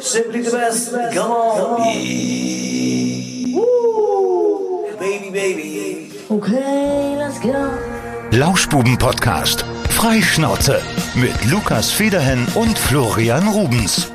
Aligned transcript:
Simply 0.00 0.42
the 0.42 0.50
best. 0.52 0.92
Come 1.12 1.30
on. 1.32 1.80
Woo. 3.52 4.86
Baby, 4.98 5.30
baby. 5.30 6.10
Okay, 6.30 7.16
let's 7.16 7.40
go. 7.40 7.70
Lauschbuben-Podcast. 8.30 9.64
Freischnauze. 9.90 10.80
Mit 11.14 11.44
Lukas 11.46 11.90
Federhen 11.90 12.46
und 12.54 12.78
Florian 12.78 13.48
Rubens. 13.48 14.12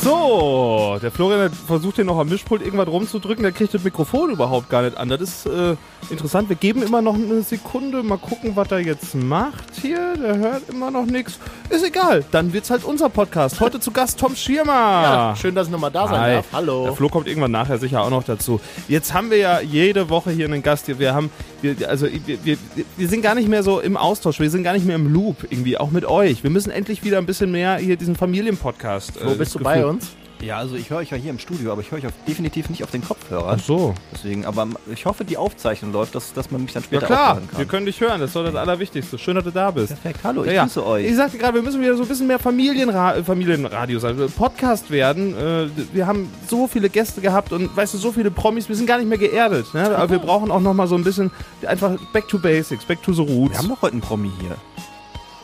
So, 0.00 0.96
der 1.02 1.10
Florian 1.10 1.50
versucht 1.52 1.96
hier 1.96 2.04
noch 2.04 2.18
am 2.18 2.28
Mischpult 2.28 2.62
irgendwas 2.62 2.86
rumzudrücken, 2.86 3.42
der 3.42 3.50
kriegt 3.52 3.74
das 3.74 3.82
Mikrofon 3.82 4.30
überhaupt 4.30 4.70
gar 4.70 4.82
nicht 4.82 4.96
an. 4.96 5.08
Das 5.08 5.20
ist 5.20 5.46
äh, 5.46 5.74
interessant. 6.08 6.48
Wir 6.48 6.56
geben 6.56 6.82
immer 6.82 7.02
noch 7.02 7.14
eine 7.14 7.42
Sekunde, 7.42 8.02
mal 8.04 8.16
gucken, 8.16 8.52
was 8.54 8.70
er 8.70 8.78
jetzt 8.78 9.16
macht 9.16 9.64
hier. 9.82 10.14
Der 10.16 10.38
hört 10.38 10.68
immer 10.68 10.90
noch 10.92 11.04
nichts. 11.04 11.38
Ist 11.68 11.84
egal, 11.84 12.24
dann 12.30 12.52
wird's 12.52 12.70
halt 12.70 12.84
unser 12.84 13.08
Podcast. 13.08 13.60
Heute 13.60 13.80
zu 13.80 13.90
Gast 13.90 14.20
Tom 14.20 14.36
Schirmer. 14.36 14.72
Ja, 14.72 15.36
schön, 15.36 15.54
dass 15.56 15.66
ich 15.66 15.72
nochmal 15.72 15.90
da 15.90 16.06
sein 16.06 16.20
Hi. 16.20 16.34
darf. 16.36 16.46
Hallo. 16.52 16.84
Der 16.84 16.92
Flo 16.94 17.08
kommt 17.08 17.26
irgendwann 17.26 17.50
nachher 17.50 17.78
sicher 17.78 18.00
auch 18.02 18.10
noch 18.10 18.22
dazu. 18.22 18.60
Jetzt 18.86 19.12
haben 19.12 19.30
wir 19.30 19.38
ja 19.38 19.60
jede 19.60 20.08
Woche 20.08 20.30
hier 20.30 20.46
einen 20.46 20.62
Gast. 20.62 20.86
hier. 20.86 20.98
Wir 21.00 21.12
haben, 21.12 21.28
wir, 21.60 21.74
also 21.88 22.06
wir, 22.24 22.44
wir, 22.44 22.56
wir 22.96 23.08
sind 23.08 23.22
gar 23.22 23.34
nicht 23.34 23.48
mehr 23.48 23.64
so 23.64 23.80
im 23.80 23.96
Austausch. 23.96 24.38
Wir 24.38 24.48
sind 24.50 24.62
gar 24.62 24.74
nicht 24.74 24.86
mehr 24.86 24.96
im 24.96 25.12
Loop 25.12 25.38
irgendwie, 25.50 25.76
auch 25.76 25.90
mit 25.90 26.04
euch. 26.04 26.44
Wir 26.44 26.50
müssen 26.50 26.70
endlich 26.70 27.02
wieder 27.02 27.18
ein 27.18 27.26
bisschen 27.26 27.50
mehr 27.50 27.76
hier 27.78 27.96
diesen 27.96 28.14
Familienpodcast. 28.16 29.24
Wo 29.24 29.32
äh, 29.32 29.34
bist 29.34 29.54
du 29.56 29.58
bei 29.58 29.78
Gefühl- 29.80 29.87
uns? 29.88 30.08
Ja, 30.40 30.56
also 30.58 30.76
ich 30.76 30.88
höre 30.88 30.98
euch 30.98 31.10
ja 31.10 31.16
hier 31.16 31.30
im 31.30 31.40
Studio, 31.40 31.72
aber 31.72 31.80
ich 31.80 31.90
höre 31.90 31.98
euch 31.98 32.06
auf, 32.06 32.12
definitiv 32.28 32.70
nicht 32.70 32.84
auf 32.84 32.92
den 32.92 33.02
Kopfhörer. 33.04 33.56
Ach 33.58 33.60
so. 33.60 33.92
Deswegen, 34.14 34.44
aber 34.46 34.68
ich 34.92 35.04
hoffe, 35.04 35.24
die 35.24 35.36
Aufzeichnung 35.36 35.92
läuft, 35.92 36.14
dass, 36.14 36.32
dass 36.32 36.52
man 36.52 36.62
mich 36.62 36.72
dann 36.72 36.84
Ja 36.84 36.86
später 36.86 37.06
klar, 37.06 37.30
auch 37.32 37.34
hören 37.34 37.48
kann. 37.50 37.58
wir 37.58 37.66
können 37.66 37.86
dich 37.86 38.00
hören. 38.00 38.20
Das 38.20 38.30
ist 38.30 38.36
doch 38.36 38.44
das 38.44 38.54
Allerwichtigste. 38.54 39.18
Schön, 39.18 39.34
dass 39.34 39.42
du 39.42 39.50
da 39.50 39.72
bist. 39.72 39.88
Perfekt, 39.88 40.20
hallo, 40.22 40.42
ich 40.44 40.50
Ja, 40.50 40.54
ja. 40.54 40.62
grüße 40.62 40.86
euch. 40.86 41.06
Ich 41.06 41.16
sagte 41.16 41.38
gerade, 41.38 41.54
wir 41.54 41.62
müssen 41.62 41.80
wieder 41.82 41.96
so 41.96 42.02
ein 42.02 42.08
bisschen 42.08 42.28
mehr 42.28 42.38
Familienra 42.38 43.16
äh, 43.16 43.24
Familienradios, 43.24 44.04
also 44.04 44.28
Podcast 44.28 44.92
werden. 44.92 45.36
Äh, 45.36 45.70
wir 45.92 46.06
haben 46.06 46.32
so 46.46 46.68
viele 46.68 46.88
Gäste 46.88 47.20
gehabt 47.20 47.50
und 47.52 47.76
weißt 47.76 47.94
du, 47.94 47.98
so 47.98 48.12
viele 48.12 48.30
Promis, 48.30 48.68
wir 48.68 48.76
sind 48.76 48.86
gar 48.86 48.98
nicht 48.98 49.08
mehr 49.08 49.18
geerdet. 49.18 49.66
Ne? 49.74 49.96
Aber 49.96 50.08
wir 50.08 50.20
brauchen 50.20 50.52
auch 50.52 50.60
noch 50.60 50.72
mal 50.72 50.86
so 50.86 50.94
ein 50.94 51.02
bisschen 51.02 51.32
einfach 51.66 51.96
back 52.12 52.28
to 52.28 52.38
basics, 52.38 52.84
back 52.84 53.02
to 53.02 53.12
the 53.12 53.22
roots. 53.22 53.54
wir 53.54 53.58
haben 53.58 53.68
doch 53.70 53.82
heute 53.82 53.94
einen 53.94 54.02
Promi 54.02 54.30
hier. 54.40 54.54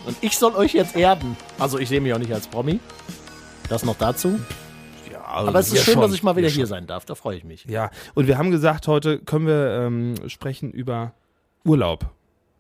Und 0.07 0.17
ich 0.21 0.39
soll 0.39 0.55
euch 0.55 0.73
jetzt 0.75 0.95
erden. 0.95 1.37
Also 1.59 1.81
ich 1.81 1.89
sehe 1.89 2.01
mich 2.01 2.13
auch 2.15 2.19
nicht 2.19 2.33
als 2.33 2.47
Promi. 2.47 2.79
Das 3.69 3.85
noch 3.85 3.97
dazu. 3.97 4.39
Also 5.27 5.49
Aber 5.49 5.59
es 5.59 5.73
ist 5.73 5.85
schön, 5.85 5.95
schon, 5.95 6.03
dass 6.03 6.13
ich 6.13 6.23
mal 6.23 6.37
wieder 6.37 6.47
wir 6.49 6.53
hier 6.53 6.63
schon. 6.65 6.69
sein 6.71 6.87
darf. 6.87 7.05
Da 7.07 7.15
freue 7.15 7.37
ich 7.37 7.45
mich. 7.45 7.65
Ja, 7.65 7.91
und 8.15 8.27
wir 8.29 8.39
haben 8.39 8.51
gesagt, 8.51 8.87
heute 8.87 9.19
können 9.19 9.47
wir 9.47 9.81
ähm, 9.87 10.15
sprechen 10.29 10.71
über 10.71 11.13
Urlaub. 11.65 12.07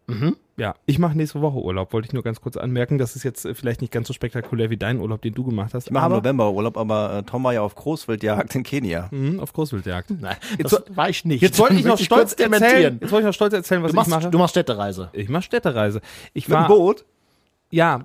Mhm. 0.06 0.36
Ja, 0.56 0.75
ich 0.86 0.98
mache 0.98 1.16
nächste 1.16 1.41
Woche 1.41 1.58
Urlaub, 1.58 1.92
wollte 1.92 2.06
ich 2.06 2.12
nur 2.12 2.22
ganz 2.22 2.41
kurz 2.41 2.56
anmerken. 2.56 2.98
Das 2.98 3.16
ist 3.16 3.22
jetzt 3.22 3.44
äh, 3.44 3.55
vielleicht 3.55 3.80
nicht 3.80 3.92
ganz 3.92 4.06
so 4.08 4.12
spektakulär 4.14 4.70
wie 4.70 4.77
dein 4.77 5.00
Urlaub, 5.00 5.22
den 5.22 5.34
du 5.34 5.44
gemacht 5.44 5.72
hast. 5.75 5.86
Ich 5.86 5.92
mache 5.92 6.06
im 6.06 6.12
aber 6.12 6.16
November 6.22 6.50
Urlaub, 6.52 6.77
aber 6.77 7.19
äh, 7.19 7.22
Tom 7.22 7.44
war 7.44 7.52
ja 7.55 7.62
auf 7.62 7.75
Großwildjagd 7.75 8.55
in 8.55 8.62
Kenia. 8.62 9.08
Mhm, 9.10 9.41
auf 9.41 9.52
Großwildjagd. 9.52 10.10
Nein, 10.20 10.36
Jetzt 10.58 10.72
das 10.72 10.84
war 10.91 11.08
ich 11.08 11.25
nicht. 11.25 11.42
Jetzt 11.42 11.58
wollte 11.58 11.75
ich 11.75 11.84
noch 11.84 11.98
stolz 11.98 12.34
dementieren. 12.36 12.72
erzählen. 12.72 12.98
Jetzt 13.00 13.12
wollte 13.12 13.22
ich 13.22 13.27
noch 13.28 13.34
stolz 13.34 13.55
erzählen, 13.55 13.82
was 13.82 13.91
Du 13.92 13.97
machst, 13.97 14.08
ich 14.10 14.14
mache. 14.16 14.30
du 14.30 14.38
machst 14.38 14.50
Städtereise. 14.52 15.10
ich 15.12 15.28
mache 15.28 15.42
Städtereise. 15.42 16.00
Ich 16.34 16.48
Mit 16.48 16.56
dem 16.56 16.60
war 16.62 16.69
Boot? 16.69 17.05
Ja. 17.75 18.00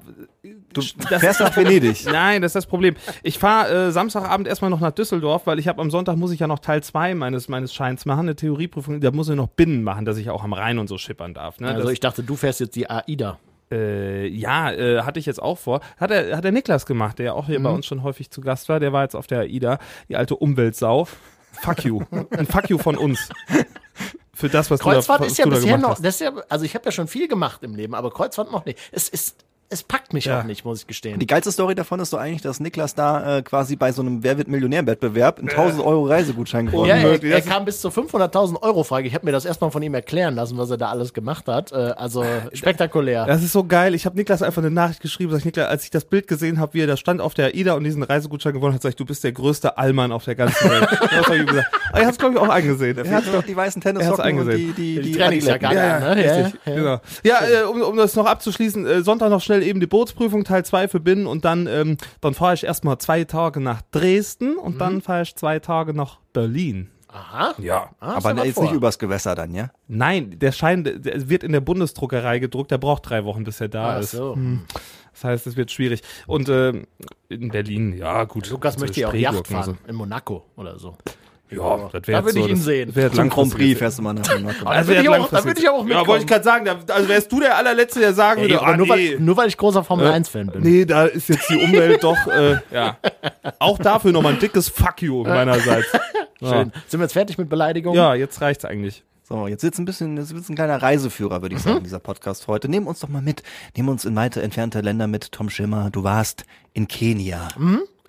Du 0.74 0.82
das- 1.10 1.20
fährst 1.20 1.40
nach 1.40 1.56
Venedig. 1.56 2.06
Nein, 2.12 2.42
das 2.42 2.50
ist 2.52 2.56
das 2.56 2.66
Problem. 2.68 2.96
Ich 3.24 3.40
fahre 3.40 3.88
äh, 3.88 3.92
Samstagabend 3.92 4.48
erstmal 4.48 4.70
noch 4.70 4.80
nach 4.80 4.92
Düsseldorf, 4.92 5.48
weil 5.48 5.60
ich 5.60 5.68
habe 5.68 5.82
am 5.82 5.90
Sonntag 5.92 6.16
muss 6.18 6.32
ich 6.32 6.40
ja 6.40 6.48
noch 6.48 6.60
Teil 6.60 6.82
2 6.84 7.16
meines 7.16 7.48
meines 7.50 7.74
Scheins 7.74 8.06
machen, 8.06 8.22
eine 8.22 8.36
Theorieprüfung. 8.36 9.00
Da 9.02 9.12
muss 9.12 9.30
ich 9.30 9.36
noch 9.36 9.48
Binnen 9.48 9.84
machen, 9.84 10.06
dass 10.06 10.18
ich 10.18 10.30
auch 10.30 10.44
am 10.44 10.54
Rhein 10.54 10.78
und 10.80 10.88
so 10.88 10.98
schippern 10.98 11.34
darf. 11.34 11.60
Ne? 11.60 11.68
Also 11.70 11.84
das, 11.84 11.92
ich 11.92 12.00
dachte, 12.00 12.24
du 12.24 12.36
fährst 12.36 12.60
jetzt 12.60 12.76
die 12.76 12.90
AIDA. 12.90 13.40
äh, 13.72 14.28
ja, 14.28 14.72
äh, 14.72 15.02
hatte 15.02 15.20
ich 15.20 15.26
jetzt 15.26 15.42
auch 15.42 15.58
vor. 15.58 15.82
Hat 15.98 16.10
der, 16.12 16.36
hat 16.38 16.44
der 16.44 16.52
Niklas 16.52 16.86
gemacht, 16.86 17.20
der 17.20 17.26
ja 17.28 17.34
auch 17.34 17.46
hier 17.48 17.60
Mhm. 17.60 17.64
bei 17.64 17.70
uns 17.72 17.86
schon 17.86 18.04
häufig 18.04 18.30
zu 18.32 18.42
Gast 18.42 18.70
war. 18.70 18.80
Der 18.80 18.94
war 18.94 19.04
jetzt 19.04 19.16
auf 19.16 19.28
der 19.28 19.40
AIDA, 19.42 19.78
die 20.08 20.16
alte 20.16 20.36
Umweltsau. 20.36 21.08
Fuck 21.62 21.84
you. 21.84 22.02
Ein 22.32 22.46
Fuck 22.46 22.70
you 22.70 22.78
von 22.78 22.96
uns. 22.98 23.30
Für 24.34 24.48
das, 24.50 24.72
was 24.72 24.80
Kreuzfahrt 24.80 25.20
du 25.20 25.24
da, 25.26 25.28
ist 25.30 25.38
ja 25.38 25.46
bisher 25.48 25.78
noch, 25.78 25.90
hast. 25.92 26.06
das 26.06 26.16
ist 26.16 26.22
ja, 26.22 26.32
also 26.48 26.64
ich 26.64 26.74
habe 26.76 26.86
ja 26.86 26.92
schon 26.92 27.08
viel 27.10 27.28
gemacht 27.28 27.62
im 27.64 27.76
Leben, 27.76 27.94
aber 27.96 28.10
Kreuzfahrt 28.12 28.52
noch 28.52 28.64
nicht. 28.66 28.80
Es 28.92 29.10
ist, 29.10 29.44
es 29.72 29.84
packt 29.84 30.14
mich 30.14 30.26
Ja. 30.26 30.40
auch 30.40 30.44
nicht, 30.46 30.66
muss 30.66 30.82
ich 30.82 30.88
gestehen. 30.88 31.20
Die 31.20 31.28
geilste 31.28 31.52
Story 31.52 31.76
davon 31.76 32.00
ist 32.00 32.12
doch 32.12 32.18
eigentlich, 32.20 32.42
dass 32.42 32.60
Niklas 32.60 32.96
da 32.96 33.38
äh, 33.38 33.42
quasi 33.44 33.76
bei 33.76 33.92
so 33.92 34.02
einem 34.02 34.24
Wer 34.24 34.38
wird 34.38 34.48
Millionär-Wettbewerb 34.48 35.38
einen 35.40 35.50
1000 35.50 35.86
Euro 35.86 36.06
Reisegutschein 36.06 36.66
gewonnen 36.66 36.88
Ja, 36.90 36.96
hat. 36.96 37.02
er, 37.02 37.08
Unmöglich. 37.10 37.32
er 37.32 37.38
ist- 37.40 37.48
kam 37.48 37.66
bis 37.66 37.80
zu 37.82 37.90
500.000 37.90 38.62
Euro 38.64 38.84
Frage. 38.84 39.08
Ich 39.08 39.14
habe 39.14 39.26
mir 39.26 39.32
das 39.32 39.46
erstmal 39.46 39.70
von 39.72 39.82
ihm 39.84 39.94
erklären 39.94 40.34
lassen, 40.36 40.58
was 40.58 40.70
er 40.72 40.78
da 40.78 40.90
alles 40.90 41.14
gemacht 41.14 41.48
hat. 41.48 41.72
Äh, 41.72 41.76
also 41.76 42.24
spektakulär. 42.54 43.26
Das 43.26 43.44
ist 43.44 43.52
so 43.52 43.64
geil. 43.64 43.94
Ich 43.96 44.06
habe 44.06 44.16
Niklas 44.16 44.42
einfach 44.42 44.62
eine 44.62 44.72
Nachricht 44.72 45.02
geschrieben. 45.02 45.32
Sag 45.32 45.40
ich, 45.40 45.46
Niklas, 45.46 45.68
als 45.68 45.84
ich 45.84 45.92
das 45.92 46.06
Bild 46.06 46.28
gesehen 46.28 46.60
habe, 46.60 46.74
wie 46.74 46.82
er 46.82 46.88
da 46.88 46.98
stand 46.98 47.22
auf 47.22 47.34
der 47.34 47.48
AIDA 47.54 47.74
und 47.74 47.84
diesen 47.84 48.04
Reisegutschein 48.04 48.54
gewonnen 48.54 48.74
hat, 48.76 48.82
sag 48.82 48.90
ich, 48.90 48.96
du 48.96 49.06
bist 49.06 49.24
der 49.24 49.32
größte 49.34 49.78
Allmann 49.78 50.12
auf 50.12 50.26
der 50.26 50.36
ganzen 50.36 50.70
Welt. 50.70 50.88
das 51.02 51.12
hab 51.12 51.30
ich 51.30 51.40
ihm 51.42 51.46
gesagt. 51.46 51.68
Aber 51.92 52.00
er 52.00 52.06
hat 52.08 52.12
es, 52.14 52.18
glaube 52.20 52.36
ich, 52.36 52.40
auch 52.42 52.50
eingesehen. 52.50 52.98
Er 52.98 53.06
fehlen 53.06 53.34
noch 53.34 53.44
die 53.44 53.56
weißen 53.56 53.82
Tennissocken 53.82 54.20
und 54.20 54.26
eingesehen. 54.26 54.74
die, 54.76 54.96
die, 54.96 55.02
Die 55.02 55.12
die, 55.12 55.18
Trainingsjacke 55.18 55.68
Adiletten. 55.68 56.04
an, 56.04 56.18
ne? 56.18 56.26
Ja, 56.26 56.34
Richtig, 56.36 56.60
ja. 56.66 56.76
genau. 56.76 57.02
Ja, 57.24 57.36
äh, 57.48 57.64
um, 57.66 57.82
um 57.82 57.98
das 57.98 58.16
noch 58.16 58.26
abzuschließen, 58.26 58.86
äh, 58.86 59.02
Sonntag 59.04 59.30
noch 59.30 59.42
schnell 59.60 59.70
eben 59.70 59.80
die 59.80 59.88
Bootsprüfung, 59.88 60.44
Teil 60.44 60.66
2 60.66 60.88
für 60.88 61.00
Binnen 61.00 61.28
und 61.28 61.46
dann, 61.46 61.68
ähm, 61.68 61.98
dann 62.22 62.34
fahre 62.34 62.54
ich 62.54 62.64
erstmal 62.64 62.98
zwei 62.98 63.24
Tage 63.26 63.60
nach 63.60 63.82
Dresden 63.92 64.58
und 64.58 64.76
Mhm. 64.76 64.80
dann 64.80 65.02
fahre 65.02 65.24
ich 65.24 65.36
zwei 65.36 65.60
Tage 65.60 65.94
nach 65.94 66.20
Berlin. 66.34 66.90
Aha. 67.12 67.56
Ja. 67.58 67.90
Ah, 68.00 68.18
Aber 68.18 68.34
der 68.34 68.44
was 68.44 68.50
ist 68.50 68.60
nicht 68.60 68.70
vor. 68.70 68.74
übers 68.78 69.00
Gewässer 69.00 69.34
dann, 69.34 69.54
ja? 69.56 69.72
Nein, 69.88 70.38
der 70.38 70.52
Schein 70.52 70.84
der- 70.84 71.28
wird 71.30 71.44
in 71.44 71.52
der 71.52 71.60
Bundesdruckerei 71.62 72.38
gedruckt, 72.38 72.70
der 72.70 72.78
braucht 72.78 73.10
drei 73.10 73.26
Wochen, 73.26 73.44
bis 73.44 73.60
er 73.60 73.68
da 73.68 73.96
Ach 73.96 74.00
ist. 74.02 74.12
so. 74.12 74.38
Das 75.14 75.24
heißt, 75.24 75.48
es 75.48 75.58
wird 75.58 75.72
schwierig. 75.72 76.02
Und 76.28 76.50
ähm, 76.50 76.86
in 77.28 77.50
Berlin, 77.50 77.98
ja 77.98 78.26
gut. 78.26 78.50
Lukas 78.52 78.76
so 78.76 78.82
möchte 78.82 79.00
ja 79.02 79.08
auch 79.10 79.14
Yacht 79.14 79.48
fahren. 79.48 79.80
In 79.88 79.96
Monaco 79.96 80.46
oder 80.56 80.78
so. 80.78 80.96
Ja, 81.52 81.90
das 81.92 82.02
Da 82.04 82.08
wäre 82.08 82.26
würde 82.26 82.40
ich 82.40 82.48
ihn 82.48 82.56
sehen. 82.58 82.94
Zum 83.14 83.30
Grand 83.30 83.54
Prix 83.56 83.78
fährst 83.80 83.98
du 83.98 84.02
mal 84.04 84.14
nach 84.14 84.28
Monaco. 84.40 84.66
Aber 84.66 84.76
da 84.76 84.88
würde 84.88 85.02
ich, 85.02 85.10
auch- 85.10 85.30
da 85.30 85.44
würde 85.44 85.60
ich 85.60 85.68
auch 85.70 85.78
Ja, 85.80 85.84
mitkommen. 85.84 86.08
wollte 86.08 86.24
ich 86.24 86.28
gerade 86.30 86.44
sagen, 86.44 86.66
da, 86.66 86.94
also 86.94 87.10
wärst 87.10 87.32
du 87.32 87.40
der 87.40 87.58
allerletzte, 87.58 88.00
der 88.00 88.14
sagen 88.14 88.42
Ey, 88.42 88.50
würde, 88.50 88.60
aber 88.62 88.68
ah, 88.74 88.78
nur, 88.78 88.86
nee, 88.86 88.92
weil, 89.14 89.20
nur 89.20 89.38
weil 89.38 89.48
ich 89.48 89.58
großer 89.58 89.84
Formel 89.84 90.08
1-Fan 90.08 90.48
bin. 90.48 90.62
nee, 90.62 90.86
da 90.86 91.06
ist 91.06 91.28
jetzt 91.30 91.50
die 91.50 91.56
Umwelt 91.58 92.04
doch, 92.04 92.28
äh, 92.28 92.58
ja. 92.72 92.98
Auch 93.58 93.80
dafür 93.80 94.12
nochmal 94.12 94.34
ein 94.34 94.40
dickes 94.40 94.70
Fuck 94.70 95.02
you 95.02 95.24
meinerseits. 95.24 95.88
Schön. 96.40 96.72
Sind 96.88 97.00
wir 97.00 97.06
jetzt 97.06 97.14
fertig 97.14 97.38
mit 97.38 97.50
Beleidigungen? 97.50 97.98
Ja, 97.98 98.14
jetzt 98.16 98.40
reicht's 98.42 98.64
eigentlich. 98.66 99.04
So, 99.28 99.46
jetzt 99.48 99.62
wird's 99.64 99.78
ein 99.78 99.86
bisschen, 99.86 100.18
jetzt 100.18 100.34
wird's 100.34 100.50
ein 100.50 100.56
kleiner 100.56 100.82
Reiseführer, 100.82 101.42
würde 101.42 101.56
ich 101.56 101.64
Mhm. 101.66 101.70
sagen, 101.70 101.84
dieser 101.84 102.00
Podcast 102.00 102.48
heute. 102.48 102.70
Nehm 102.70 102.88
uns 102.88 103.00
doch 103.00 103.10
mal 103.10 103.22
mit. 103.22 103.44
Nehm 103.76 103.88
uns 103.90 104.06
in 104.06 104.16
weite 104.16 104.42
entfernte 104.42 104.82
Länder 104.82 105.06
mit, 105.08 105.32
Tom 105.32 105.50
Schimmer. 105.50 105.90
Du 105.92 106.04
warst 106.04 106.46
in 106.74 106.88
Kenia. 106.88 107.48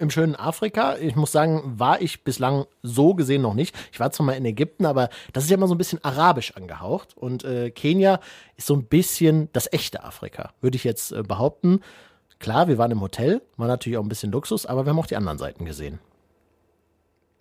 Im 0.00 0.08
schönen 0.08 0.34
Afrika. 0.34 0.96
Ich 0.96 1.14
muss 1.14 1.30
sagen, 1.30 1.74
war 1.76 2.00
ich 2.00 2.24
bislang 2.24 2.64
so 2.82 3.14
gesehen 3.14 3.42
noch 3.42 3.52
nicht. 3.52 3.76
Ich 3.92 4.00
war 4.00 4.10
zwar 4.10 4.24
mal 4.24 4.32
in 4.32 4.46
Ägypten, 4.46 4.86
aber 4.86 5.10
das 5.34 5.44
ist 5.44 5.50
ja 5.50 5.56
immer 5.58 5.68
so 5.68 5.74
ein 5.74 5.78
bisschen 5.78 6.02
arabisch 6.02 6.56
angehaucht. 6.56 7.14
Und 7.18 7.44
äh, 7.44 7.70
Kenia 7.70 8.18
ist 8.56 8.66
so 8.66 8.74
ein 8.74 8.84
bisschen 8.84 9.50
das 9.52 9.70
echte 9.70 10.02
Afrika, 10.02 10.54
würde 10.62 10.76
ich 10.76 10.84
jetzt 10.84 11.12
äh, 11.12 11.22
behaupten. 11.22 11.80
Klar, 12.38 12.66
wir 12.66 12.78
waren 12.78 12.90
im 12.90 13.02
Hotel, 13.02 13.42
war 13.58 13.68
natürlich 13.68 13.98
auch 13.98 14.02
ein 14.02 14.08
bisschen 14.08 14.32
Luxus, 14.32 14.64
aber 14.64 14.86
wir 14.86 14.90
haben 14.90 14.98
auch 14.98 15.06
die 15.06 15.16
anderen 15.16 15.36
Seiten 15.36 15.66
gesehen. 15.66 15.98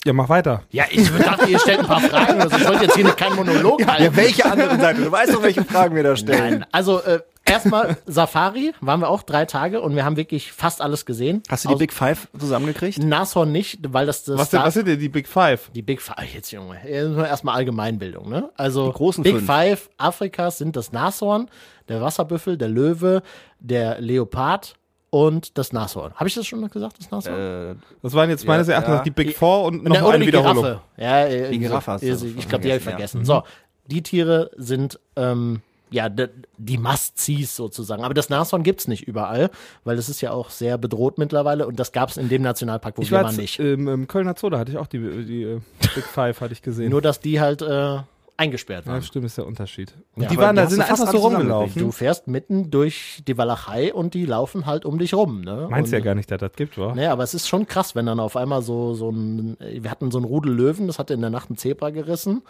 Ja, 0.05 0.11
mach 0.11 0.27
weiter. 0.27 0.63
Ja, 0.71 0.85
ich 0.89 1.09
dachte, 1.09 1.45
ihr 1.49 1.59
stellt 1.59 1.79
ein 1.79 1.85
paar 1.85 2.01
Fragen. 2.01 2.41
Also 2.41 2.57
ich 2.57 2.67
wollte 2.67 2.85
jetzt 2.85 2.95
hier 2.95 3.05
keinen 3.11 3.35
Monolog 3.35 3.85
halten. 3.85 4.03
Ja, 4.03 4.15
welche 4.15 4.45
andere 4.45 4.77
Seite? 4.77 5.01
Du 5.01 5.11
weißt 5.11 5.33
doch, 5.33 5.43
welche 5.43 5.63
Fragen 5.63 5.95
wir 5.95 6.03
da 6.03 6.15
stellen. 6.15 6.59
Nein, 6.59 6.65
also 6.71 7.01
äh, 7.01 7.19
erstmal 7.49 7.97
Safari, 8.05 8.73
waren 8.81 8.99
wir 9.01 9.09
auch 9.09 9.23
drei 9.23 9.45
Tage 9.45 9.81
und 9.81 9.95
wir 9.95 10.05
haben 10.05 10.15
wirklich 10.17 10.51
fast 10.51 10.81
alles 10.81 11.05
gesehen. 11.05 11.43
Hast 11.49 11.65
du 11.65 11.69
die 11.69 11.73
Aus- 11.75 11.79
Big 11.79 11.93
Five 11.93 12.27
zusammengekriegt? 12.37 12.99
Nashorn 13.03 13.51
nicht, 13.51 13.79
weil 13.93 14.05
das 14.05 14.23
das 14.23 14.37
Was, 14.37 14.49
denn, 14.49 14.61
was 14.61 14.73
sind 14.73 14.87
denn 14.87 14.99
die 14.99 15.09
Big 15.09 15.27
Five? 15.27 15.69
die 15.73 15.81
Big 15.81 16.01
Five 16.01 16.33
jetzt 16.33 16.51
Junge, 16.51 16.77
erstmal 16.87 17.55
Allgemeinbildung, 17.55 18.29
ne? 18.29 18.49
Also 18.55 18.87
Die 18.87 18.93
großen 18.93 19.23
Big 19.23 19.35
fünf. 19.35 19.45
Five 19.45 19.89
Afrikas 19.97 20.57
sind 20.57 20.75
das 20.75 20.91
Nashorn, 20.91 21.49
der 21.87 22.01
Wasserbüffel, 22.01 22.57
der 22.57 22.67
Löwe, 22.69 23.21
der 23.59 23.99
Leopard 23.99 24.75
und 25.11 25.57
das 25.57 25.73
Nashorn. 25.73 26.13
Habe 26.13 26.27
ich 26.27 26.35
das 26.35 26.45
schon 26.45 26.67
gesagt, 26.69 26.97
das 26.99 27.09
Nashorn? 27.09 27.71
Äh, 27.71 27.75
Das 28.03 28.13
waren 28.13 28.29
jetzt 28.29 28.45
meines 28.45 28.67
Ja, 28.67 28.75
Erachtens 28.75 28.95
ja. 28.97 29.03
die 29.03 29.09
Big 29.11 29.35
Four 29.35 29.63
und 29.63 29.83
noch 29.83 29.95
Ne, 29.95 30.01
mal 30.01 30.11
eine 30.11 30.19
die 30.19 30.27
Wiederholung. 30.27 30.63
Giraffe. 30.63 30.81
Ja, 30.97 31.25
äh, 31.25 31.49
Die 31.49 31.57
Giraffe 31.59 31.91
hast 31.93 32.03
du 32.03 32.07
ich, 32.07 32.47
glaube, 32.47 32.63
die 32.63 32.69
habe 32.69 32.77
ich 32.77 32.83
vergessen, 32.83 33.23
vergessen. 33.23 33.25
So, 33.25 33.43
die 33.87 34.03
Tiere 34.03 34.51
sind 34.55 34.99
ähm, 35.15 35.61
ja 35.91 36.09
die 36.09 36.77
Must-Sees 36.77 37.55
sozusagen. 37.55 38.03
Aber 38.03 38.13
das 38.13 38.29
Nashorn 38.29 38.63
gibt's 38.63 38.87
nicht 38.87 39.07
überall, 39.07 39.49
weil 39.83 39.95
das 39.95 40.09
ist 40.09 40.21
ja 40.21 40.31
auch 40.31 40.49
sehr 40.49 40.77
bedroht 40.77 41.17
mittlerweile 41.17 41.67
und 41.67 41.79
das 41.79 41.91
gab's 41.91 42.17
in 42.17 42.29
dem 42.29 42.41
Nationalpark, 42.41 42.97
wo 42.97 43.01
Ich 43.01 43.11
wir 43.11 43.17
war 43.17 43.25
waren 43.25 43.35
nicht. 43.35 43.59
im, 43.59 43.87
im 43.87 44.07
Kölner 44.07 44.35
Zoo, 44.37 44.49
da 44.49 44.59
hatte 44.59 44.71
ich 44.71 44.77
auch 44.77 44.87
die, 44.87 44.99
die 45.25 45.43
äh, 45.43 45.61
Big 45.95 46.03
Five, 46.05 46.41
hatte 46.41 46.53
ich 46.53 46.61
gesehen. 46.61 46.89
Nur, 46.89 47.01
dass 47.01 47.19
die 47.19 47.39
halt 47.39 47.61
äh, 47.61 47.99
eingesperrt 48.39 48.85
ja, 48.85 48.93
waren. 48.93 49.01
stimmt, 49.03 49.25
ist 49.25 49.37
der 49.37 49.45
Unterschied. 49.45 49.93
Und 50.15 50.23
Ja, 50.23 50.29
die 50.29 50.37
waren 50.37 50.55
da, 50.55 50.67
sind 50.67 50.81
einfach 50.81 51.11
so 51.11 51.17
rumgelaufen. 51.17 51.81
Du 51.81 51.91
fährst 51.91 52.27
mitten 52.27 52.71
durch 52.71 53.21
die 53.27 53.37
Walachei 53.37 53.93
und 53.93 54.13
die 54.13 54.25
laufen 54.25 54.65
halt 54.65 54.85
um 54.85 54.97
dich 54.97 55.13
rum. 55.13 55.41
Ne? 55.41 55.67
Meinst 55.69 55.91
und, 55.91 55.99
ja 55.99 56.03
gar 56.03 56.15
nicht, 56.15 56.31
dass 56.31 56.39
das 56.39 56.53
gibt, 56.53 56.77
wa? 56.77 56.93
Nee, 56.95 57.07
aber 57.07 57.23
es 57.23 57.33
ist 57.33 57.47
schon 57.49 57.67
krass, 57.67 57.95
wenn 57.95 58.05
dann 58.05 58.19
auf 58.19 58.37
einmal 58.37 58.61
so, 58.61 58.93
so 58.93 59.09
ein, 59.09 59.57
wir 59.59 59.91
hatten 59.91 60.09
so 60.09 60.19
ein 60.19 60.23
Rudel 60.23 60.53
Löwen, 60.53 60.87
das 60.87 60.99
hatte 60.99 61.13
in 61.13 61.21
der 61.21 61.29
Nacht 61.29 61.49
ein 61.49 61.57
Zebra 61.57 61.89
gerissen. 61.89 62.41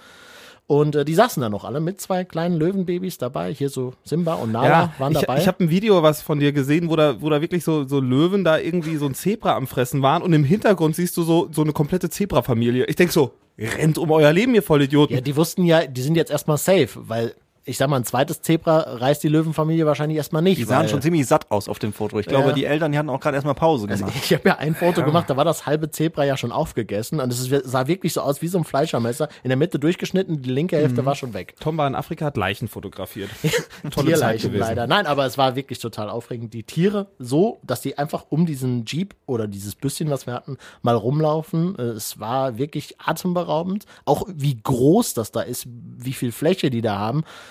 Und 0.69 0.95
äh, 0.95 1.03
die 1.03 1.15
saßen 1.15 1.41
da 1.41 1.49
noch 1.49 1.65
alle 1.65 1.79
mit 1.79 1.99
zwei 1.99 2.23
kleinen 2.23 2.55
Löwenbabys 2.55 3.17
dabei. 3.17 3.51
Hier 3.51 3.69
so 3.69 3.93
Simba 4.03 4.35
und 4.35 4.51
Nala 4.51 4.67
Ja, 4.69 4.93
waren 4.99 5.13
ich, 5.13 5.19
dabei. 5.21 5.39
ich 5.39 5.47
habe 5.47 5.63
ein 5.63 5.71
Video 5.71 6.03
was 6.03 6.21
von 6.21 6.39
dir 6.39 6.51
gesehen, 6.51 6.91
wo 6.91 6.95
da, 6.95 7.19
wo 7.23 7.29
da 7.31 7.41
wirklich 7.41 7.63
so, 7.63 7.87
so 7.87 7.99
Löwen 7.99 8.43
da 8.43 8.59
irgendwie 8.59 8.95
so 8.97 9.07
ein 9.07 9.15
Zebra 9.15 9.55
am 9.55 9.65
Fressen 9.65 10.03
waren 10.03 10.21
und 10.21 10.31
im 10.31 10.43
Hintergrund 10.43 10.95
siehst 10.95 11.17
du 11.17 11.23
so, 11.23 11.49
so 11.51 11.63
eine 11.63 11.73
komplette 11.73 12.11
Zebra-Familie. 12.11 12.85
Ich 12.85 12.95
denk 12.95 13.11
so, 13.11 13.31
rennt 13.57 13.97
um 13.97 14.11
euer 14.11 14.31
Leben, 14.31 14.53
ihr 14.53 14.61
Vollidioten. 14.61 15.15
ja, 15.15 15.21
die 15.21 15.35
wussten 15.35 15.63
ja, 15.65 15.87
die 15.87 16.01
sind 16.03 16.13
jetzt 16.15 16.29
erstmal 16.29 16.57
safe, 16.57 16.89
weil 17.07 17.33
ich 17.69 17.77
sag 17.77 17.89
mal, 17.89 17.97
ein 17.97 18.03
zweites 18.03 18.41
Zebra 18.41 18.79
reißt 18.79 19.23
die 19.23 19.27
Löwenfamilie 19.29 19.85
wahrscheinlich 19.85 20.17
erstmal 20.17 20.41
nicht. 20.41 20.57
Die 20.57 20.63
sahen 20.63 20.89
schon 20.89 21.01
ziemlich 21.01 21.25
satt 21.27 21.49
aus 21.51 21.69
auf 21.69 21.79
dem 21.79 21.93
Foto. 21.93 22.19
Ich 22.19 22.25
glaube, 22.25 22.49
Ja. 22.49 22.53
die 22.53 22.65
Eltern, 22.65 22.91
die 22.91 22.97
hatten 22.97 23.09
auch 23.09 23.19
gerade 23.19 23.35
erstmal 23.35 23.55
Pause 23.55 23.87
gemacht. 23.87 24.11
Ich 24.15 24.33
habe 24.33 24.49
ja 24.49 24.55
ein 24.57 24.75
Foto 24.75 25.03
gemacht, 25.03 25.29
da 25.29 25.37
war 25.37 25.45
das 25.45 25.65
halbe 25.65 25.91
Zebra 25.91 26.25
ja 26.25 26.35
schon 26.35 26.51
aufgegessen 26.51 27.19
und 27.19 27.31
es 27.31 27.47
sah 27.63 27.87
wirklich 27.87 28.13
so 28.13 28.21
aus 28.21 28.41
wie 28.41 28.47
so 28.47 28.57
ein 28.57 28.63
Fleischermesser. 28.63 29.29
In 29.43 29.49
der 29.49 29.57
Mitte 29.57 29.79
durchgeschnitten, 29.79 30.41
die 30.41 30.49
linke 30.49 30.75
Mhm. 30.75 30.81
Hälfte 30.81 31.05
war 31.05 31.15
schon 31.15 31.33
weg. 31.33 31.55
Tom 31.59 31.77
war 31.77 31.87
in 31.87 31.95
Afrika, 31.95 32.25
hat 32.25 32.37
Leichen 32.37 32.67
fotografiert. 32.67 33.29
Tolle 33.91 34.07
Tierleichen 34.07 34.53
leider. 34.55 34.87
Nein, 34.87 35.05
aber 35.05 35.25
es 35.25 35.37
war 35.37 35.55
wirklich 35.55 35.79
total 35.79 36.09
aufregend. 36.09 36.53
Die 36.53 36.63
Tiere 36.63 37.07
so, 37.19 37.59
dass 37.63 37.81
die 37.81 37.97
einfach 37.97 38.25
um 38.29 38.45
diesen 38.45 38.85
Jeep 38.85 39.13
oder 39.25 39.47
dieses 39.47 39.75
Büsschen, 39.75 40.09
was 40.09 40.25
wir 40.27 40.33
hatten, 40.33 40.57
mal 40.81 40.95
rumlaufen. 40.95 41.77
Äh, 41.77 41.81
Es 41.99 42.19
war 42.19 42.57
wirklich 42.57 42.95
atemberaubend. 42.99 43.85
Auch 44.05 44.25
wie 44.33 44.57
groß 44.61 45.13
das 45.13 45.31
da 45.31 45.41
ist, 45.41 45.67
wie 45.67 46.13
viel 46.13 46.31
Fläche 46.31 46.69
die 46.69 46.81
da 46.81 46.97
haben. 46.97 47.23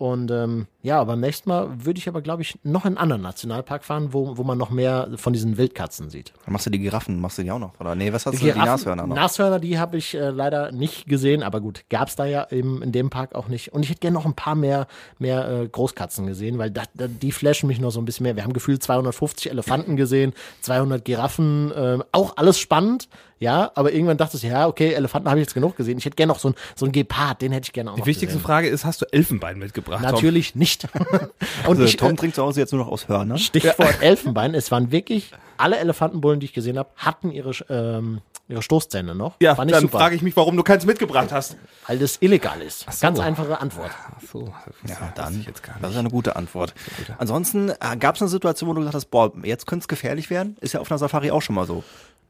Und 0.00 0.30
ähm, 0.30 0.66
ja, 0.80 1.04
beim 1.04 1.20
nächsten 1.20 1.50
Mal 1.50 1.84
würde 1.84 1.98
ich 1.98 2.08
aber, 2.08 2.22
glaube 2.22 2.40
ich, 2.40 2.58
noch 2.62 2.86
in 2.86 2.92
einen 2.92 2.96
anderen 2.96 3.20
Nationalpark 3.20 3.84
fahren, 3.84 4.14
wo, 4.14 4.38
wo 4.38 4.44
man 4.44 4.56
noch 4.56 4.70
mehr 4.70 5.10
von 5.16 5.34
diesen 5.34 5.58
Wildkatzen 5.58 6.08
sieht. 6.08 6.32
Dann 6.46 6.54
machst 6.54 6.64
du 6.64 6.70
die 6.70 6.78
Giraffen, 6.78 7.20
machst 7.20 7.36
du 7.36 7.42
die 7.42 7.50
auch 7.50 7.58
noch? 7.58 7.78
Oder 7.78 7.94
nee, 7.94 8.10
was 8.10 8.24
hast 8.24 8.32
du? 8.32 8.38
Die 8.38 8.46
Giraffen- 8.50 8.64
Nashörner 8.64 9.06
noch. 9.06 9.14
Nashörner, 9.14 9.58
die 9.58 9.78
habe 9.78 9.98
ich 9.98 10.14
äh, 10.14 10.30
leider 10.30 10.72
nicht 10.72 11.04
gesehen, 11.06 11.42
aber 11.42 11.60
gut, 11.60 11.84
gab's 11.90 12.16
da 12.16 12.24
ja 12.24 12.46
eben 12.50 12.82
in 12.82 12.92
dem 12.92 13.10
Park 13.10 13.34
auch 13.34 13.48
nicht. 13.48 13.74
Und 13.74 13.82
ich 13.82 13.90
hätte 13.90 14.00
gerne 14.00 14.14
noch 14.14 14.24
ein 14.24 14.32
paar 14.32 14.54
mehr, 14.54 14.86
mehr 15.18 15.46
äh, 15.50 15.68
Großkatzen 15.68 16.26
gesehen, 16.26 16.56
weil 16.56 16.70
da, 16.70 16.84
da, 16.94 17.06
die 17.06 17.30
flashen 17.30 17.66
mich 17.66 17.78
noch 17.78 17.90
so 17.90 18.00
ein 18.00 18.06
bisschen 18.06 18.24
mehr. 18.24 18.36
Wir 18.36 18.44
haben 18.44 18.54
gefühlt 18.54 18.82
250 18.82 19.50
Elefanten 19.50 19.96
gesehen, 19.96 20.32
200 20.62 21.04
Giraffen, 21.04 21.72
äh, 21.72 21.98
auch 22.12 22.38
alles 22.38 22.58
spannend, 22.58 23.10
ja, 23.38 23.70
aber 23.74 23.92
irgendwann 23.92 24.18
dachte 24.18 24.36
ich, 24.36 24.42
ja, 24.42 24.66
okay, 24.68 24.92
Elefanten 24.92 25.26
habe 25.28 25.40
ich 25.40 25.44
jetzt 25.46 25.54
genug 25.54 25.74
gesehen. 25.74 25.96
Ich 25.96 26.04
hätte 26.04 26.16
gerne 26.16 26.30
noch 26.32 26.38
so 26.38 26.48
ein, 26.50 26.54
so 26.76 26.84
ein 26.84 26.92
Gepard, 26.92 27.40
den 27.40 27.52
hätte 27.52 27.68
ich 27.68 27.72
gerne 27.72 27.90
auch 27.90 27.94
Die 27.94 28.00
noch 28.00 28.06
wichtigste 28.06 28.36
gesehen. 28.36 28.46
Frage 28.46 28.68
ist, 28.68 28.84
hast 28.84 29.00
du 29.00 29.06
Elfenbein 29.12 29.58
mitgebracht? 29.58 29.89
Tom? 29.96 30.02
Natürlich 30.02 30.54
nicht. 30.54 30.84
Und 30.94 31.68
Also, 31.68 31.84
ich, 31.84 31.96
Tom 31.96 32.12
äh, 32.12 32.16
trinkt 32.16 32.36
zu 32.36 32.42
Hause 32.42 32.60
jetzt 32.60 32.72
nur 32.72 32.84
noch 32.84 32.90
aus 32.90 33.08
Hörnern. 33.08 33.38
Stichwort 33.38 34.02
Elfenbein, 34.02 34.54
es 34.54 34.70
waren 34.70 34.90
wirklich, 34.90 35.32
alle 35.56 35.78
Elefantenbullen, 35.78 36.40
die 36.40 36.46
ich 36.46 36.52
gesehen 36.52 36.78
habe, 36.78 36.88
hatten 36.96 37.30
ihre, 37.30 37.50
ähm, 37.68 38.20
ihre 38.48 38.62
Stoßzähne 38.62 39.14
noch. 39.14 39.36
Ja, 39.40 39.54
Fand 39.54 39.70
ich 39.70 39.76
dann 39.76 39.88
frage 39.88 40.16
ich 40.16 40.22
mich, 40.22 40.36
warum 40.36 40.56
du 40.56 40.62
keins 40.62 40.84
mitgebracht 40.86 41.32
hast. 41.32 41.56
Weil 41.86 41.98
das 41.98 42.18
illegal 42.20 42.60
ist. 42.62 42.80
so. 42.90 43.00
Ganz 43.00 43.18
einfache 43.20 43.60
Antwort. 43.60 43.90
Ach 44.16 44.22
so, 44.30 44.52
Ja, 44.86 45.12
dann. 45.14 45.40
ich 45.40 45.46
jetzt 45.46 45.62
gar 45.62 45.76
Das 45.80 45.92
ist 45.92 45.96
eine 45.96 46.10
gute 46.10 46.36
Antwort. 46.36 46.74
Ansonsten 47.18 47.70
äh, 47.70 47.96
gab 47.98 48.16
es 48.16 48.22
eine 48.22 48.28
Situation, 48.28 48.68
wo 48.70 48.74
du 48.74 48.80
gesagt 48.80 48.94
hast, 48.94 49.06
boah, 49.06 49.32
jetzt 49.42 49.66
könnte 49.66 49.84
es 49.84 49.88
gefährlich 49.88 50.30
werden. 50.30 50.56
Ist 50.60 50.74
ja 50.74 50.80
auf 50.80 50.90
einer 50.90 50.98
Safari 50.98 51.30
auch 51.30 51.42
schon 51.42 51.54
mal 51.54 51.66
so. 51.66 51.84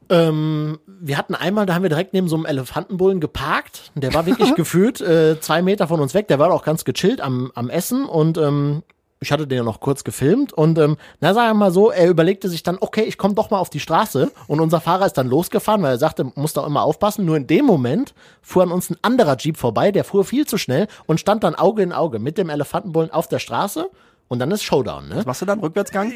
Ähm, 0.09 0.79
wir 0.85 1.17
hatten 1.17 1.35
einmal, 1.35 1.65
da 1.65 1.73
haben 1.73 1.83
wir 1.83 1.89
direkt 1.89 2.13
neben 2.13 2.27
so 2.27 2.35
einem 2.35 2.45
Elefantenbullen 2.45 3.19
geparkt. 3.19 3.91
Der 3.95 4.13
war 4.13 4.25
wirklich 4.25 4.55
gefühlt 4.55 5.01
äh, 5.01 5.39
zwei 5.39 5.61
Meter 5.61 5.87
von 5.87 5.99
uns 5.99 6.13
weg. 6.13 6.27
Der 6.27 6.39
war 6.39 6.51
auch 6.51 6.63
ganz 6.63 6.85
gechillt 6.85 7.21
am, 7.21 7.51
am 7.55 7.69
Essen 7.69 8.05
und 8.05 8.37
ähm, 8.37 8.83
ich 9.21 9.31
hatte 9.31 9.45
den 9.45 9.59
ja 9.59 9.63
noch 9.63 9.79
kurz 9.79 10.03
gefilmt 10.03 10.51
und 10.51 10.79
ähm, 10.79 10.97
na 11.19 11.35
sagen 11.35 11.51
wir 11.51 11.65
mal 11.65 11.71
so, 11.71 11.91
er 11.91 12.09
überlegte 12.09 12.49
sich 12.49 12.63
dann, 12.63 12.77
okay, 12.81 13.03
ich 13.03 13.19
komme 13.19 13.35
doch 13.35 13.51
mal 13.51 13.59
auf 13.59 13.69
die 13.69 13.79
Straße 13.79 14.31
und 14.47 14.59
unser 14.59 14.81
Fahrer 14.81 15.05
ist 15.05 15.13
dann 15.13 15.27
losgefahren, 15.27 15.83
weil 15.83 15.91
er 15.91 15.99
sagte, 15.99 16.31
muss 16.35 16.53
doch 16.53 16.65
immer 16.65 16.81
aufpassen. 16.81 17.23
Nur 17.23 17.37
in 17.37 17.45
dem 17.45 17.65
Moment 17.65 18.15
fuhr 18.41 18.63
an 18.63 18.71
uns 18.71 18.89
ein 18.89 18.97
anderer 19.03 19.37
Jeep 19.37 19.57
vorbei, 19.57 19.91
der 19.91 20.03
fuhr 20.03 20.25
viel 20.25 20.47
zu 20.47 20.57
schnell 20.57 20.87
und 21.05 21.19
stand 21.19 21.43
dann 21.43 21.53
Auge 21.53 21.83
in 21.83 21.93
Auge 21.93 22.17
mit 22.17 22.39
dem 22.39 22.49
Elefantenbullen 22.49 23.11
auf 23.11 23.27
der 23.27 23.39
Straße 23.39 23.91
und 24.31 24.39
dann 24.39 24.49
ist 24.51 24.63
Showdown, 24.63 25.09
ne? 25.09 25.17
Was 25.17 25.25
machst 25.25 25.41
du 25.41 25.45
dann? 25.45 25.59
Rückwärtsgang? 25.59 26.09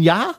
Ja, 0.00 0.32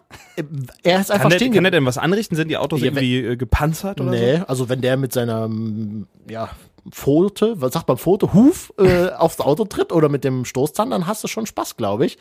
er 0.81 0.99
ist 0.99 1.11
einfach 1.11 1.21
Kann 1.21 1.29
der, 1.29 1.37
stehen 1.37 1.53
kann 1.53 1.63
der 1.63 1.69
geblieben. 1.69 1.71
denn 1.73 1.85
was 1.85 1.99
anrichten? 1.99 2.35
Sind 2.35 2.47
die 2.47 2.57
Autos 2.57 2.79
Ja, 2.79 2.87
irgendwie 2.87 3.17
äh, 3.17 3.35
gepanzert 3.35 4.01
oder 4.01 4.09
Nee, 4.09 4.41
also 4.47 4.67
wenn 4.67 4.81
der 4.81 4.97
mit 4.97 5.13
seiner, 5.13 5.47
mm, 5.47 6.07
ja, 6.27 6.49
Pfote, 6.89 7.61
was 7.61 7.73
sagt 7.73 7.87
man, 7.87 7.97
Pfote, 7.97 8.33
Huf 8.33 8.73
äh, 8.79 9.09
aufs 9.17 9.39
Auto 9.41 9.65
tritt 9.65 9.91
oder 9.91 10.09
mit 10.09 10.23
dem 10.23 10.43
Stoßzahn, 10.43 10.89
dann 10.89 11.05
hast 11.05 11.23
du 11.23 11.27
schon 11.27 11.45
Spaß, 11.45 11.77
glaube 11.77 12.07
ich. 12.07 12.17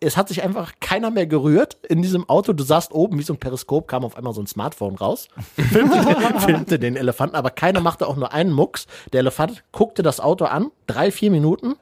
Es 0.00 0.16
hat 0.16 0.28
sich 0.28 0.42
einfach 0.42 0.72
keiner 0.80 1.10
mehr 1.10 1.26
gerührt 1.26 1.76
in 1.86 2.00
diesem 2.00 2.26
Auto. 2.26 2.54
Du 2.54 2.64
saßt 2.64 2.92
oben 2.92 3.18
wie 3.18 3.24
so 3.24 3.34
ein 3.34 3.38
Periskop, 3.38 3.88
kam 3.88 4.06
auf 4.06 4.16
einmal 4.16 4.32
so 4.32 4.40
ein 4.40 4.46
Smartphone 4.46 4.94
raus, 4.94 5.28
filmte, 5.70 5.98
den, 5.98 6.40
filmte 6.40 6.78
den 6.78 6.96
Elefanten, 6.96 7.36
aber 7.36 7.50
keiner 7.50 7.80
machte 7.82 8.06
auch 8.06 8.16
nur 8.16 8.32
einen 8.32 8.52
Mucks. 8.52 8.86
Der 9.12 9.20
Elefant 9.20 9.64
guckte 9.70 10.02
das 10.02 10.18
Auto 10.18 10.46
an, 10.46 10.70
drei, 10.86 11.10
vier 11.10 11.30
Minuten, 11.30 11.74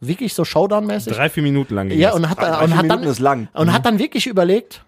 wirklich 0.00 0.34
so 0.34 0.44
Showdown-mäßig. 0.44 1.12
Drei, 1.12 1.28
vier 1.28 1.42
Minuten 1.42 1.74
lang. 1.74 1.90
Ja, 1.90 2.12
und 2.12 2.28
hat, 2.28 2.38
Drei, 2.38 2.64
und 2.64 2.76
hat 2.76 2.88
dann, 2.90 3.00
Minuten 3.00 3.06
ist 3.06 3.18
lang. 3.20 3.48
und 3.52 3.72
hat 3.72 3.84
dann 3.86 3.98
wirklich 3.98 4.26
überlegt, 4.26 4.84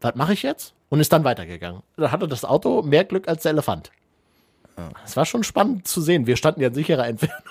was 0.00 0.14
mache 0.14 0.32
ich 0.32 0.42
jetzt? 0.42 0.74
Und 0.88 1.00
ist 1.00 1.12
dann 1.12 1.24
weitergegangen. 1.24 1.82
Da 1.96 2.10
hatte 2.10 2.28
das 2.28 2.44
Auto 2.44 2.82
mehr 2.82 3.04
Glück 3.04 3.28
als 3.28 3.42
der 3.42 3.52
Elefant. 3.52 3.90
Es 5.04 5.16
war 5.16 5.26
schon 5.26 5.42
spannend 5.42 5.88
zu 5.88 6.00
sehen. 6.00 6.26
Wir 6.26 6.36
standen 6.36 6.60
ja 6.60 6.68
in 6.68 6.74
sicherer 6.74 7.06
Entfernung. 7.06 7.42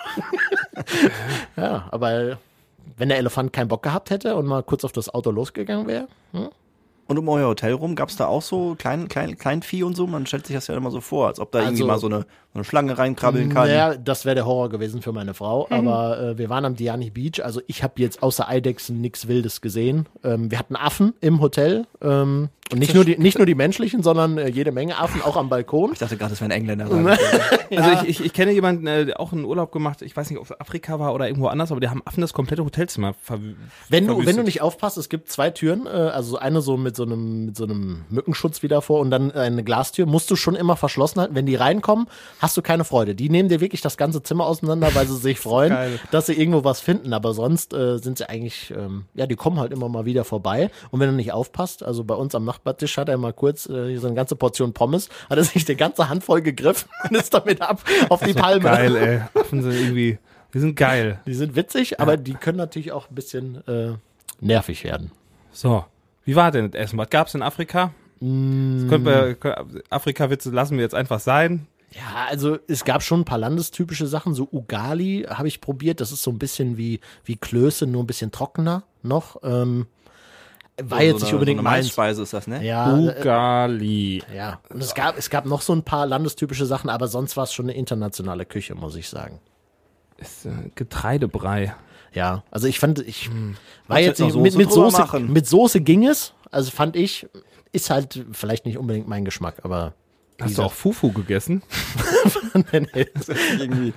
ja, 1.58 1.88
aber 1.92 2.40
wenn 2.96 3.10
der 3.10 3.18
Elefant 3.18 3.52
keinen 3.52 3.68
Bock 3.68 3.84
gehabt 3.84 4.10
hätte 4.10 4.36
und 4.36 4.46
mal 4.46 4.64
kurz 4.64 4.86
auf 4.86 4.94
das 4.94 5.14
Auto 5.14 5.32
losgegangen 5.32 5.88
wäre, 5.88 6.08
Und 7.08 7.18
um 7.18 7.28
euer 7.30 7.48
Hotel 7.48 7.74
rum 7.74 7.96
gab 7.96 8.10
es 8.10 8.18
da 8.18 8.28
auch 8.28 8.42
so 8.42 8.76
klein, 8.78 9.08
klein, 9.08 9.38
Kleinvieh 9.38 9.84
und 9.84 9.96
so? 9.96 10.08
Man 10.08 10.26
stellt 10.26 10.46
sich 10.48 10.56
das 10.56 10.68
ja 10.68 10.76
immer 10.76 10.92
so 10.92 11.00
vor, 11.02 11.28
als 11.28 11.40
ob 11.40 11.52
da 11.52 11.60
irgendwie 11.60 11.84
Also- 11.84 11.88
mal 11.88 12.00
so 12.00 12.08
eine, 12.08 12.20
so 12.54 12.56
eine 12.56 12.64
Schlange 12.64 12.98
reinkrabbeln 12.98 13.50
kann. 13.50 13.68
naja, 13.68 13.96
das 13.96 14.26
wäre 14.26 14.36
der 14.36 14.46
Horror 14.46 14.70
gewesen 14.70 15.02
für 15.02 15.14
meine 15.14 15.34
Frau. 15.34 15.68
Aber 15.70 16.20
äh, 16.20 16.38
wir 16.38 16.50
waren 16.50 16.66
am 16.66 16.76
Diani 16.76 17.10
Beach. 17.10 17.44
Also 17.44 17.62
ich 17.68 17.82
habe 17.84 17.94
jetzt 17.98 18.22
außer 18.24 18.48
Eidechsen 18.48 19.00
nichts 19.00 19.28
Wildes 19.28 19.62
gesehen. 19.62 20.08
Ähm, 20.24 20.52
wir 20.52 20.60
hatten 20.60 20.76
Affen 20.76 21.14
im 21.22 21.40
Hotel. 21.40 21.86
Ähm, 22.02 22.50
und 22.72 22.80
nicht 22.80 22.94
nur, 22.94 23.06
die, 23.06 23.18
nicht 23.18 23.38
nur 23.38 23.46
die 23.46 23.56
menschlichen, 23.56 24.04
sondern 24.04 24.38
äh, 24.38 24.50
jede 24.50 24.74
Menge 24.74 24.98
Affen, 24.98 25.22
auch 25.22 25.38
am 25.38 25.48
Balkon. 25.48 25.94
Ich 25.94 26.00
dachte 26.00 26.18
gerade, 26.18 26.32
das 26.32 26.42
wären 26.42 26.52
Engländer. 26.52 26.88
Also 27.70 27.92
ich, 27.92 28.10
ich, 28.10 28.26
ich 28.26 28.34
kenne 28.34 28.52
jemanden, 28.54 28.88
äh, 28.88 29.06
der 29.06 29.20
auch 29.20 29.34
einen 29.34 29.44
Urlaub 29.44 29.74
gemacht, 29.74 30.02
ich 30.02 30.16
weiß 30.16 30.30
nicht, 30.30 30.40
ob 30.40 30.46
es 30.46 30.60
Afrika 30.60 31.00
war 31.00 31.14
oder 31.14 31.28
irgendwo 31.28 31.48
anders, 31.48 31.70
aber 31.72 31.82
die 31.82 31.90
haben 31.90 32.02
Affen 32.06 32.22
das 32.22 32.32
komplette 32.32 32.64
Hotelzimmer 32.64 33.14
ver 33.14 33.40
Wenn 33.90 34.08
du, 34.08 34.26
wenn 34.26 34.38
du 34.38 34.44
nicht 34.44 34.62
aufpasst, 34.62 34.98
es 34.98 35.10
gibt 35.10 35.30
zwei 35.30 35.50
Türen, 35.50 35.86
äh, 35.86 35.90
also 35.90 36.38
eine 36.38 36.62
so 36.62 36.78
mit 36.78 36.96
so 36.96 37.04
einem, 37.04 37.48
mit 37.48 37.58
so 37.58 37.66
einem 37.66 38.06
Mückenschutz 38.10 38.64
wieder 38.64 38.82
vor 38.82 39.00
und 39.02 39.12
dann 39.12 39.32
eine 39.32 39.64
Glastür, 39.64 40.06
musst 40.06 40.32
du 40.32 40.36
schon 40.36 40.56
immer 40.56 40.78
verschlossen 40.78 41.20
halten. 41.20 41.36
Wenn 41.36 41.46
die 41.46 41.56
reinkommen, 41.56 42.08
hast 42.40 42.56
du 42.56 42.62
keine 42.62 42.86
Freude. 42.86 43.16
Die 43.16 43.30
nehmen 43.30 43.50
dir 43.50 43.60
wirklich 43.60 43.82
das 43.82 43.98
ganze 43.98 44.24
Zimmer 44.24 44.46
auseinander, 44.46 44.94
weil 44.94 45.08
sie 45.08 45.18
sich 45.18 45.40
freuen, 45.40 45.72
Geil. 45.72 46.00
dass 46.12 46.28
sie 46.28 46.34
irgendwo 46.34 46.64
was 46.64 46.80
finden. 46.80 47.14
Aber 47.14 47.34
sonst 47.34 47.74
äh, 47.74 47.98
sind 47.98 48.18
sie 48.18 48.30
eigentlich, 48.30 48.74
ähm, 48.76 49.06
ja, 49.14 49.28
die 49.28 49.36
kommen 49.36 49.60
halt 49.60 49.74
immer 49.74 49.90
mal 49.90 50.06
wieder 50.06 50.24
vorbei. 50.24 50.70
Und 50.92 51.00
wenn 51.00 51.10
du 51.10 51.16
nicht 51.16 51.34
aufpasst, 51.34 51.84
also 51.88 52.04
bei 52.04 52.14
uns 52.14 52.36
am 52.36 52.46
Nachbartisch 52.46 52.98
hat 52.98 53.10
er 53.10 53.18
mal 53.18 53.34
kurz 53.34 53.68
äh, 53.68 53.96
so 53.98 54.06
eine 54.08 54.16
ganze 54.16 54.36
Portion 54.36 54.74
Pommes, 54.74 55.10
hat 55.30 55.38
er 55.38 55.44
sich 55.44 55.66
die 55.66 55.76
ganze 55.76 56.10
Handvoll 56.10 56.42
gegriffen 56.42 56.90
und 57.10 57.16
ist 57.16 57.34
damit 57.34 57.62
ab 57.62 57.82
auf 58.10 58.22
die 58.22 58.34
Palme. 58.34 58.64
Geil, 58.64 58.96
ey. 58.96 59.22
Affen 59.42 59.64
sind 59.64 59.72
irgendwie, 59.74 60.20
die 60.54 60.60
sind 60.60 60.76
geil. 60.76 61.20
Die 61.26 61.34
sind 61.34 61.56
witzig, 61.56 62.00
aber 62.00 62.18
die 62.18 62.34
können 62.34 62.58
natürlich 62.58 62.92
auch 62.92 63.10
ein 63.10 63.16
bisschen 63.16 63.68
äh, 63.68 63.94
nervig 64.40 64.84
werden. 64.84 65.12
So, 65.52 65.86
wie 66.26 66.36
war 66.36 66.52
denn 66.52 66.70
das 66.70 66.80
Essen? 66.80 66.98
Was 67.00 67.10
gab's 67.10 67.34
in 67.34 67.42
Afrika? 67.42 67.92
Können- 68.20 69.36
Afrika-Witze 69.90 70.50
lassen 70.52 70.78
wir 70.78 70.84
jetzt 70.84 70.96
einfach 70.96 71.20
sein. 71.20 71.68
Ja, 71.94 72.26
also 72.30 72.58
es 72.68 72.84
gab 72.84 73.02
schon 73.02 73.22
ein 73.22 73.26
paar 73.26 73.38
landestypische 73.38 74.08
Sachen. 74.08 74.34
So 74.34 74.48
Ugali 74.52 75.26
habe 75.30 75.48
ich 75.48 75.62
probiert. 75.62 76.02
Das 76.02 76.12
ist 76.12 76.22
so 76.22 76.32
ein 76.32 76.38
bisschen 76.40 76.78
wie, 76.78 77.00
wie 77.24 77.38
Klöße, 77.38 77.88
nur 77.88 78.04
ein 78.04 78.08
bisschen 78.08 78.32
trockener 78.32 78.84
noch. 79.04 79.38
Ähm, 79.44 79.88
war 80.82 81.02
jetzt 81.02 81.22
nicht 81.24 81.34
unbedingt 81.34 81.60
so 81.60 81.62
eine 81.68 81.70
meins. 81.76 81.86
Maisspeise 81.88 82.22
ist 82.24 82.34
das, 82.34 82.48
ne? 82.48 82.64
Ja, 82.64 82.96
äh, 82.98 83.20
Ugali. 83.20 84.24
ja. 84.36 84.60
Und 84.70 84.82
es 84.82 84.94
gab, 84.94 85.18
es 85.18 85.30
gab 85.30 85.46
noch 85.46 85.62
so 85.62 85.74
ein 85.74 85.84
paar 85.84 86.06
landestypische 86.06 86.66
Sachen, 86.66 86.90
aber 86.90 87.08
sonst 87.08 87.36
war 87.36 87.46
es 87.46 87.54
schon 87.54 87.66
eine 87.66 87.74
internationale 87.74 88.46
Küche, 88.46 88.76
muss 88.76 88.96
ich 88.96 89.10
sagen. 89.10 89.40
Ist, 90.18 90.46
äh, 90.46 90.52
Getreidebrei. 90.76 91.76
Ja, 92.14 92.44
also 92.52 92.68
ich 92.68 92.80
fand, 92.80 93.00
ich 93.00 93.30
war 93.30 93.98
Kannst 93.98 94.20
jetzt 94.20 94.20
jetzt 94.20 94.36
mit, 94.36 94.54
Soße 94.54 94.58
mit 94.58 94.72
Soße, 94.72 95.02
machen. 95.02 95.34
mit 95.34 95.48
Soße 95.48 95.82
ging 95.82 96.08
es. 96.08 96.34
Also 96.52 96.72
fand 96.72 96.96
ich, 96.96 97.28
ist 97.72 97.90
halt 97.90 98.26
vielleicht 98.32 98.66
nicht 98.66 98.78
unbedingt 98.78 99.08
mein 99.08 99.26
Geschmack, 99.26 99.58
aber 99.64 99.94
Hast 100.40 100.58
du 100.58 100.64
auch 100.64 100.74
Fufu 100.74 101.12
gegessen? 101.12 101.64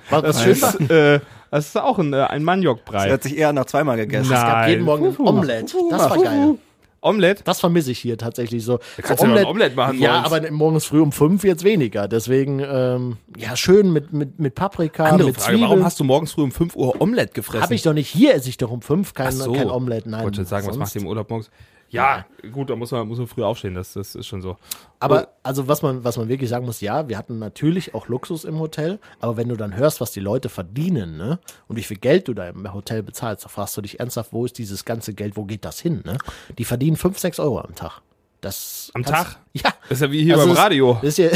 Das 0.09 0.11
war. 0.11 0.47
ist, 0.47 0.89
äh, 0.89 1.19
das 1.49 1.67
ist 1.67 1.77
auch 1.77 1.97
ein, 1.99 2.13
äh, 2.13 2.17
ein 2.21 2.41
Das 2.41 2.45
Maniokbrei. 2.45 3.11
hat 3.11 3.23
sich 3.23 3.37
eher 3.37 3.53
nach 3.53 3.65
zweimal 3.65 3.97
gegessen. 3.97 4.29
Na. 4.31 4.35
Es 4.37 4.41
gab 4.43 4.67
jeden 4.67 4.79
Nein. 4.81 4.85
Morgen 4.85 5.05
ein 5.07 5.13
Fufu. 5.13 5.29
Omelette. 5.29 5.77
Das 5.89 6.09
war 6.09 6.17
geil. 6.21 6.57
Omelette? 7.01 7.43
Das 7.43 7.59
vermisse 7.59 7.91
ich 7.91 7.99
hier 7.99 8.17
tatsächlich 8.17 8.63
so. 8.63 8.79
kannst 8.97 9.21
so 9.21 9.27
du 9.27 9.33
doch 9.33 9.39
ein 9.39 9.45
Omelette 9.45 9.75
machen 9.75 9.99
Ja, 9.99 10.21
morgens. 10.21 10.33
aber 10.33 10.51
morgens 10.51 10.85
früh 10.85 11.01
um 11.01 11.11
fünf 11.11 11.43
jetzt 11.43 11.63
weniger. 11.63 12.07
Deswegen, 12.07 12.59
ähm, 12.59 13.17
ja, 13.37 13.55
schön 13.55 13.91
mit, 13.91 14.13
mit, 14.13 14.39
mit 14.39 14.55
Paprika, 14.55 15.05
Andere 15.05 15.29
mit 15.29 15.37
Frage, 15.37 15.53
warum 15.57 15.67
Zwiebeln. 15.69 15.85
hast 15.85 15.99
du 15.99 16.03
morgens 16.03 16.31
früh 16.33 16.43
um 16.43 16.51
5 16.51 16.75
Uhr 16.75 17.01
Omelette 17.01 17.33
gefressen? 17.33 17.63
Hab 17.63 17.71
ich 17.71 17.81
doch 17.81 17.93
nicht. 17.93 18.07
Hier 18.09 18.35
esse 18.35 18.49
ich 18.49 18.57
doch 18.57 18.69
um 18.71 18.81
fünf 18.81 19.13
kein, 19.13 19.31
so. 19.31 19.51
kein 19.53 19.69
Omelette. 19.69 20.09
Nein. 20.09 20.19
Ich 20.19 20.25
wollte 20.25 20.45
sagen, 20.45 20.67
was 20.67 20.75
sonst- 20.75 20.77
macht 20.87 20.95
ihr 20.95 21.01
im 21.01 21.07
Urlaub 21.07 21.29
morgens? 21.29 21.49
Ja, 21.91 22.25
gut, 22.53 22.69
da 22.69 22.75
muss 22.75 22.91
man, 22.91 23.07
muss 23.07 23.17
man 23.17 23.27
früh 23.27 23.43
aufstehen, 23.43 23.75
das, 23.75 23.93
das 23.93 24.15
ist 24.15 24.25
schon 24.27 24.41
so. 24.41 24.55
Aber 24.99 25.27
also 25.43 25.67
was 25.67 25.81
man, 25.81 26.03
was 26.03 26.17
man 26.17 26.29
wirklich 26.29 26.49
sagen 26.49 26.65
muss, 26.65 26.79
ja, 26.81 27.09
wir 27.09 27.17
hatten 27.17 27.37
natürlich 27.37 27.93
auch 27.93 28.07
Luxus 28.07 28.45
im 28.45 28.59
Hotel, 28.59 28.97
aber 29.19 29.35
wenn 29.37 29.49
du 29.49 29.57
dann 29.57 29.75
hörst, 29.75 29.99
was 29.99 30.11
die 30.11 30.21
Leute 30.21 30.47
verdienen, 30.49 31.17
ne, 31.17 31.39
und 31.67 31.75
wie 31.75 31.83
viel 31.83 31.97
Geld 31.97 32.27
du 32.29 32.33
da 32.33 32.47
im 32.47 32.73
Hotel 32.73 33.03
bezahlst, 33.03 33.43
da 33.45 33.49
fragst 33.49 33.75
du 33.75 33.81
dich 33.81 33.99
ernsthaft, 33.99 34.31
wo 34.31 34.45
ist 34.45 34.57
dieses 34.57 34.85
ganze 34.85 35.13
Geld, 35.13 35.35
wo 35.35 35.43
geht 35.43 35.65
das 35.65 35.79
hin, 35.81 36.01
ne? 36.05 36.17
Die 36.57 36.65
verdienen 36.65 36.95
fünf, 36.95 37.19
sechs 37.19 37.39
Euro 37.39 37.59
am 37.59 37.75
Tag. 37.75 38.01
Das 38.39 38.89
Am 38.95 39.03
Tag? 39.03 39.37
Ja. 39.53 39.71
Das 39.89 39.97
ist 39.97 40.01
ja 40.01 40.11
wie 40.11 40.23
hier 40.23 40.33
Also 40.35 40.45
beim 40.47 40.53
es- 40.53 40.59
Radio. 40.59 40.97
Ist 41.01 41.17
ja, 41.17 41.29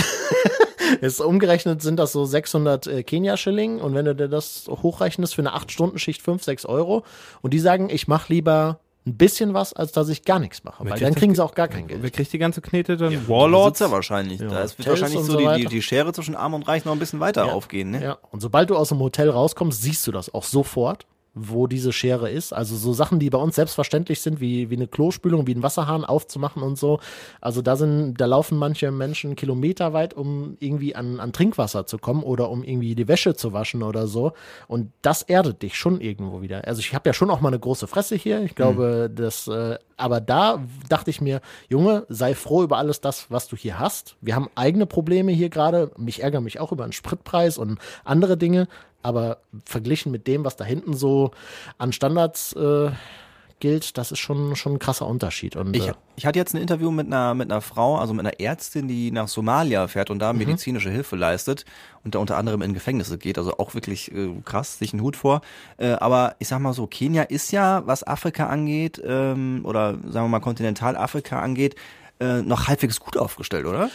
ist 1.02 1.20
umgerechnet 1.22 1.82
sind 1.82 1.98
das 1.98 2.12
so 2.14 2.26
600 2.26 2.88
äh, 2.88 3.04
Kenia-Schilling 3.04 3.80
und 3.80 3.94
wenn 3.94 4.06
du 4.06 4.16
dir 4.16 4.28
das 4.28 4.66
hochrechnest 4.70 5.36
für 5.36 5.42
eine 5.42 5.54
8-Stunden-Schicht 5.56 6.22
5, 6.22 6.44
6 6.44 6.66
Euro 6.66 7.04
und 7.42 7.54
die 7.54 7.60
sagen, 7.60 7.90
ich 7.90 8.08
mache 8.08 8.32
lieber 8.34 8.80
ein 9.08 9.18
bisschen 9.18 9.54
was, 9.54 9.74
als 9.74 9.92
dass 9.92 10.10
ich 10.10 10.24
gar 10.24 10.40
nichts 10.40 10.64
mache, 10.64 10.84
weil 10.84 10.94
kriegt 10.94 11.04
dann 11.04 11.16
kriegen 11.16 11.36
sie 11.36 11.44
auch 11.44 11.54
gar 11.54 11.68
kein 11.68 11.88
Wer 11.88 12.00
Geld. 12.00 12.14
kriegt 12.14 12.34
die 12.34 12.40
ganze 12.40 12.62
Knete 12.62 12.98
dann? 12.98 13.12
Warlords 13.12 13.30
Warlords? 13.30 13.80
ja 13.80 13.92
wahrscheinlich. 13.92 14.40
da 14.40 14.62
ist, 14.62 14.80
wird 14.80 14.88
Hotels 14.88 15.02
wahrscheinlich 15.02 15.28
so 15.28 15.40
so 15.40 15.56
die, 15.56 15.66
die, 15.66 15.82
Schere 15.82 16.12
zwischen 16.12 16.36
Arm 16.36 16.56
und 16.56 16.68
Reich 16.68 16.86
noch 16.86 16.94
ein 16.94 17.00
bisschen 17.00 17.20
weiter 17.20 17.54
aufgehen. 17.54 17.92
Ne? 17.92 18.04
Ja, 18.04 18.18
und 18.32 18.42
sobald 18.42 18.70
du 18.70 18.76
aus 18.76 18.90
dem 18.90 19.00
Hotel 19.00 19.30
rauskommst, 19.30 19.82
siehst 19.82 20.08
du 20.08 20.12
das 20.12 20.34
auch 20.34 20.44
sofort, 20.44 21.06
wo 21.36 21.68
diese 21.68 21.92
Schere 21.92 22.30
ist. 22.30 22.54
Also 22.54 22.76
so 22.78 22.94
Sachen, 22.94 23.20
die 23.20 23.30
bei 23.30 23.38
uns 23.38 23.56
selbstverständlich 23.56 24.22
sind, 24.22 24.40
wie, 24.40 24.70
wie 24.70 24.76
eine 24.76 24.88
Klospülung, 24.88 25.46
wie 25.46 25.54
ein 25.54 25.64
Wasserhahn 25.64 26.06
aufzumachen 26.06 26.64
und 26.64 26.78
so. 26.78 27.00
Also 27.42 27.62
da 27.62 27.76
sind, 27.76 28.16
da 28.16 28.26
laufen 28.26 28.58
manche 28.58 28.90
Menschen 28.90 29.36
kilometerweit, 29.36 30.14
um 30.14 30.56
irgendwie 30.62 30.96
an, 30.96 31.20
an 31.20 31.34
Trinkwasser 31.34 31.86
zu 31.86 31.98
kommen 31.98 32.24
oder 32.24 32.50
um 32.50 32.64
irgendwie 32.64 32.96
die 32.96 33.10
Wäsche 33.10 33.36
zu 33.36 33.52
waschen 33.52 33.84
oder 33.84 34.08
so. 34.08 34.32
Und 34.68 34.92
das 35.02 35.24
erdet 35.24 35.62
dich 35.62 35.78
schon 35.78 36.00
irgendwo 36.00 36.42
wieder. 36.42 36.66
Also 36.66 36.80
ich 36.80 36.96
habe 36.96 37.10
ja 37.10 37.14
schon 37.14 37.30
auch 37.30 37.42
mal 37.42 37.50
eine 37.50 37.60
große 37.60 37.88
Fresse 37.88 38.16
hier. 38.16 38.42
Ich 38.42 38.56
glaube, 38.56 39.12
das, 39.14 39.48
äh, 39.48 39.78
aber 39.98 40.22
da 40.22 40.64
dachte 40.88 41.10
ich 41.10 41.20
mir, 41.20 41.42
Junge, 41.68 42.06
sei 42.08 42.34
froh 42.34 42.64
über 42.64 42.78
alles 42.78 43.02
das, 43.02 43.30
was 43.30 43.50
du 43.50 43.58
hier 43.58 43.78
hast. 43.78 44.16
Wir 44.22 44.36
haben 44.36 44.50
eigene 44.56 44.86
Probleme 44.86 45.34
hier 45.34 45.50
gerade. 45.50 45.92
Mich 45.98 46.24
ärgere 46.24 46.42
mich 46.42 46.62
auch 46.62 46.72
über 46.72 46.86
den 46.86 46.94
Spritpreis 46.94 47.58
und 47.58 47.78
andere 48.06 48.38
Dinge. 48.38 48.68
Aber 49.06 49.38
verglichen 49.66 50.12
mit 50.12 50.26
dem, 50.26 50.44
was 50.44 50.56
da 50.56 50.64
hinten 50.66 50.96
so 50.96 51.32
an 51.78 51.92
Standards 51.94 52.54
äh, 52.54 52.90
gilt, 53.60 53.98
das 53.98 54.12
ist 54.12 54.20
schon, 54.20 54.56
schon 54.56 54.74
ein 54.74 54.80
krasser 54.80 55.08
Unterschied. 55.08 55.56
Und, 55.56 55.76
Ich, 55.76 55.88
äh, 55.88 55.94
ich 56.18 56.26
hatte 56.26 56.40
jetzt 56.40 56.54
ein 56.56 56.62
Interview 56.62 56.92
mit 56.92 57.08
einer, 57.08 57.34
mit 57.36 57.50
einer 57.52 57.62
Frau, 57.62 57.98
also 57.98 58.14
mit 58.14 58.26
einer 58.26 58.40
Ärztin, 58.40 58.88
die 58.88 59.12
nach 59.12 59.28
Somalia 59.28 59.88
fährt 59.88 60.10
und 60.10 60.20
da 60.20 60.34
Mhm. 60.34 60.40
medizinische 60.40 60.90
Hilfe 60.90 61.16
leistet 61.16 61.66
und 62.04 62.16
da 62.16 62.20
unter 62.20 62.36
anderem 62.38 62.62
in 62.64 62.74
Gefängnisse 62.74 63.18
geht. 63.18 63.38
Also 63.38 63.58
auch 63.58 63.74
wirklich 63.76 64.12
äh, 64.12 64.30
krass, 64.44 64.80
sich 64.80 64.92
einen 64.92 65.02
Hut 65.04 65.16
vor. 65.16 65.42
Äh, 65.78 65.92
aber 65.92 66.36
ich 66.40 66.48
sag 66.48 66.60
mal 66.60 66.74
so, 66.74 66.88
Kenia 66.88 67.24
ist 67.24 67.52
ja, 67.52 67.84
was 67.86 68.06
Afrika 68.06 68.48
angeht, 68.48 69.02
ähm, 69.06 69.62
oder 69.64 69.94
sagen 69.94 70.26
wir 70.26 70.28
mal 70.30 70.40
Kontinentalafrika 70.42 71.40
angeht, 71.40 71.76
äh, 72.20 72.42
noch 72.42 72.68
halbwegs 72.68 73.00
gut 73.00 73.18
aufgestellt, 73.18 73.66
oder? 73.68 73.90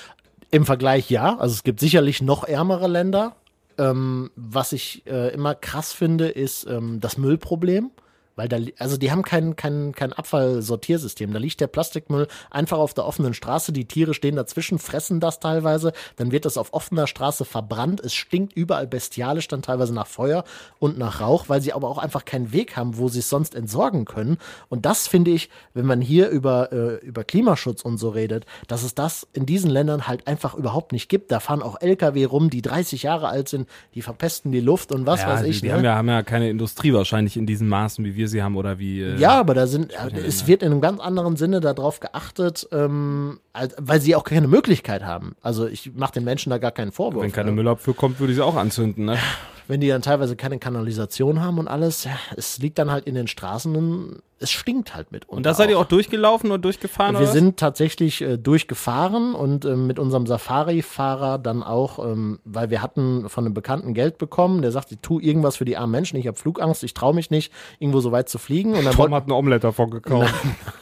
Im 0.53 0.65
Vergleich 0.67 1.11
ja. 1.11 1.37
Also 1.39 1.55
es 1.55 1.63
gibt 1.65 1.81
sicherlich 1.81 2.23
noch 2.23 2.45
ärmere 2.45 2.87
Länder. 2.89 3.37
Ähm, 3.81 4.31
was 4.37 4.73
ich 4.73 5.07
äh, 5.07 5.33
immer 5.33 5.55
krass 5.55 5.95
finde, 5.95 6.29
ist 6.29 6.67
ähm, 6.67 7.01
das 7.01 7.17
Müllproblem. 7.17 7.91
Weil 8.37 8.49
da, 8.49 8.59
also 8.79 8.97
die 8.97 9.11
haben 9.11 9.23
kein, 9.23 9.57
kein, 9.57 9.93
kein 9.93 10.13
Abfallsortiersystem. 10.13 11.33
Da 11.33 11.39
liegt 11.39 11.61
der 11.61 11.67
Plastikmüll 11.67 12.27
einfach 12.51 12.79
auf 12.79 12.95
der 12.95 13.07
offenen 13.07 13.35
Straße. 13.35 13.73
Die 13.73 13.85
Tiere 13.85 14.15
stehen 14.15 14.37
dazwischen, 14.37 14.79
fressen 14.79 15.21
das 15.21 15.41
teilweise. 15.41 15.93
Dann 16.17 16.33
wird 16.33 16.45
das 16.45 16.57
auf 16.57 16.73
offener 16.73 17.07
Straße 17.07 17.45
verbrannt. 17.45 18.01
Es 18.01 18.15
stinkt 18.15 18.55
überall 18.55 18.87
bestialisch, 18.87 19.49
dann 19.49 19.63
teilweise 19.63 19.93
nach 19.93 20.07
Feuer 20.07 20.45
und 20.79 20.99
nach 20.99 21.21
Rauch, 21.21 21.49
weil 21.49 21.61
sie 21.61 21.73
aber 21.73 21.89
auch 21.89 21.99
einfach 21.99 22.25
keinen 22.25 22.53
Weg 22.53 22.77
haben, 22.77 22.97
wo 22.97 23.09
sie 23.09 23.19
es 23.19 23.29
sonst 23.29 23.55
entsorgen 23.55 24.05
können. 24.05 24.39
Und 24.69 24.87
das 24.87 25.09
finde 25.09 25.33
ich, 25.33 25.51
wenn 25.75 25.87
man 25.87 26.01
hier 26.01 26.29
über, 26.29 26.73
äh, 26.73 26.97
über 27.05 27.25
Klimaschutz 27.25 27.83
und 27.83 27.99
so 27.99 28.11
redet, 28.11 28.47
dass 28.69 28.83
es 28.83 28.95
das 28.95 29.27
in 29.33 29.47
diesen 29.47 29.71
Ländern 29.71 30.07
halt 30.07 30.27
einfach 30.27 30.55
überhaupt 30.55 30.93
nicht 30.93 31.09
gibt. 31.09 31.31
Da 31.31 31.41
fahren 31.41 31.63
auch 31.63 31.81
Lkw 31.81 32.25
rum, 32.25 32.51
die 32.51 32.63
30 32.63 33.03
Jahre 33.03 33.29
alt 33.29 33.49
sind, 33.49 33.69
die 33.95 34.03
verpesten 34.03 34.53
die 34.53 34.61
Luft 34.61 34.93
und 34.93 35.07
was 35.07 35.21
ja, 35.21 35.29
weiß 35.29 35.43
die, 35.43 35.51
ich. 35.51 35.61
die 35.61 35.69
ne? 35.69 35.75
haben, 35.75 35.85
ja, 35.85 35.95
haben 35.97 36.09
ja 36.09 36.23
keine 36.23 36.49
Industrie 36.49 36.93
wahrscheinlich 36.93 37.37
in 37.37 37.47
diesen 37.47 37.69
Maßen, 37.69 38.05
wie 38.05 38.15
wir 38.17 38.20
sie 38.29 38.43
haben 38.43 38.57
oder 38.57 38.79
wie. 38.79 39.01
Äh, 39.01 39.17
Ja, 39.17 39.39
aber 39.41 39.55
da 39.55 39.67
sind, 39.67 39.93
es 40.27 40.47
wird 40.47 40.63
in 40.63 40.73
einem 40.73 40.81
ganz 40.81 41.01
anderen 41.01 41.37
Sinne 41.37 41.61
darauf 41.61 42.01
geachtet, 42.01 42.69
ähm, 42.73 43.41
weil 43.53 44.01
sie 44.01 44.15
auch 44.15 44.25
keine 44.25 44.49
Möglichkeit 44.49 45.03
haben. 45.05 45.35
Also 45.41 45.67
ich 45.67 45.93
mache 45.95 46.13
den 46.13 46.25
Menschen 46.25 46.51
da 46.51 46.59
gar 46.59 46.71
keinen 46.71 46.93
Vorwurf. 46.93 47.23
Wenn 47.23 47.33
keine 47.33 47.51
ne? 47.51 47.57
Müllabfuhr 47.57 47.97
kommt, 47.97 48.21
würde 48.21 48.33
ich 48.33 48.37
sie 48.37 48.45
auch 48.45 48.57
anzünden, 48.57 49.05
ne? 49.05 49.19
Wenn 49.67 49.81
die 49.81 49.89
dann 49.89 50.03
teilweise 50.03 50.37
keine 50.37 50.59
Kanalisation 50.59 51.41
haben 51.41 51.59
und 51.59 51.69
alles, 51.69 52.05
ja, 52.05 52.13
es 52.37 52.59
liegt 52.59 52.79
dann 52.79 52.91
halt 52.91 53.07
in 53.07 53.15
den 53.15 53.29
Straßen 53.29 53.75
und 53.77 54.23
es 54.41 54.51
stinkt 54.51 54.95
halt 54.95 55.13
mit. 55.13 55.29
Und 55.29 55.45
da 55.45 55.53
seid 55.53 55.69
ihr 55.69 55.79
auch 55.79 55.85
durchgelaufen 55.85 56.51
oder 56.51 56.59
durchgefahren? 56.59 57.15
Wir 57.15 57.23
oder 57.23 57.31
sind 57.31 57.59
tatsächlich 57.59 58.23
äh, 58.23 58.39
durchgefahren 58.39 59.35
und 59.35 59.67
ähm, 59.67 59.87
mit 59.87 59.99
unserem 59.99 60.27
Safari-Fahrer 60.27 61.39
dann 61.39 61.63
auch, 61.63 61.99
ähm, 61.99 62.41
weil 62.45 62.71
wir 62.71 62.81
hatten 62.81 63.29
von 63.29 63.45
einem 63.45 63.53
Bekannten 63.53 63.93
Geld 63.93 64.17
bekommen, 64.17 64.63
der 64.63 64.73
sagte, 64.73 65.01
tu 65.01 65.21
irgendwas 65.21 65.57
für 65.57 65.67
die 65.67 65.77
armen 65.77 65.93
Menschen, 65.93 66.17
ich 66.17 66.27
habe 66.27 66.39
Flugangst, 66.39 66.83
ich 66.85 66.95
traue 66.95 67.15
mich 67.15 67.31
nicht, 67.31 67.53
irgendwo 67.79 68.01
so 68.01 68.13
weit 68.13 68.31
zu 68.31 68.39
fliegen. 68.39 68.73
Und 68.75 68.87
dann 68.87 68.95
Tom 68.95 69.15
hat 69.15 69.29
ein 69.29 69.33
Omelette 69.33 69.69
davon 69.69 69.91
gekauft. 69.91 70.35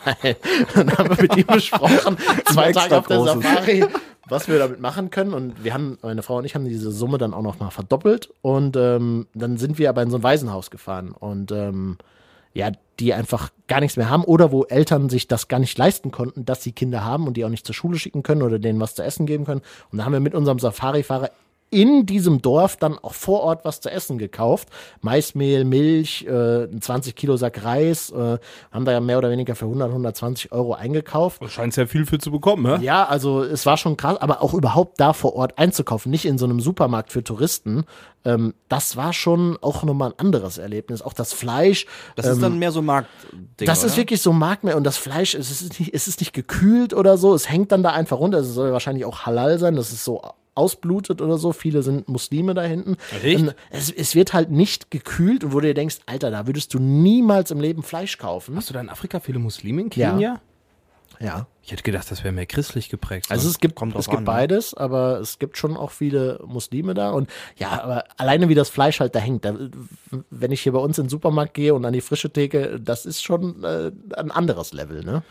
dann 0.75 0.97
haben 0.97 1.11
wir 1.11 1.23
mit 1.23 1.37
ihm 1.37 1.47
besprochen, 1.53 2.17
zwei 2.63 2.73
Tage 2.73 2.99
auf 2.99 3.07
der 3.07 3.17
großes. 3.19 3.43
Safari, 3.43 3.85
was 4.29 4.49
wir 4.49 4.59
damit 4.59 4.81
machen 4.81 5.11
können. 5.11 5.35
Und 5.35 5.65
wir 5.65 5.75
haben, 5.75 5.99
meine 6.03 6.23
Frau 6.23 6.39
und 6.39 6.45
ich 6.45 6.55
haben 6.55 6.65
diese 6.65 6.91
Summe 6.91 7.19
dann 7.19 7.35
auch 7.35 7.43
noch 7.43 7.59
mal 7.59 7.71
verdoppelt. 7.71 8.31
Und 8.43 8.77
ähm, 8.77 9.27
dann 9.35 9.57
sind 9.57 9.79
wir 9.79 9.89
aber 9.89 10.03
in 10.03 10.11
so 10.11 10.19
ein 10.19 10.23
Waisenhaus 10.23 10.71
gefahren. 10.71 11.13
Und 11.13 11.53
ähm, 11.53 11.99
ja, 12.55 12.73
die 12.99 13.15
einfach 13.15 13.51
gar 13.69 13.81
nichts 13.81 13.97
mehr 13.97 14.11
haben 14.11 14.25
oder 14.25 14.51
wo 14.51 14.65
Eltern 14.65 15.09
sich 15.09 15.29
das 15.29 15.49
gar 15.49 15.61
nicht 15.61 15.79
leisten 15.79 16.11
konnten, 16.11 16.45
dass 16.45 16.63
sie 16.63 16.73
Kinder 16.73 17.05
haben 17.05 17.27
und 17.27 17.37
die 17.37 17.45
auch 17.45 17.51
nicht 17.51 17.67
zur 17.67 17.75
Schule 17.75 17.99
schicken 17.99 18.23
können 18.23 18.43
oder 18.43 18.59
denen 18.59 18.81
was 18.81 18.95
zu 18.95 19.03
essen 19.03 19.27
geben 19.27 19.45
können. 19.45 19.63
Und 19.93 19.99
da 19.99 20.05
haben 20.05 20.13
wir 20.13 20.21
mit 20.21 20.35
unserem 20.35 20.59
Safari-Fahrer 20.59 21.31
in 21.71 22.07
diesem 22.07 22.41
Dorf 22.43 22.77
dann 22.77 22.99
auch 22.99 23.15
vor 23.15 23.41
Ort 23.41 23.65
was 23.65 23.81
zu 23.81 23.91
essen 23.91 24.19
gekauft. 24.19 24.69
Maismehl, 25.01 25.65
Milch, 25.65 26.25
äh, 26.27 26.65
ein 26.65 26.81
20 26.81 27.15
Kilo 27.15 27.37
Sack 27.37 27.65
Reis, 27.65 28.11
äh, 28.11 28.39
haben 28.71 28.85
da 28.85 28.93
ja 28.93 29.01
mehr 29.01 29.19
oder 29.19 29.31
weniger 29.31 29.55
für 29.55 29.67
100, 29.67 29.89
120 29.89 30.53
Euro 30.53 30.75
eingekauft. 30.75 31.43
Du 31.43 31.49
scheinst 31.49 31.77
ja 31.79 31.87
viel 31.87 32.07
für 32.07 32.19
zu 32.19 32.31
bekommen, 32.31 32.63
ne? 32.63 32.79
Ja, 32.83 33.05
also 33.05 33.43
es 33.43 33.67
war 33.67 33.77
schon 33.77 33.97
krass, 33.97 34.17
aber 34.21 34.43
auch 34.43 34.55
überhaupt 34.55 35.01
da 35.01 35.13
vor 35.13 35.35
Ort 35.35 35.59
einzukaufen, 35.59 36.11
nicht 36.11 36.25
in 36.25 36.39
so 36.39 36.45
einem 36.47 36.61
Supermarkt 36.61 37.13
für 37.13 37.23
Touristen, 37.23 37.85
ähm, 38.25 38.55
das 38.69 38.97
war 38.97 39.13
schon 39.13 39.57
auch 39.61 39.85
nochmal 39.85 40.11
ein 40.11 40.19
anderes 40.19 40.59
Erlebnis. 40.59 41.03
Auch 41.03 41.13
das 41.13 41.33
Fleisch, 41.33 41.87
Das 42.17 42.27
ist 42.27 42.43
dann 42.43 42.59
mehr 42.59 42.73
so 42.73 42.83
Marktding, 42.83 43.39
Ähm, 43.61 43.67
das 43.67 43.85
ist 43.85 43.93
oder? 43.93 43.97
wirklich 43.99 44.23
so 44.23 44.33
Markt 44.33 44.65
mehr 44.65 44.77
und 44.77 44.85
das 44.85 44.97
Fleisch, 44.97 45.35
es 45.35 45.51
ist, 45.51 45.79
nicht, 45.79 45.95
es 45.95 46.09
ist 46.09 46.21
nicht 46.21 46.33
gekühlt 46.33 46.95
oder 46.95 47.17
so, 47.17 47.35
es 47.35 47.49
hängt 47.49 47.73
dann 47.73 47.83
da 47.83 47.91
einfach 47.91 48.19
runter. 48.19 48.39
Es 48.39 48.49
soll 48.49 48.73
wahrscheinlich 48.73 49.05
auch 49.05 49.21
halal 49.27 49.59
sein, 49.59 49.77
das 49.77 49.93
ist 49.93 50.05
so 50.05 50.21
ausblutet 50.59 51.23
oder 51.23 51.39
so. 51.39 51.53
Viele 51.53 51.83
sind 51.83 52.09
Muslime 52.09 52.53
da 52.55 52.63
hinten. 52.63 52.97
Es, 53.71 53.91
es 53.91 54.15
wird 54.15 54.33
halt 54.35 54.51
nicht 54.51 54.91
gekühlt 54.91 55.45
und 55.45 55.53
wo 55.53 55.61
du 55.61 55.69
dir 55.69 55.75
denkst, 55.75 55.99
Alter, 56.07 56.31
da 56.31 56.47
würdest 56.47 56.75
du 56.75 56.79
niemals 56.79 57.51
im 57.51 57.61
Leben 57.61 57.83
Fleisch 57.83 58.19
kaufen. 58.19 58.57
Hast 58.57 58.69
du 58.69 58.75
da 58.75 58.81
in 58.81 58.89
Afrika 58.89 59.21
viele 59.21 59.39
Muslime 59.39 59.83
in 59.83 59.91
Ja. 59.95 60.11
Kenia? 60.11 60.41
Ja. 61.21 61.47
Ich 61.63 61.73
hätte 61.73 61.83
gedacht, 61.83 62.11
das 62.11 62.25
wäre 62.25 62.33
mehr 62.33 62.47
christlich 62.47 62.89
geprägt. 62.89 63.27
Also 63.31 63.49
es 63.49 63.59
gibt, 63.59 63.75
Kommt 63.75 63.95
es 63.97 64.07
gibt 64.07 64.19
an, 64.19 64.25
ne? 64.25 64.27
beides, 64.27 64.73
aber 64.73 65.21
es 65.21 65.39
gibt 65.39 65.59
schon 65.59 65.77
auch 65.77 65.91
viele 65.91 66.41
Muslime 66.47 66.95
da. 66.95 67.11
Und 67.11 67.29
ja, 67.57 67.83
aber 67.83 68.05
alleine 68.17 68.49
wie 68.49 68.55
das 68.55 68.71
Fleisch 68.71 69.01
halt 69.01 69.15
da 69.15 69.19
hängt, 69.19 69.45
da, 69.45 69.55
wenn 70.31 70.53
ich 70.53 70.63
hier 70.63 70.73
bei 70.73 70.79
uns 70.79 70.97
in 70.99 71.05
den 71.05 71.11
Supermarkt 71.11 71.55
gehe 71.55 71.75
und 71.75 71.85
an 71.85 71.93
die 71.93 72.01
frische 72.01 72.31
Theke, 72.31 72.81
das 72.81 73.05
ist 73.05 73.23
schon 73.23 73.65
äh, 73.65 73.91
ein 74.17 74.31
anderes 74.31 74.73
Level, 74.73 75.05
ne? 75.05 75.23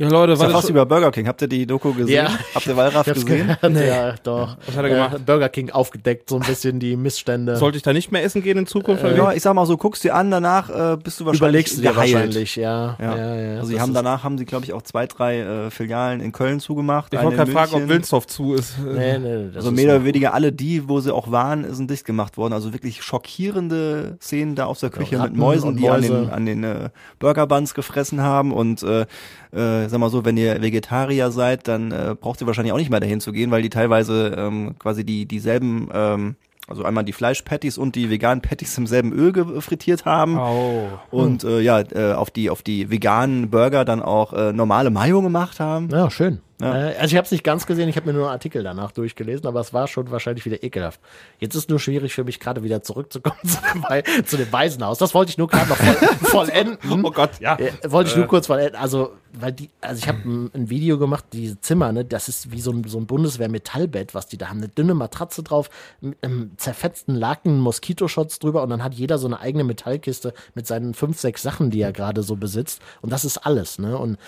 Ja, 0.00 0.08
Leute, 0.08 0.34
Das 0.34 0.64
ist 0.64 0.74
bei 0.74 0.84
Burger 0.84 1.10
King. 1.10 1.28
Habt 1.28 1.42
ihr 1.42 1.48
die 1.48 1.66
Doku 1.66 1.92
gesehen? 1.92 2.24
Ja. 2.24 2.30
Habt 2.54 2.66
ihr 2.66 2.76
Wallraff 2.76 3.06
gesehen? 3.06 3.56
gehört, 3.60 3.86
ja, 3.86 4.14
doch. 4.22 4.56
Was 4.66 4.76
hat 4.76 4.84
er 4.84 4.88
gemacht? 4.90 5.14
Äh, 5.16 5.18
Burger 5.18 5.48
King 5.48 5.70
aufgedeckt, 5.70 6.30
so 6.30 6.36
ein 6.36 6.42
bisschen 6.42 6.80
die 6.80 6.96
Missstände. 6.96 7.56
sollte 7.56 7.76
ich 7.76 7.82
da 7.82 7.92
nicht 7.92 8.10
mehr 8.10 8.24
essen 8.24 8.42
gehen 8.42 8.58
in 8.58 8.66
Zukunft? 8.66 9.04
wie? 9.04 9.16
Ja, 9.16 9.32
ich 9.32 9.42
sag 9.42 9.54
mal 9.54 9.66
so, 9.66 9.76
guckst 9.76 10.02
dir 10.02 10.14
an, 10.14 10.30
danach 10.30 10.70
äh, 10.70 10.96
bist 10.96 11.20
du 11.20 11.26
wahrscheinlich 11.26 11.40
Überlegst 11.40 11.76
du 11.78 11.82
dir 11.82 11.92
geheilt. 11.92 12.14
wahrscheinlich, 12.14 12.56
ja. 12.56 12.96
Ja. 13.00 13.16
ja, 13.16 13.34
ja 13.36 13.58
also 13.60 13.70
die 13.72 13.80
haben 13.80 13.94
danach 13.94 14.24
haben 14.24 14.38
sie 14.38 14.44
glaube 14.46 14.64
ich 14.64 14.72
auch 14.72 14.82
zwei, 14.82 15.06
drei 15.06 15.40
äh, 15.40 15.70
Filialen 15.70 16.20
in 16.20 16.32
Köln 16.32 16.60
zugemacht. 16.60 17.12
ich 17.12 17.22
wollte 17.22 17.36
gerade 17.36 17.52
fragen, 17.52 17.74
ob. 17.74 17.88
Wilnsdorf 17.88 18.26
zu 18.26 18.54
ist. 18.54 18.74
Nee, 18.78 19.18
nee, 19.18 19.46
das 19.48 19.56
Also 19.56 19.70
ist 19.70 19.76
mehr 19.76 19.96
oder 19.96 20.04
weniger 20.04 20.32
alle 20.34 20.52
die, 20.52 20.88
wo 20.88 21.00
sie 21.00 21.14
auch 21.14 21.30
waren, 21.30 21.72
sind 21.74 21.90
dicht 21.90 22.04
gemacht 22.04 22.36
worden. 22.36 22.52
Also 22.52 22.72
wirklich 22.72 23.02
schockierende 23.02 24.16
Szenen 24.20 24.54
da 24.54 24.66
aus 24.66 24.80
der 24.80 24.90
Küche 24.90 25.18
mit 25.18 25.36
Mäusen, 25.36 25.76
die 25.76 25.88
an 25.88 26.00
Mäuse. 26.00 26.12
den, 26.12 26.30
an 26.30 26.46
den 26.46 26.64
äh, 26.64 26.88
Burger 27.18 27.46
Buns 27.46 27.74
gefressen 27.74 28.22
haben. 28.22 28.52
Und 28.52 28.82
äh, 28.82 29.06
äh, 29.52 29.88
sag 29.90 30.00
mal 30.00 30.10
so, 30.10 30.24
wenn 30.24 30.36
ihr 30.36 30.60
Vegetarier 30.60 31.30
seid, 31.30 31.68
dann 31.68 31.92
äh, 31.92 32.14
braucht 32.18 32.40
ihr 32.40 32.46
wahrscheinlich 32.46 32.72
auch 32.72 32.78
nicht 32.78 32.90
mehr 32.90 33.00
dahin 33.00 33.20
zu 33.20 33.32
gehen, 33.32 33.50
weil 33.50 33.62
die 33.62 33.70
teilweise 33.70 34.34
ähm, 34.36 34.74
quasi 34.78 35.04
die 35.04 35.26
dieselben, 35.26 35.88
ähm, 35.92 36.36
also 36.68 36.84
einmal 36.84 37.04
die 37.04 37.12
Fleischpatties 37.12 37.78
und 37.78 37.96
die 37.96 38.10
veganen 38.10 38.42
Patties 38.42 38.78
im 38.78 38.86
selben 38.86 39.12
Öl 39.12 39.32
gefrittiert 39.32 40.04
haben. 40.04 40.38
Oh. 40.38 40.88
Und 41.10 41.44
äh, 41.44 41.60
ja, 41.60 41.80
äh, 41.80 42.12
auf 42.12 42.30
die 42.30 42.50
auf 42.50 42.62
die 42.62 42.90
veganen 42.90 43.50
Burger 43.50 43.84
dann 43.84 44.02
auch 44.02 44.32
äh, 44.32 44.52
normale 44.52 44.90
Mayo 44.90 45.22
gemacht 45.22 45.60
haben. 45.60 45.88
Ja, 45.90 46.10
schön. 46.10 46.40
Ja. 46.60 46.90
Äh, 46.90 46.96
Also 46.96 47.12
ich 47.12 47.16
habe 47.16 47.24
es 47.24 47.30
nicht 47.32 47.44
ganz 47.44 47.66
gesehen, 47.66 47.88
ich 47.88 47.96
habe 47.96 48.06
mir 48.06 48.12
nur 48.12 48.24
einen 48.26 48.32
Artikel 48.32 48.62
danach 48.62 48.92
durchgelesen, 48.92 49.46
aber 49.46 49.60
es 49.60 49.72
war 49.72 49.88
schon 49.88 50.10
wahrscheinlich 50.10 50.44
wieder 50.44 50.62
ekelhaft. 50.62 51.00
Jetzt 51.38 51.54
ist 51.54 51.70
nur 51.70 51.80
schwierig 51.80 52.14
für 52.14 52.24
mich 52.24 52.38
gerade 52.40 52.62
wieder 52.62 52.82
zurückzukommen 52.82 53.38
zu 53.44 53.58
dem, 53.72 53.82
Wei- 53.84 54.02
zu 54.24 54.36
dem 54.36 54.52
Waisenhaus. 54.52 54.98
Das 54.98 55.14
wollte 55.14 55.30
ich 55.30 55.38
nur 55.38 55.48
gerade 55.48 55.68
noch 55.68 55.76
voll, 55.76 55.94
vollenden. 56.50 57.04
Oh 57.04 57.10
Gott, 57.10 57.40
ja. 57.40 57.56
Äh, 57.58 57.72
wollte 57.88 58.10
ich 58.10 58.16
nur 58.16 58.26
kurz 58.26 58.46
vollenden. 58.46 58.76
Also, 58.76 59.12
weil 59.32 59.52
die, 59.52 59.70
also 59.80 59.98
ich 60.02 60.08
habe 60.08 60.18
ein, 60.28 60.50
ein 60.54 60.70
Video 60.70 60.98
gemacht, 60.98 61.24
diese 61.32 61.60
Zimmer, 61.60 61.92
ne, 61.92 62.04
das 62.04 62.28
ist 62.28 62.50
wie 62.52 62.60
so 62.60 62.72
ein, 62.72 62.84
so 62.84 62.98
ein 62.98 63.06
Bundeswehr-Metallbett, 63.06 64.14
was 64.14 64.26
die 64.26 64.36
da 64.38 64.48
haben. 64.48 64.58
Eine 64.58 64.68
dünne 64.68 64.94
Matratze 64.94 65.42
drauf, 65.42 65.70
mit 66.00 66.18
einem 66.22 66.50
zerfetzten 66.56 67.14
Laken, 67.14 67.58
Moskitoschutz 67.60 68.38
drüber 68.38 68.62
und 68.62 68.70
dann 68.70 68.82
hat 68.84 68.94
jeder 68.94 69.18
so 69.18 69.26
eine 69.26 69.40
eigene 69.40 69.64
Metallkiste 69.64 70.34
mit 70.54 70.66
seinen 70.66 70.94
fünf, 70.94 71.18
sechs 71.18 71.42
Sachen, 71.42 71.70
die 71.70 71.80
er 71.80 71.92
gerade 71.92 72.22
so 72.22 72.36
besitzt. 72.36 72.82
Und 73.02 73.12
das 73.12 73.24
ist 73.24 73.38
alles, 73.38 73.78
ne? 73.78 73.96
Und 73.96 74.18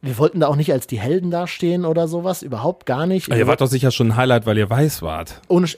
wir 0.00 0.16
wollten 0.18 0.40
da 0.40 0.46
auch 0.46 0.56
nicht 0.56 0.72
als 0.72 0.86
die 0.86 0.98
Helden 1.00 1.30
dastehen 1.30 1.84
oder 1.84 2.06
sowas, 2.08 2.42
überhaupt 2.42 2.86
gar 2.86 3.06
nicht. 3.06 3.28
Ihr 3.28 3.46
wart 3.46 3.60
doch 3.60 3.66
sicher 3.66 3.90
schon 3.90 4.08
ein 4.12 4.16
Highlight, 4.16 4.46
weil 4.46 4.56
ihr 4.58 4.70
weiß 4.70 5.02
wart. 5.02 5.40
Ohne, 5.48 5.66
Sch- 5.66 5.76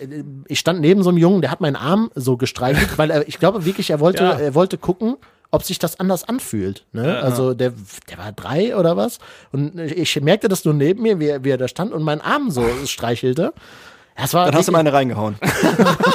ich 0.49 0.59
stand 0.59 0.81
neben 0.81 1.03
so 1.03 1.09
einem 1.09 1.19
Jungen, 1.19 1.41
der 1.41 1.51
hat 1.51 1.61
meinen 1.61 1.77
Arm 1.77 2.11
so 2.15 2.37
gestreichelt, 2.37 2.91
weil 2.99 3.11
er, 3.11 3.27
ich 3.29 3.39
glaube 3.39 3.65
wirklich, 3.65 3.91
er 3.91 4.01
wollte, 4.01 4.23
Ja. 4.25 4.33
er 4.33 4.55
wollte 4.55 4.77
gucken, 4.79 5.17
ob 5.53 5.65
sich 5.65 5.79
das 5.81 5.99
anders 5.99 6.29
anfühlt. 6.29 6.85
Ne? 6.93 7.19
Also 7.21 7.55
der, 7.55 7.73
der 8.09 8.19
war 8.19 8.31
drei 8.33 8.77
oder 8.77 8.97
was. 8.97 9.19
Und 9.53 9.79
ich 9.81 10.21
merkte 10.21 10.49
das 10.49 10.65
nur 10.65 10.75
neben 10.75 11.03
mir, 11.03 11.19
wie 11.19 11.27
er, 11.27 11.43
wie 11.43 11.51
er 11.51 11.59
da 11.59 11.67
stand 11.67 11.93
und 11.93 12.03
meinen 12.05 12.21
Arm 12.21 12.51
so 12.53 12.65
streichelte. 12.87 13.53
Das 14.21 14.35
war 14.35 14.47
Dann 14.47 14.55
hast 14.55 14.69
du 14.69 14.73
mal 14.73 14.79
eine 14.81 14.93
reingehauen. 14.93 15.37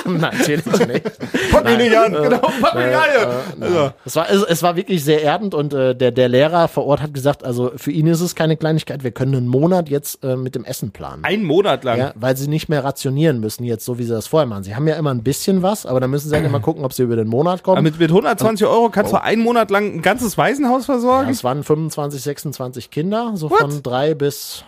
Nein, 0.05 0.19
natürlich 0.37 0.65
nicht. 0.65 1.51
Pack 1.51 1.65
mich 1.65 1.77
nicht 1.77 1.97
an, 1.97 2.13
genau, 2.13 2.39
pack 2.61 2.75
mich 2.75 2.95
an. 2.95 3.93
Es 4.05 4.15
war, 4.15 4.29
es, 4.29 4.43
es 4.43 4.63
war 4.63 4.75
wirklich 4.75 5.03
sehr 5.03 5.21
erdend 5.23 5.53
und 5.53 5.73
äh, 5.73 5.95
der, 5.95 6.11
der 6.11 6.29
Lehrer 6.29 6.67
vor 6.67 6.85
Ort 6.85 7.01
hat 7.01 7.13
gesagt, 7.13 7.43
also 7.43 7.71
für 7.75 7.91
ihn 7.91 8.07
ist 8.07 8.21
es 8.21 8.35
keine 8.35 8.57
Kleinigkeit, 8.57 9.03
wir 9.03 9.11
können 9.11 9.35
einen 9.35 9.47
Monat 9.47 9.89
jetzt 9.89 10.23
äh, 10.23 10.35
mit 10.35 10.55
dem 10.55 10.65
Essen 10.65 10.91
planen. 10.91 11.23
Ein 11.23 11.43
Monat 11.43 11.83
lang. 11.83 11.97
Ja, 11.97 12.11
weil 12.15 12.35
sie 12.37 12.47
nicht 12.47 12.69
mehr 12.69 12.83
rationieren 12.83 13.39
müssen 13.39 13.63
jetzt, 13.63 13.85
so 13.85 13.97
wie 13.97 14.03
sie 14.03 14.13
das 14.13 14.27
vorher 14.27 14.47
machen. 14.47 14.63
Sie 14.63 14.75
haben 14.75 14.87
ja 14.87 14.95
immer 14.95 15.11
ein 15.11 15.23
bisschen 15.23 15.61
was, 15.61 15.85
aber 15.85 15.99
dann 15.99 16.09
müssen 16.09 16.29
sie 16.29 16.35
halt 16.35 16.45
immer 16.45 16.59
gucken, 16.59 16.83
ob 16.85 16.93
sie 16.93 17.03
über 17.03 17.15
den 17.15 17.27
Monat 17.27 17.61
Aber 17.63 17.73
kommen. 17.75 17.83
mit, 17.83 17.99
mit 17.99 18.09
120 18.09 18.67
Euro 18.67 18.89
kannst 18.89 19.11
du 19.13 19.21
einen 19.21 19.41
Monat 19.43 19.71
lang 19.71 19.95
ein 19.95 20.01
ganzes 20.01 20.37
Waisenhaus 20.37 20.85
versorgen? 20.85 21.29
Es 21.29 21.43
waren 21.43 21.63
25, 21.63 22.21
26 22.21 22.91
Kinder, 22.91 23.31
so 23.35 23.49
What? 23.49 23.59
von 23.59 23.83
drei 23.83 24.13
bis 24.13 24.63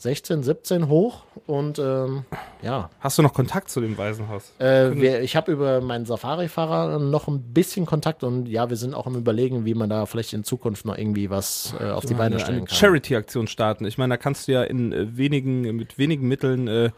16, 0.00 0.42
17 0.42 0.88
hoch. 0.88 1.22
Und 1.46 1.78
ähm, 1.78 2.24
ja, 2.62 2.90
Hast 3.00 3.18
du 3.18 3.22
noch 3.22 3.34
Kontakt 3.34 3.70
zu 3.70 3.80
dem 3.80 3.96
Waisenhaus? 3.98 4.52
äh, 4.58 4.90
wir, 4.94 5.20
ich 5.22 5.36
habe 5.36 5.52
über 5.52 5.80
meinen 5.80 6.06
Safari-Fahrer 6.06 6.98
noch 6.98 7.28
ein 7.28 7.52
bisschen 7.52 7.86
Kontakt 7.86 8.24
und 8.24 8.46
ja, 8.46 8.70
wir 8.70 8.76
sind 8.76 8.94
auch 8.94 9.06
im 9.06 9.14
Überlegen, 9.16 9.64
wie 9.64 9.74
man 9.74 9.90
da 9.90 10.06
vielleicht 10.06 10.32
in 10.32 10.42
Zukunft 10.44 10.84
noch 10.86 10.96
irgendwie 10.96 11.28
was 11.30 11.74
äh, 11.78 11.90
auf 11.90 12.06
die 12.06 12.14
Beine 12.14 12.36
eine 12.36 12.44
stellen 12.44 12.64
kann. 12.64 12.74
Charity-Aktion 12.76 13.46
starten. 13.46 13.84
Ich 13.84 13.98
meine, 13.98 14.14
da 14.14 14.16
kannst 14.16 14.48
du 14.48 14.52
ja 14.52 14.62
in 14.62 14.92
äh, 14.92 15.16
wenigen, 15.16 15.62
mit 15.76 15.98
wenigen 15.98 16.26
Mitteln 16.28 16.66
äh, 16.68 16.90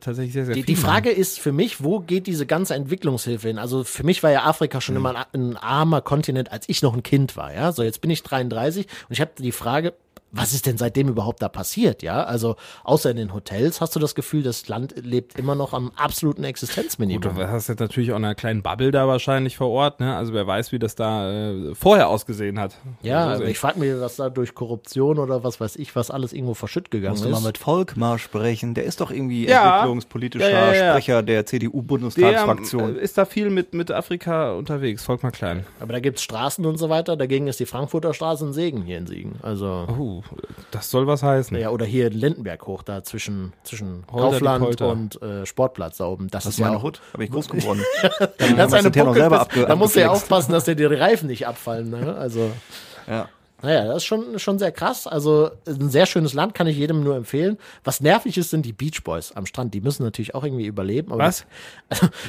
tatsächlich 0.00 0.32
sehr, 0.32 0.46
sehr 0.46 0.54
Die, 0.54 0.62
viel 0.62 0.74
die 0.76 0.80
machen. 0.80 0.90
Frage 0.92 1.10
ist 1.10 1.40
für 1.40 1.52
mich, 1.52 1.82
wo 1.82 2.00
geht 2.00 2.26
diese 2.26 2.46
ganze 2.46 2.74
Entwicklungshilfe 2.74 3.48
hin? 3.48 3.58
Also 3.58 3.84
für 3.84 4.04
mich 4.04 4.22
war 4.22 4.30
ja 4.30 4.44
Afrika 4.44 4.80
schon 4.80 4.96
immer 4.96 5.14
ein, 5.14 5.24
ein 5.52 5.56
armer 5.56 6.00
Kontinent, 6.00 6.52
als 6.52 6.68
ich 6.68 6.80
noch 6.82 6.94
ein 6.94 7.02
Kind 7.02 7.36
war. 7.36 7.52
Ja, 7.52 7.72
so 7.72 7.82
jetzt 7.82 8.00
bin 8.00 8.10
ich 8.10 8.22
33 8.22 8.86
und 8.86 9.12
ich 9.12 9.20
habe 9.20 9.32
die 9.38 9.52
Frage, 9.52 9.92
was 10.32 10.52
ist 10.54 10.66
denn 10.66 10.78
seitdem 10.78 11.08
überhaupt 11.08 11.42
da 11.42 11.48
passiert? 11.48 12.02
Ja, 12.02 12.22
also 12.22 12.54
außer 12.84 13.10
in 13.10 13.16
den 13.16 13.34
Hotels 13.34 13.80
hast 13.80 13.96
du 13.96 14.00
das 14.00 14.14
Gefühl, 14.14 14.42
das 14.42 14.68
Land 14.68 14.94
lebt 15.02 15.38
immer 15.38 15.54
noch 15.56 15.72
am 15.72 15.90
absoluten 15.96 16.44
Existenzminimum. 16.44 17.22
Gut, 17.22 17.36
du 17.36 17.48
hast 17.50 17.68
jetzt 17.68 17.80
natürlich 17.80 18.12
auch 18.12 18.16
in 18.16 18.24
einer 18.24 18.34
kleinen 18.36 18.62
Bubble 18.62 18.92
da 18.92 19.08
wahrscheinlich 19.08 19.56
vor 19.56 19.70
Ort, 19.70 19.98
ne? 19.98 20.14
Also 20.16 20.32
wer 20.32 20.46
weiß, 20.46 20.70
wie 20.70 20.78
das 20.78 20.94
da 20.94 21.30
äh, 21.50 21.74
vorher 21.74 22.08
ausgesehen 22.08 22.60
hat. 22.60 22.76
ja, 23.02 23.26
also 23.26 23.42
aber 23.42 23.50
ich 23.50 23.58
frage 23.58 23.80
mich, 23.80 23.90
was 24.00 24.16
da 24.16 24.30
durch 24.30 24.54
Korruption 24.54 25.18
oder 25.18 25.42
was 25.42 25.58
weiß 25.60 25.74
ich, 25.76 25.96
was 25.96 26.10
alles 26.12 26.32
irgendwo 26.32 26.54
verschütt 26.54 26.90
gegangen 26.92 27.14
Musst 27.14 27.24
du 27.24 27.28
ist. 27.28 27.34
mal 27.34 27.46
mit 27.48 27.58
Volkmar 27.58 28.18
sprechen. 28.20 28.74
Der 28.74 28.84
ist 28.84 29.00
doch 29.00 29.10
irgendwie 29.10 29.46
Ja. 29.48 29.74
entwicklungspolitischer 29.78 30.48
Ja, 30.50 30.72
ja, 30.72 30.74
ja. 30.74 30.90
Sprecher 30.92 31.22
der 31.24 31.40
der 31.40 31.46
CDU-Bundestagsfraktion. 31.46 32.96
äh, 32.96 33.00
ist 33.00 33.16
da 33.18 33.24
viel 33.24 33.50
mit, 33.50 33.74
mit 33.74 33.90
Afrika 33.90 34.52
unterwegs. 34.52 35.04
Folgt 35.04 35.22
mal 35.22 35.30
klein. 35.30 35.64
aber 35.80 35.92
da 35.92 36.00
gibt's 36.00 36.22
Straßen 36.22 36.64
und 36.66 36.76
so 36.76 36.88
weiter. 36.88 37.16
Dagegen 37.16 37.46
ist 37.46 37.60
die 37.60 37.66
Frankfurter 37.66 38.14
Straße 38.14 38.44
ein 38.46 38.52
Segen 38.52 38.82
hier 38.82 38.98
in 38.98 39.06
Siegen. 39.06 39.36
Also 39.42 39.86
Uh, 39.98 40.19
das 40.70 40.90
soll 40.90 41.06
was 41.06 41.22
heißen. 41.22 41.56
Ja, 41.58 41.70
oder 41.70 41.84
hier 41.86 42.06
in 42.08 42.12
Lindenberg 42.14 42.66
hoch, 42.66 42.82
da 42.82 43.02
zwischen, 43.02 43.52
zwischen 43.64 44.04
Kaufland 44.06 44.80
und 44.80 45.22
äh, 45.22 45.46
Sportplatz 45.46 45.96
da 45.98 46.06
oben. 46.06 46.28
Das, 46.28 46.44
Das 46.44 46.54
ist 46.54 46.58
ja 46.58 46.66
meine 46.66 46.78
auch. 46.78 46.82
Hut. 46.82 47.00
Habe 47.12 47.24
ich 47.24 47.30
groß 47.32 47.48
geworden. 47.48 47.82
Das 48.02 48.68
ist 48.68 48.74
eine 48.74 48.90
ja 48.90 49.28
abge- 49.28 49.66
Da 49.66 49.76
musst 49.76 49.96
du 49.96 50.00
ja 50.00 50.10
aufpassen, 50.10 50.52
dass 50.52 50.64
dir 50.64 50.74
die 50.74 50.84
Reifen 50.84 51.26
nicht 51.28 51.46
abfallen. 51.46 51.90
Ne? 51.90 52.14
Also, 52.14 52.50
ja. 53.08 53.28
Naja, 53.62 53.86
das 53.86 53.98
ist 53.98 54.04
schon, 54.04 54.38
schon 54.38 54.58
sehr 54.58 54.72
krass. 54.72 55.06
Also, 55.06 55.50
ein 55.66 55.90
sehr 55.90 56.06
schönes 56.06 56.34
Land, 56.34 56.54
kann 56.54 56.66
ich 56.66 56.76
jedem 56.76 57.02
nur 57.04 57.16
empfehlen. 57.16 57.58
Was 57.84 58.00
nervig 58.00 58.36
ist, 58.38 58.50
sind 58.50 58.64
die 58.66 58.72
Beach 58.72 59.02
Boys 59.04 59.32
am 59.32 59.46
Strand. 59.46 59.74
Die 59.74 59.80
müssen 59.80 60.02
natürlich 60.02 60.34
auch 60.34 60.44
irgendwie 60.44 60.66
überleben. 60.66 61.12
Aber 61.12 61.24
Was? 61.24 61.44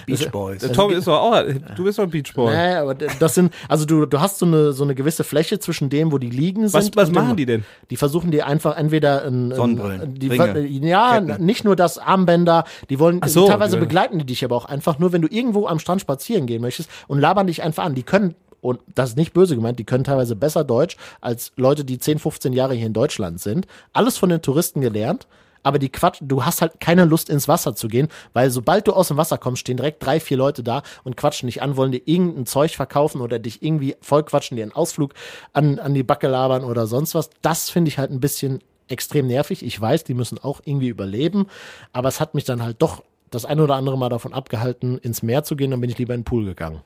Beach 0.05 0.29
Boys. 0.31 0.61
Der 0.61 0.73
Tom 0.73 0.91
ist 0.91 1.07
doch 1.07 1.19
auch, 1.19 1.43
du 1.75 1.83
bist 1.83 2.00
doch 2.00 2.03
ein 2.03 2.09
Beachboy. 2.09 2.53
Nee, 2.53 2.74
aber 2.75 2.96
das 2.96 3.35
sind, 3.35 3.53
also 3.67 3.85
du, 3.85 4.05
du 4.05 4.20
hast 4.20 4.39
so 4.39 4.46
eine, 4.46 4.74
so 4.74 4.83
eine 4.83 4.96
gewisse 4.96 5.24
Fläche 5.24 5.59
zwischen 5.59 5.89
dem, 5.89 6.11
wo 6.11 6.17
die 6.17 6.29
liegen 6.29 6.67
sind. 6.67 6.74
Was, 6.74 6.96
was 6.96 7.09
und 7.09 7.15
dem- 7.15 7.24
machen 7.24 7.37
die 7.37 7.46
denn? 7.46 7.63
Die 7.89 7.98
versuchen 7.98 8.31
dir 8.31 8.48
einfach 8.48 8.77
entweder 8.77 9.24
ein, 9.25 9.53
Sonnenbrillen, 9.53 10.15
die, 10.15 10.27
Ringe, 10.27 10.59
ja, 10.67 11.20
Ketten. 11.22 11.46
nicht 11.46 11.63
nur 11.65 11.75
das 11.75 11.98
Armbänder, 11.98 12.65
die 12.89 13.00
wollen 13.00 13.22
so, 13.25 13.48
teilweise 13.48 13.77
die- 13.77 13.81
begleiten 13.81 14.20
die 14.20 14.25
dich 14.25 14.44
aber 14.44 14.55
auch 14.55 14.65
einfach 14.65 15.00
nur, 15.00 15.11
wenn 15.13 15.22
du 15.22 15.27
irgendwo 15.29 15.67
am 15.67 15.79
Strand 15.79 16.01
spazieren 16.01 16.46
gehen 16.46 16.61
möchtest 16.61 16.89
und 17.07 17.20
labern 17.20 17.48
dich 17.48 17.61
einfach 17.63 17.83
an. 17.83 17.96
Die 17.96 18.03
können 18.03 18.35
und 18.61 18.79
das 18.93 19.11
ist 19.11 19.17
nicht 19.17 19.33
böse 19.33 19.55
gemeint, 19.55 19.79
die 19.79 19.83
können 19.83 20.03
teilweise 20.03 20.35
besser 20.35 20.63
Deutsch 20.63 20.97
als 21.19 21.51
Leute, 21.55 21.83
die 21.83 21.97
10, 21.97 22.19
15 22.19 22.53
Jahre 22.53 22.75
hier 22.75 22.87
in 22.87 22.93
Deutschland 22.93 23.41
sind. 23.41 23.67
Alles 23.91 24.17
von 24.17 24.29
den 24.29 24.41
Touristen 24.41 24.81
gelernt. 24.81 25.27
Aber 25.63 25.77
die 25.77 25.89
Quatsch, 25.89 26.17
du 26.21 26.43
hast 26.43 26.61
halt 26.61 26.79
keine 26.79 27.05
Lust 27.05 27.29
ins 27.29 27.47
Wasser 27.47 27.75
zu 27.75 27.87
gehen, 27.87 28.07
weil 28.33 28.50
sobald 28.50 28.87
du 28.87 28.93
aus 28.93 29.09
dem 29.09 29.17
Wasser 29.17 29.37
kommst, 29.37 29.59
stehen 29.59 29.77
direkt 29.77 30.03
drei, 30.03 30.19
vier 30.19 30.37
Leute 30.37 30.63
da 30.63 30.81
und 31.03 31.17
quatschen 31.17 31.45
dich 31.45 31.61
an, 31.61 31.77
wollen 31.77 31.91
dir 31.91 32.01
irgendein 32.05 32.47
Zeug 32.47 32.75
verkaufen 32.75 33.21
oder 33.21 33.37
dich 33.37 33.61
irgendwie 33.61 33.95
vollquatschen, 34.01 34.57
dir 34.57 34.63
einen 34.63 34.71
Ausflug 34.71 35.13
an, 35.53 35.77
an 35.77 35.93
die 35.93 36.01
Backe 36.01 36.27
labern 36.27 36.63
oder 36.63 36.87
sonst 36.87 37.13
was. 37.13 37.29
Das 37.43 37.69
finde 37.69 37.89
ich 37.89 38.00
halt 38.00 38.09
ein 38.09 38.19
bisschen 38.19 38.59
extrem 38.87 39.27
nervig. 39.27 39.63
Ich 39.63 39.79
weiß, 39.79 40.03
die 40.03 40.15
müssen 40.15 40.39
auch 40.39 40.61
irgendwie 40.65 40.89
überleben, 40.89 41.45
aber 41.93 42.09
es 42.09 42.19
hat 42.19 42.33
mich 42.33 42.43
dann 42.43 42.63
halt 42.63 42.81
doch 42.81 43.03
das 43.29 43.45
ein 43.45 43.59
oder 43.59 43.75
andere 43.75 43.97
Mal 43.97 44.09
davon 44.09 44.33
abgehalten, 44.33 44.97
ins 44.97 45.21
Meer 45.21 45.43
zu 45.43 45.55
gehen, 45.55 45.71
dann 45.71 45.79
bin 45.79 45.89
ich 45.89 45.97
lieber 45.97 46.13
in 46.13 46.21
den 46.21 46.25
Pool 46.25 46.43
gegangen. 46.43 46.81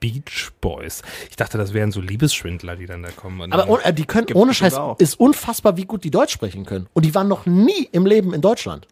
Beach 0.00 0.50
Boys. 0.60 1.02
Ich 1.28 1.36
dachte, 1.36 1.58
das 1.58 1.72
wären 1.74 1.92
so 1.92 2.00
Liebesschwindler, 2.00 2.76
die 2.76 2.86
dann 2.86 3.02
da 3.02 3.10
kommen. 3.10 3.40
Und 3.42 3.52
Aber 3.52 3.62
dann, 3.62 3.70
ohne- 3.70 3.84
äh, 3.84 3.92
die 3.92 4.06
können, 4.06 4.26
ohne 4.34 4.54
Scheiß, 4.54 4.78
ist 4.98 5.20
unfassbar, 5.20 5.76
wie 5.76 5.84
gut 5.84 6.02
die 6.04 6.10
Deutsch 6.10 6.32
sprechen 6.32 6.64
können. 6.64 6.86
Und 6.94 7.04
die 7.04 7.14
waren 7.14 7.28
noch 7.28 7.46
nie 7.46 7.88
im 7.92 8.06
Leben 8.06 8.32
in 8.34 8.40
Deutschland. 8.40 8.88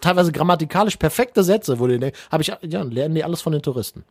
Teilweise 0.00 0.32
grammatikalisch 0.32 0.96
perfekte 0.96 1.44
Sätze, 1.44 1.78
wo 1.78 1.86
die 1.86 2.12
habe 2.30 2.42
ich, 2.42 2.52
ja, 2.62 2.82
lernen 2.82 3.14
die 3.14 3.22
alles 3.22 3.42
von 3.42 3.52
den 3.52 3.62
Touristen. 3.62 4.04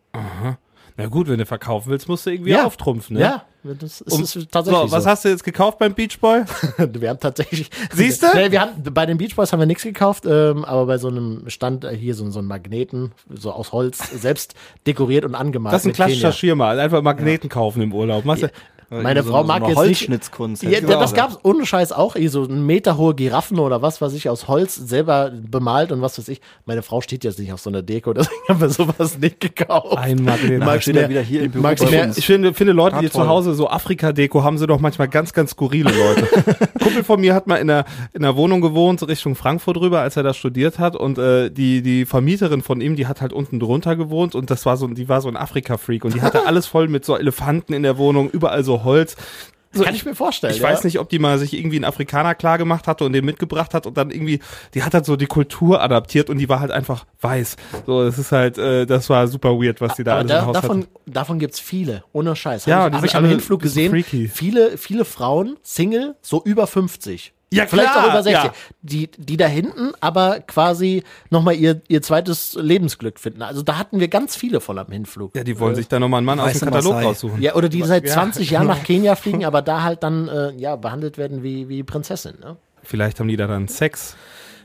Na 1.00 1.08
gut, 1.08 1.30
wenn 1.30 1.38
du 1.40 1.46
verkaufen 1.46 1.90
willst, 1.92 2.10
musst 2.10 2.26
du 2.26 2.30
irgendwie 2.32 2.58
auftrumpfen. 2.58 3.16
Ne? 3.16 3.22
Ja, 3.22 3.44
das 3.64 4.02
ist, 4.02 4.12
Um- 4.12 4.22
ist 4.22 4.52
tatsächlich 4.52 4.90
so, 4.90 4.92
was 4.92 5.04
so. 5.06 5.10
hast 5.10 5.24
du 5.24 5.30
jetzt 5.30 5.46
gekauft 5.46 5.80
beim 5.80 5.94
Beachboy? 5.94 6.42
Wir 6.78 7.10
haben 7.10 7.22
tatsächlich. 7.22 7.70
Siehste? 7.94 8.28
Nee, 8.36 8.52
wir 8.52 8.60
haben, 8.60 8.84
bei 8.84 9.06
den 9.06 9.18
Beach 9.18 9.34
Boys 9.34 9.54
haben 9.54 9.60
wir 9.60 9.66
nichts 9.66 9.84
gekauft, 9.84 10.26
ähm, 10.26 10.66
aber 10.66 10.88
bei 10.88 10.98
so 10.98 11.08
einem 11.08 11.50
Stand 11.50 11.86
äh, 11.86 11.96
hier 11.96 12.16
so, 12.16 12.30
so 12.32 12.40
einen 12.40 12.50
Magneten, 12.50 13.14
so 13.30 13.54
aus 13.54 13.72
Holz, 13.72 14.10
selbst 14.12 14.56
dekoriert 14.86 15.24
und 15.24 15.36
angemalt. 15.36 15.74
Das 15.74 15.84
ist 15.84 15.88
ein 15.88 15.94
klassischer. 15.94 16.34
Schirmer. 16.34 16.68
Einfach 16.68 17.02
Magneten 17.02 17.48
kaufen 17.50 17.82
im 17.82 17.94
Urlaub. 17.94 18.26
Machst 18.26 18.44
du, 18.44 18.52
Meine 18.90 19.24
so, 19.24 19.32
Frau 19.32 19.42
so 19.42 19.48
mag 19.48 19.58
eine 19.58 19.68
jetzt 19.68 19.78
nicht. 19.78 19.88
Holzschnitzkunst. 19.88 20.64
Ja, 20.64 20.72
ich 20.72 20.86
das 20.86 21.14
gab's 21.14 21.38
ohne 21.44 21.66
Scheiß 21.66 21.92
auch, 21.92 22.16
eh, 22.16 22.28
so 22.28 22.44
ein 22.44 22.66
Meter 22.66 22.98
hohe 22.98 23.14
Giraffen 23.16 23.60
oder 23.60 23.82
was 23.82 24.02
weiß 24.02 24.14
ich 24.14 24.30
aus 24.30 24.48
Holz 24.48 24.76
selber 24.76 25.32
bemalt 25.32 25.92
und 25.92 26.02
was 26.02 26.18
weiß 26.18 26.28
ich. 26.28 26.42
Meine 26.66 26.82
Frau 26.82 27.02
steht 27.02 27.24
jetzt 27.24 27.40
nicht 27.40 27.54
auf 27.54 27.62
so 27.62 27.70
einer 27.70 27.82
Deko, 27.82 28.14
deswegen 28.14 28.42
haben 28.48 28.62
wir 28.62 28.70
sowas 28.70 29.18
nicht 29.20 29.40
gekauft. 29.40 29.98
Ein 29.98 30.24
Magnet. 30.24 30.84
Steht 30.84 30.96
er 30.96 31.10
wieder 31.10 31.22
hier 31.22 31.44
im 31.44 31.52
Büro 31.52 31.64
magst. 31.64 31.86
Ich 32.18 32.26
finde, 32.26 32.54
finde 32.54 32.74
Leute, 32.74 32.98
die 33.00 33.10
zu. 33.10 33.30
Hause 33.30 33.54
so 33.54 33.70
Afrika-Deko 33.70 34.44
haben 34.44 34.58
sie 34.58 34.66
doch 34.66 34.80
manchmal 34.80 35.08
ganz, 35.08 35.34
ganz 35.34 35.52
skurrile 35.52 35.92
Leute. 35.92 36.28
Ein 36.36 36.80
Kumpel 36.82 37.04
von 37.04 37.22
mir 37.22 37.36
hat 37.36 37.48
mal 37.48 37.58
in 37.58 37.70
einer, 37.70 37.86
in 38.14 38.24
einer 38.24 38.36
Wohnung 38.36 38.62
gewohnt, 38.62 39.08
Richtung 39.08 39.36
Frankfurt 39.36 39.78
rüber, 39.78 40.02
als 40.02 40.18
er 40.18 40.24
da 40.24 40.34
studiert 40.34 40.80
hat. 40.80 40.96
Und 40.96 41.18
äh, 41.18 41.52
die, 41.52 41.82
die 41.82 42.06
Vermieterin 42.06 42.62
von 42.62 42.82
ihm, 42.82 42.96
die 42.96 43.08
hat 43.08 43.22
halt 43.22 43.34
unten 43.34 43.60
drunter 43.60 43.96
gewohnt 43.96 44.36
und 44.36 44.50
das 44.50 44.66
war 44.66 44.78
so, 44.78 44.88
die 44.88 45.08
war 45.10 45.22
so 45.22 45.28
ein 45.30 45.38
Afrika-Freak 45.38 46.06
und 46.06 46.16
die 46.16 46.22
hatte 46.22 46.46
alles 46.48 46.66
voll 46.66 46.88
mit 46.88 47.06
so 47.06 47.16
Elefanten 47.18 47.74
in 47.74 47.84
der 47.84 47.98
Wohnung, 47.98 48.30
überall 48.30 48.64
so 48.64 48.79
Holz. 48.84 49.16
So, 49.72 49.84
Kann 49.84 49.94
ich 49.94 50.04
mir 50.04 50.16
vorstellen. 50.16 50.52
Ich 50.56 50.62
ja. 50.62 50.68
weiß 50.68 50.84
nicht, 50.84 50.98
ob 51.00 51.10
die 51.10 51.20
mal 51.20 51.38
sich 51.38 51.54
irgendwie 51.54 51.76
einen 51.76 51.86
Afrikaner 51.86 52.34
klar 52.34 52.58
gemacht 52.58 52.88
hatte 52.88 53.04
und 53.06 53.14
den 53.14 53.24
mitgebracht 53.24 53.76
hat 53.76 53.86
und 53.86 53.98
dann 53.98 54.10
irgendwie, 54.10 54.40
die 54.74 54.82
hat 54.82 54.96
halt 54.96 55.06
so 55.06 55.16
die 55.16 55.28
Kultur 55.28 55.80
adaptiert 55.84 56.32
und 56.32 56.40
die 56.40 56.50
war 56.50 56.60
halt 56.60 56.72
einfach 56.72 57.06
weiß. 57.22 57.56
So, 57.86 58.04
das 58.04 58.18
ist 58.18 58.32
halt, 58.32 58.58
äh, 58.58 58.88
das 58.88 59.12
war 59.12 59.28
super 59.28 59.52
weird, 59.62 59.80
was 59.80 59.96
die 59.96 60.04
da 60.04 60.14
Aber 60.14 60.20
alles 60.22 60.32
im 60.32 60.38
da, 60.38 60.46
Haus 60.48 60.54
davon, 60.56 60.82
hatten. 60.82 60.90
davon 61.06 61.38
gibt's 61.38 61.60
viele, 61.60 62.04
ohne 62.14 62.36
Scheiß. 62.36 62.66
Ja, 62.66 62.86
Hab 62.86 62.92
die 62.94 62.96
ich, 62.96 62.98
hab 62.98 63.06
ich 63.06 63.16
am 63.16 63.26
Hinflug 63.26 63.62
gesehen, 63.62 63.92
freaky. 63.92 64.28
viele, 64.28 64.76
viele 64.80 65.06
Frauen, 65.06 65.56
Single, 65.62 66.16
so 66.24 66.42
über 66.44 66.66
50. 66.66 67.34
Ja, 67.52 67.66
Vielleicht 67.66 67.92
klar, 67.92 68.06
auch 68.06 68.10
über 68.12 68.22
60. 68.24 68.44
ja. 68.44 68.54
Die, 68.84 69.10
die 69.18 69.36
da 69.38 69.48
hinten 69.48 69.92
aber 70.02 70.40
quasi 70.42 71.04
nochmal 71.32 71.56
ihr, 71.56 71.82
ihr 71.88 72.02
zweites 72.04 72.54
Lebensglück 72.54 73.20
finden. 73.20 73.42
Also 73.42 73.64
da 73.64 73.78
hatten 73.80 74.00
wir 74.00 74.08
ganz 74.08 74.36
viele 74.36 74.62
voll 74.62 74.78
am 74.78 74.92
Hinflug. 74.92 75.36
Ja, 75.36 75.44
die 75.44 75.60
wollen 75.60 75.74
sich 75.74 75.88
da 75.88 76.00
nochmal 76.00 76.20
einen 76.20 76.26
Mann 76.28 76.40
aus 76.40 76.54
dem 76.54 76.70
Katalog 76.72 76.96
raussuchen. 77.04 77.42
Ja, 77.42 77.56
oder 77.56 77.68
die 77.70 77.82
seit 77.84 78.06
Ja. 78.06 78.14
20 78.14 78.52
Jahren 78.52 78.68
nach 78.68 78.84
Kenia 78.84 79.16
fliegen, 79.16 79.46
aber 79.46 79.64
da 79.64 79.82
halt 79.82 80.04
dann 80.04 80.28
äh, 80.28 80.52
ja 80.58 80.76
behandelt 80.76 81.18
werden 81.18 81.42
wie, 81.42 81.68
wie 81.70 81.82
Prinzessin. 81.82 82.36
Ne? 82.40 82.56
Vielleicht 82.84 83.20
haben 83.20 83.28
die 83.28 83.36
da 83.38 83.48
dann 83.48 83.68
Sex. 83.68 84.16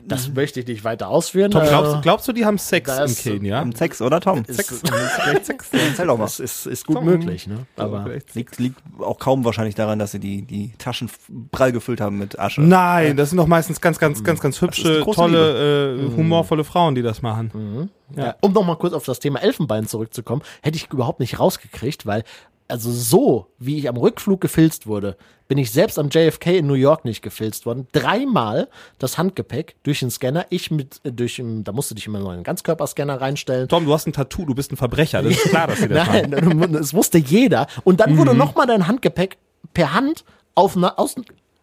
Das 0.07 0.29
möchte 0.33 0.59
ich 0.59 0.67
nicht 0.67 0.83
weiter 0.83 1.07
ausführen. 1.09 1.49
Tom, 1.51 1.63
Äh, 1.63 1.67
glaubst, 1.67 2.01
glaubst 2.03 2.27
du, 2.27 2.31
die 2.33 2.45
haben 2.45 2.57
Sex 2.57 2.87
da 2.89 2.99
in 3.03 3.05
ist- 3.11 3.23
Kenia? 3.23 3.59
Am 3.61 3.71
Sex, 3.73 4.01
oder 4.01 4.19
Tom? 4.21 4.43
ist, 4.47 4.61
Vielleicht 4.87 5.45
Sex. 5.45 5.69
Erzähl 5.71 6.05
doch 6.07 6.17
mal. 6.17 6.25
das 6.25 6.39
ist, 6.39 6.67
ist 6.67 6.85
gut 6.85 6.97
Tom. 6.97 7.05
möglich, 7.05 7.47
ne? 7.47 7.65
Aber 7.75 8.07
Liegt, 8.33 8.59
liegt 8.59 8.79
auch 8.99 9.17
kaum 9.17 9.43
wahrscheinlich 9.45 9.75
daran, 9.75 9.97
dass 9.99 10.11
sie 10.11 10.19
die, 10.19 10.43
die 10.43 10.73
Taschen 10.77 11.09
prall 11.51 11.71
gefüllt 11.71 12.01
haben 12.01 12.17
mit 12.19 12.37
Asche. 12.37 12.61
Nein, 12.61 13.17
das 13.17 13.29
sind 13.31 13.37
doch 13.37 13.47
meistens 13.47 13.81
ganz, 13.81 13.97
ganz, 13.97 14.23
ganz, 14.23 14.39
ganz 14.39 14.61
hübsche, 14.61 15.03
tolle, 15.11 15.95
äh, 15.95 16.15
humorvolle 16.15 16.63
Frauen, 16.63 16.95
die 16.95 17.01
das 17.01 17.21
machen. 17.21 17.89
Ja. 18.15 18.35
Um 18.41 18.53
noch 18.53 18.63
mal 18.65 18.75
kurz 18.75 18.93
auf 18.93 19.05
das 19.05 19.19
Thema 19.19 19.41
Elfenbein 19.41 19.87
zurückzukommen, 19.87 20.43
hätte 20.61 20.77
ich 20.77 20.91
überhaupt 20.93 21.19
nicht 21.19 21.39
rausgekriegt, 21.39 22.05
weil 22.05 22.23
also 22.67 22.91
so, 22.91 23.47
wie 23.59 23.77
ich 23.77 23.87
am 23.89 23.97
Rückflug 23.97 24.41
gefilzt 24.41 24.87
wurde, 24.87 25.17
bin 25.47 25.57
ich 25.59 25.71
selbst 25.71 25.99
am 25.99 26.09
JFK 26.09 26.57
in 26.57 26.65
New 26.67 26.73
York 26.73 27.05
nicht 27.05 27.21
gefilzt 27.21 27.67
worden. 27.67 27.87
Dreimal 27.91 28.67
das 28.97 29.17
Handgepäck 29.19 29.75
durch 29.83 29.99
den 29.99 30.09
Scanner. 30.09 30.47
Ich 30.49 30.71
mit, 30.71 30.99
äh, 31.03 31.11
durch, 31.11 31.35
den- 31.35 31.63
da 31.63 31.71
musst 31.71 31.91
du 31.91 31.95
dich 31.95 32.07
immer 32.07 32.19
noch 32.19 32.29
einen 32.31 32.43
Ganzkörperscanner 32.43 33.21
reinstellen. 33.21 33.67
Tom, 33.67 33.85
du 33.85 33.93
hast 33.93 34.07
ein 34.07 34.13
Tattoo, 34.13 34.45
du 34.45 34.55
bist 34.55 34.71
ein 34.71 34.77
Verbrecher. 34.77 35.21
Das 35.21 35.33
ist 35.33 35.43
klar, 35.49 35.67
dass 35.67 35.79
sie 35.79 35.87
das 35.89 36.07
machen. 36.07 36.29
Nein, 36.31 36.71
das 36.73 36.93
wusste 36.95 37.19
jeder. 37.19 37.67
Und 37.83 37.99
dann 37.99 38.17
wurde 38.17 38.33
noch 38.33 38.55
mal 38.55 38.65
dein 38.65 38.87
Handgepäck 38.87 39.37
per 39.73 39.93
Hand 39.93 40.25
auf, 40.55 40.75
aus, 40.97 41.15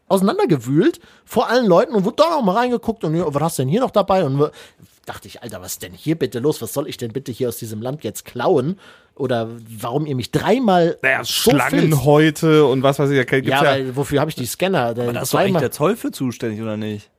auseinandergewühlt 0.08 1.00
vor 1.24 1.48
allen 1.48 1.66
Leuten 1.66 1.94
und 1.94 2.04
wurde 2.04 2.16
da 2.16 2.30
noch 2.30 2.42
mal 2.44 2.56
reingeguckt 2.56 3.02
und 3.04 3.14
was 3.34 3.42
hast 3.42 3.58
du 3.58 3.62
denn 3.62 3.68
hier 3.70 3.80
noch 3.80 3.90
dabei? 3.90 4.24
Und 4.24 4.50
dachte 5.06 5.28
ich, 5.28 5.42
Alter, 5.42 5.60
was 5.60 5.72
ist 5.72 5.82
denn 5.82 5.92
hier 5.92 6.16
bitte 6.16 6.38
los? 6.38 6.62
Was 6.62 6.72
soll 6.72 6.88
ich 6.88 6.96
denn 6.96 7.12
bitte 7.12 7.32
hier 7.32 7.48
aus 7.48 7.58
diesem 7.58 7.82
Land 7.82 8.04
jetzt 8.04 8.24
klauen? 8.24 8.78
Oder 9.14 9.48
warum 9.78 10.06
ihr 10.06 10.16
mich 10.16 10.30
dreimal 10.30 10.98
Naja, 11.02 11.24
so? 11.24 11.50
Schlangenhäute 11.50 12.64
und 12.66 12.82
was 12.82 12.98
weiß 12.98 13.10
ich. 13.10 13.16
Da 13.18 13.24
gibt's 13.24 13.50
Ja, 13.50 13.64
ja, 13.64 13.70
weil 13.70 13.96
wofür 13.96 14.20
habe 14.20 14.30
ich 14.30 14.36
die 14.36 14.46
Scanner? 14.46 14.94
Da, 14.94 15.02
Aber 15.02 15.12
da 15.12 15.22
ist 15.22 15.34
doch 15.34 15.40
eigentlich 15.40 15.58
der 15.58 15.70
Zoll 15.70 15.96
für 15.96 16.10
zuständig, 16.10 16.60
oder 16.62 16.76
nicht? 16.76 17.10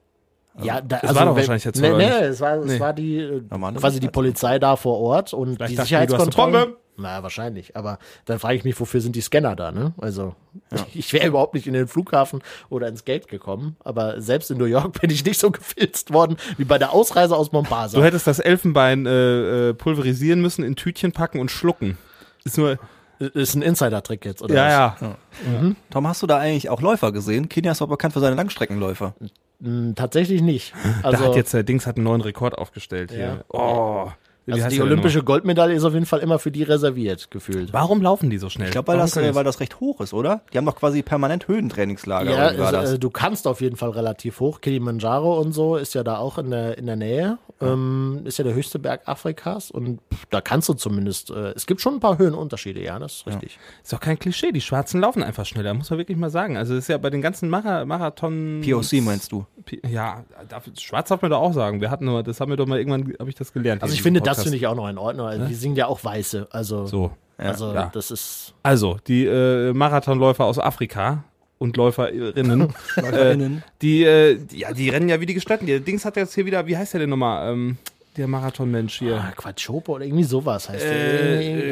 Ja, 0.61 0.81
da, 0.81 0.99
Das 0.99 1.15
war 1.15 1.25
doch 1.25 1.35
wahrscheinlich 1.35 1.63
der 1.63 1.73
Zoll, 1.73 1.97
Nee, 1.97 2.05
nee, 2.09 2.25
es 2.25 2.39
war, 2.41 2.57
es 2.57 2.65
Nee. 2.65 2.79
war 2.79 2.93
die, 2.93 3.17
äh, 3.17 3.41
Normale 3.49 3.79
quasi 3.79 3.99
die. 3.99 4.07
Polizei 4.07 4.59
da 4.59 4.75
vor 4.75 4.99
Ort 4.99 5.33
und 5.33 5.55
Vielleicht 5.55 5.89
die. 5.89 6.35
Bombe. 6.35 6.77
Na, 6.95 7.23
wahrscheinlich. 7.23 7.75
Aber 7.75 7.97
dann 8.25 8.37
frage 8.37 8.55
ich 8.55 8.63
mich, 8.63 8.79
wofür 8.79 9.01
sind 9.01 9.15
die 9.15 9.21
Scanner 9.21 9.55
da, 9.55 9.71
ne? 9.71 9.93
Also, 9.97 10.35
ich 10.93 11.11
wäre 11.11 11.27
überhaupt 11.27 11.55
nicht 11.55 11.65
in 11.65 11.73
den 11.73 11.87
Flughafen 11.87 12.41
oder 12.69 12.87
ins 12.87 13.03
Gate 13.03 13.27
gekommen. 13.27 13.77
Aber 13.83 14.21
selbst 14.21 14.51
in 14.51 14.59
New 14.59 14.65
York 14.65 14.93
bin 15.01 15.09
ich 15.09 15.25
nicht 15.25 15.39
so 15.39 15.49
gefilzt 15.49 16.13
worden 16.13 16.37
wie 16.57 16.65
bei 16.65 16.77
der 16.77 16.93
Ausreise 16.93 17.35
aus 17.35 17.51
Mombasa. 17.51 17.97
Du 17.97 18.03
hättest 18.03 18.27
das 18.27 18.37
Elfenbein 18.39 19.07
äh, 19.07 19.69
äh, 19.69 19.73
pulverisieren 19.73 20.39
müssen, 20.41 20.63
in 20.63 20.75
Tütchen 20.75 21.13
packen 21.13 21.39
und 21.39 21.49
schlucken. 21.49 21.97
Ist 22.43 22.57
nur, 22.59 22.77
ist 23.19 23.55
ein 23.55 23.61
Insider-Trick 23.63 24.23
jetzt, 24.25 24.43
oder? 24.43 24.53
ja, 24.53 24.95
was? 24.99 25.01
ja. 25.01 25.71
Tom, 25.89 26.07
hast 26.07 26.21
du 26.21 26.27
da 26.27 26.37
eigentlich 26.37 26.69
auch 26.69 26.81
Läufer 26.81 27.11
gesehen? 27.11 27.49
Kenia 27.49 27.71
ist 27.71 27.81
doch 27.81 27.87
bekannt 27.87 28.13
für 28.13 28.19
seine 28.19 28.35
Langstreckenläufer. 28.35 29.15
Hm, 29.63 29.95
tatsächlich 29.95 30.41
nicht. 30.41 30.73
Also, 31.03 31.23
da 31.23 31.29
hat 31.29 31.35
jetzt 31.35 31.53
der 31.53 31.63
Dings 31.63 31.87
hat 31.87 31.95
einen 31.95 32.03
neuen 32.03 32.21
Rekord 32.21 32.57
aufgestellt 32.57 33.11
Ja. 33.11 33.17
hier. 33.17 33.45
Oh. 33.49 34.11
Wie 34.45 34.53
also 34.53 34.67
die 34.67 34.81
olympische 34.81 35.23
Goldmedaille 35.23 35.73
ist 35.73 35.83
auf 35.85 35.93
jeden 35.93 36.05
Fall 36.05 36.19
immer 36.19 36.37
für 36.37 36.51
die 36.51 36.63
reserviert, 36.63 37.31
gefühlt. 37.31 37.71
Warum 37.71 38.01
laufen 38.01 38.29
die 38.29 38.37
so 38.37 38.49
schnell? 38.49 38.67
Ich 38.67 38.71
glaube, 38.73 38.89
weil, 38.89 38.97
das, 38.97 39.15
äh, 39.15 39.33
weil 39.35 39.43
das 39.45 39.59
recht 39.59 39.79
hoch 39.79 40.01
ist, 40.01 40.13
oder? 40.13 40.41
Die 40.51 40.57
haben 40.57 40.65
doch 40.65 40.75
quasi 40.75 41.01
permanent 41.01 41.47
Höhentrainingslager. 41.47 42.31
Ja, 42.31 42.57
war 42.57 42.67
also, 42.67 42.71
das? 42.71 42.93
äh, 42.93 42.99
du 42.99 43.09
kannst 43.09 43.47
auf 43.47 43.61
jeden 43.61 43.77
Fall 43.77 43.91
relativ 43.91 44.39
hoch. 44.39 44.59
Kilimanjaro 44.59 45.39
und 45.39 45.53
so 45.53 45.77
ist 45.77 45.93
ja 45.93 46.03
da 46.03 46.17
auch 46.17 46.37
in 46.37 46.51
der, 46.51 46.77
in 46.77 46.85
der 46.85 46.95
Nähe. 46.97 47.37
Ähm, 47.61 48.21
ist 48.25 48.37
ja 48.37 48.43
der 48.43 48.53
höchste 48.53 48.79
Berg 48.79 49.01
Afrikas 49.05 49.71
und 49.71 50.01
pff, 50.13 50.25
da 50.29 50.41
kannst 50.41 50.67
du 50.67 50.73
zumindest, 50.73 51.29
äh, 51.31 51.51
es 51.51 51.65
gibt 51.65 51.79
schon 51.79 51.93
ein 51.93 51.99
paar 52.01 52.17
Höhenunterschiede, 52.17 52.83
ja, 52.83 52.99
das 52.99 53.13
ist 53.13 53.27
richtig. 53.27 53.57
Ist 53.81 53.93
doch 53.93 54.01
kein 54.01 54.19
Klischee, 54.19 54.51
die 54.51 54.59
Schwarzen 54.59 54.99
laufen 54.99 55.23
einfach 55.23 55.45
schneller, 55.45 55.73
muss 55.73 55.89
man 55.89 55.99
wirklich 55.99 56.17
mal 56.17 56.29
sagen. 56.29 56.57
Also 56.57 56.73
das 56.73 56.85
ist 56.85 56.87
ja 56.89 56.97
bei 56.97 57.09
den 57.09 57.21
ganzen 57.21 57.49
Mara 57.49 57.85
Marathon... 57.85 58.61
POC 58.65 59.01
meinst 59.01 59.31
du? 59.31 59.45
P- 59.63 59.79
Ja, 59.87 60.25
darf, 60.49 60.65
schwarz 60.77 61.07
darf 61.07 61.21
man 61.21 61.31
doch 61.31 61.39
auch 61.39 61.53
sagen. 61.53 61.79
Wir 61.79 61.89
hatten 61.89 62.03
nur, 62.05 62.21
das 62.23 62.41
haben 62.41 62.51
wir 62.51 62.57
doch 62.57 62.65
mal 62.65 62.79
irgendwann, 62.79 63.13
habe 63.17 63.29
ich 63.29 63.35
das 63.35 63.53
gelernt. 63.53 63.81
Also 63.81 63.93
ich 63.93 63.99
in 63.99 64.03
finde, 64.03 64.19
diesem 64.19 64.32
das 64.35 64.43
finde 64.43 64.57
ich 64.57 64.67
auch 64.67 64.75
noch 64.75 64.87
in 64.89 64.97
Ordnung. 64.97 65.27
Also 65.27 65.45
Die 65.45 65.55
sind 65.55 65.75
ja 65.77 65.87
auch 65.87 66.03
Weiße, 66.03 66.47
also, 66.51 66.85
So. 66.85 67.11
also 67.37 67.73
ja. 67.73 67.89
das 67.93 68.11
ist, 68.11 68.53
Also, 68.63 68.97
die 69.07 69.25
äh, 69.25 69.73
Marathonläufer 69.73 70.45
aus 70.45 70.59
Afrika 70.59 71.23
und 71.59 71.77
Läuferinnen, 71.77 72.73
LäuferInnen. 72.95 73.63
die, 73.81 74.03
äh, 74.03 74.35
die- 74.37 74.59
ja, 74.59 74.73
die 74.73 74.89
rennen 74.89 75.07
ja 75.09 75.19
wie 75.21 75.25
die 75.25 75.33
Gestatten. 75.33 75.65
Der 75.65 75.79
Dings 75.79 76.03
hat 76.05 76.17
jetzt 76.17 76.33
hier 76.35 76.45
wieder, 76.45 76.67
wie 76.67 76.75
heißt 76.77 76.93
der 76.93 77.01
denn 77.01 77.09
nochmal? 77.09 77.51
Ähm, 77.53 77.77
der 78.17 78.27
Marathonmensch 78.27 78.99
hier. 78.99 79.15
ah, 79.17 79.31
Quatschope 79.35 79.91
oder 79.91 80.05
irgendwie 80.05 80.23
sowas 80.23 80.69
heißt 80.69 80.83
Äh, 80.85 80.89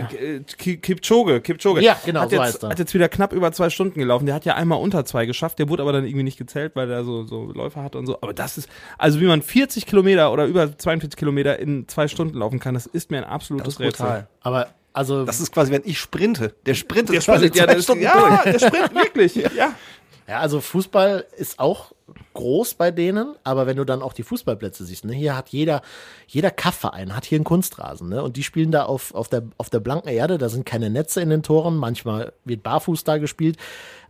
der. 0.10 0.22
äh, 0.22 0.40
Ki- 0.58 0.78
Kipchoge, 0.78 1.42
Kipchoge. 1.42 1.82
Ja, 1.82 1.98
genau, 2.06 2.22
hat 2.22 2.30
so 2.30 2.36
jetzt, 2.36 2.46
heißt 2.46 2.64
er. 2.64 2.70
Hat 2.70 2.80
jetzt 2.80 2.94
wieder 2.94 3.10
knapp 3.10 3.34
über 3.34 3.52
zwei 3.52 3.70
Stunden 3.70 4.00
gelaufen. 4.00 4.26
Der 4.26 4.36
hat 4.36 4.46
ja 4.46 4.56
einmal 4.56 4.80
unter 4.80 5.06
zwei 5.06 5.26
geschafft. 5.26 5.60
Der 5.60 5.70
wurde 5.70 5.84
aber 5.84 5.94
dann 5.94 6.06
irgendwie 6.06 6.24
nicht 6.24 6.38
gezählt, 6.38 6.72
weil 6.76 6.90
er 6.90 7.04
so, 7.04 7.24
so 7.26 7.52
Läufer 7.52 7.84
hat 7.84 7.96
und 7.96 8.06
so. 8.06 8.18
Aber 8.22 8.34
das 8.34 8.58
ist, 8.58 8.70
also 8.98 9.20
wie 9.22 9.26
man 9.26 9.42
40 9.42 9.86
Kilometer 9.86 10.32
oder 10.34 10.46
über 10.46 10.78
42 10.78 11.18
Kilometer 11.18 11.60
in 11.60 11.88
zwei 11.88 12.08
Stunden 12.08 12.38
laufen 12.38 12.60
kann, 12.60 12.74
das 12.74 12.86
ist 12.86 13.12
mir 13.12 13.18
ein 13.20 13.24
absolutes 13.24 13.80
Rätsel. 13.80 14.28
Aber 14.42 14.68
also 14.94 15.26
Das 15.26 15.40
ist 15.40 15.54
quasi, 15.54 15.72
wenn 15.72 15.84
ich 15.86 16.00
sprinte. 16.00 16.54
Der 16.66 16.74
sprintet 16.74 17.16
Der 17.16 17.22
quasi 17.22 17.48
sprintet, 17.48 17.56
ja, 17.60 17.66
der 17.74 17.82
Stunden 17.82 18.04
ja, 18.04 18.14
durch. 18.44 18.60
der 18.60 18.68
sprintet 18.68 18.96
wirklich. 18.96 19.36
Ja. 19.56 19.74
Ja, 20.28 20.40
also 20.40 20.62
Fußball 20.62 21.26
ist 21.38 21.60
auch 21.60 21.92
groß 22.34 22.76
bei 22.76 22.92
denen, 22.92 23.36
aber 23.44 23.68
wenn 23.68 23.78
du 23.78 23.86
dann 23.86 24.02
auch 24.02 24.14
die 24.14 24.24
Fußballplätze 24.24 24.86
siehst, 24.86 25.06
ne, 25.06 25.14
hier 25.14 25.36
hat 25.36 25.50
jeder, 25.50 25.82
jeder 26.28 26.52
Kaffverein 26.52 27.16
hat 27.16 27.26
hier 27.26 27.38
einen 27.38 27.46
Kunstrasen, 27.46 28.10
ne, 28.10 28.24
und 28.24 28.38
die 28.38 28.44
spielen 28.44 28.72
da 28.72 28.84
auf, 28.84 29.14
auf 29.14 29.28
der, 29.28 29.44
auf 29.58 29.70
der 29.70 29.80
blanken 29.80 30.10
Erde, 30.10 30.38
da 30.38 30.50
sind 30.50 30.66
keine 30.66 30.90
Netze 30.90 31.22
in 31.22 31.30
den 31.30 31.44
Toren, 31.44 31.78
manchmal 31.78 32.34
wird 32.46 32.64
barfuß 32.64 33.04
da 33.04 33.18
gespielt. 33.18 33.58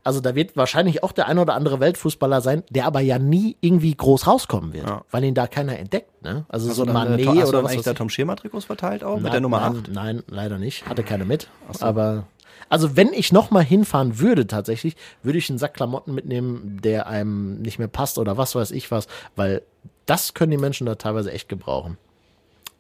Also 0.04 0.20
da 0.20 0.34
wird 0.34 0.58
wahrscheinlich 0.58 1.04
auch 1.04 1.12
der 1.12 1.28
ein 1.28 1.38
oder 1.38 1.54
andere 1.54 1.80
Weltfußballer 1.80 2.42
sein, 2.42 2.64
der 2.70 2.88
aber 2.88 3.02
ja 3.02 3.20
nie 3.20 3.56
irgendwie 3.62 3.94
groß 3.94 4.26
rauskommen 4.26 4.74
wird, 4.74 4.88
weil 5.12 5.24
ihn 5.24 5.36
da 5.36 5.46
keiner 5.46 5.78
entdeckt, 5.78 6.24
ne? 6.24 6.46
Also, 6.50 6.72
so 6.74 6.84
ein 6.84 6.98
hast 6.98 7.20
du 7.20 7.30
oder 7.30 7.64
was 7.64 7.72
eigentlich 7.72 7.78
weiß 7.78 7.84
da. 7.84 7.94
Tom 7.94 8.10
Schema-Trikots 8.10 8.66
verteilt 8.66 9.04
auch 9.04 9.16
mit 9.16 9.26
Nein, 9.26 9.32
der 9.34 9.42
Nummer 9.42 9.60
nein, 9.60 9.78
8? 9.78 9.92
Nein, 9.92 10.24
leider 10.28 10.58
nicht. 10.58 10.88
Hatte 10.88 11.04
keine 11.04 11.26
mit. 11.26 11.50
Aber 11.82 12.26
also 12.70 12.96
wenn 12.96 13.14
ich 13.14 13.32
noch 13.32 13.52
mal 13.52 13.64
hinfahren 13.64 14.20
würde 14.20 14.48
tatsächlich, 14.48 14.96
würde 15.24 15.38
ich 15.38 15.50
einen 15.50 15.60
Sack 15.60 15.74
Klamotten 15.74 16.14
mitnehmen, 16.14 16.80
der 16.84 17.08
einem 17.08 17.62
nicht 17.62 17.80
mehr 17.80 17.88
passt 17.88 18.18
oder 18.18 18.38
was 18.38 18.56
weiß 18.56 18.72
ich 18.72 18.92
was, 18.92 19.08
weil 19.36 19.62
das 20.06 20.34
können 20.34 20.52
die 20.52 20.58
Menschen 20.58 20.86
da 20.86 20.96
teilweise 20.96 21.32
echt 21.32 21.50
gebrauchen. 21.50 21.98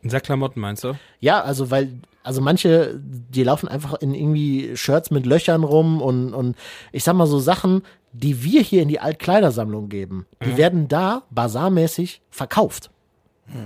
Ein 0.04 0.10
Sack 0.10 0.24
Klamotten 0.24 0.60
meinst 0.60 0.84
du? 0.84 0.94
Ja, 1.20 1.42
also 1.42 1.70
weil, 1.70 1.94
also 2.24 2.42
manche, 2.42 3.00
die 3.00 3.44
laufen 3.44 3.68
einfach 3.68 3.94
in 3.96 4.14
irgendwie 4.14 4.76
Shirts 4.76 5.12
mit 5.12 5.26
Löchern 5.26 5.64
rum 5.64 6.02
und, 6.02 6.34
und 6.34 6.56
ich 6.92 7.04
sag 7.04 7.14
mal 7.16 7.28
so 7.28 7.40
Sachen, 7.40 7.84
die 8.14 8.44
wir 8.44 8.62
hier 8.62 8.82
in 8.82 8.88
die 8.88 9.00
Altkleidersammlung 9.00 9.90
geben, 9.90 10.26
die 10.44 10.58
werden 10.58 10.88
da 10.88 11.24
basarmäßig 11.30 12.22
verkauft. 12.30 12.90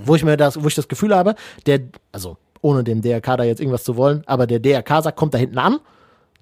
Wo 0.04 0.16
ich 0.16 0.24
mir 0.24 0.38
das, 0.38 0.62
wo 0.62 0.68
ich 0.68 0.76
das 0.76 0.88
Gefühl 0.88 1.16
habe, 1.16 1.36
der, 1.66 1.82
also 2.12 2.38
ohne 2.62 2.84
dem 2.84 3.02
DRK 3.02 3.38
da 3.38 3.44
jetzt 3.44 3.60
irgendwas 3.60 3.84
zu 3.84 3.96
wollen, 3.96 4.24
aber 4.26 4.48
der 4.48 4.60
DRK 4.60 5.04
sagt, 5.04 5.18
kommt 5.18 5.34
da 5.34 5.38
hinten 5.38 5.60
an, 5.60 5.80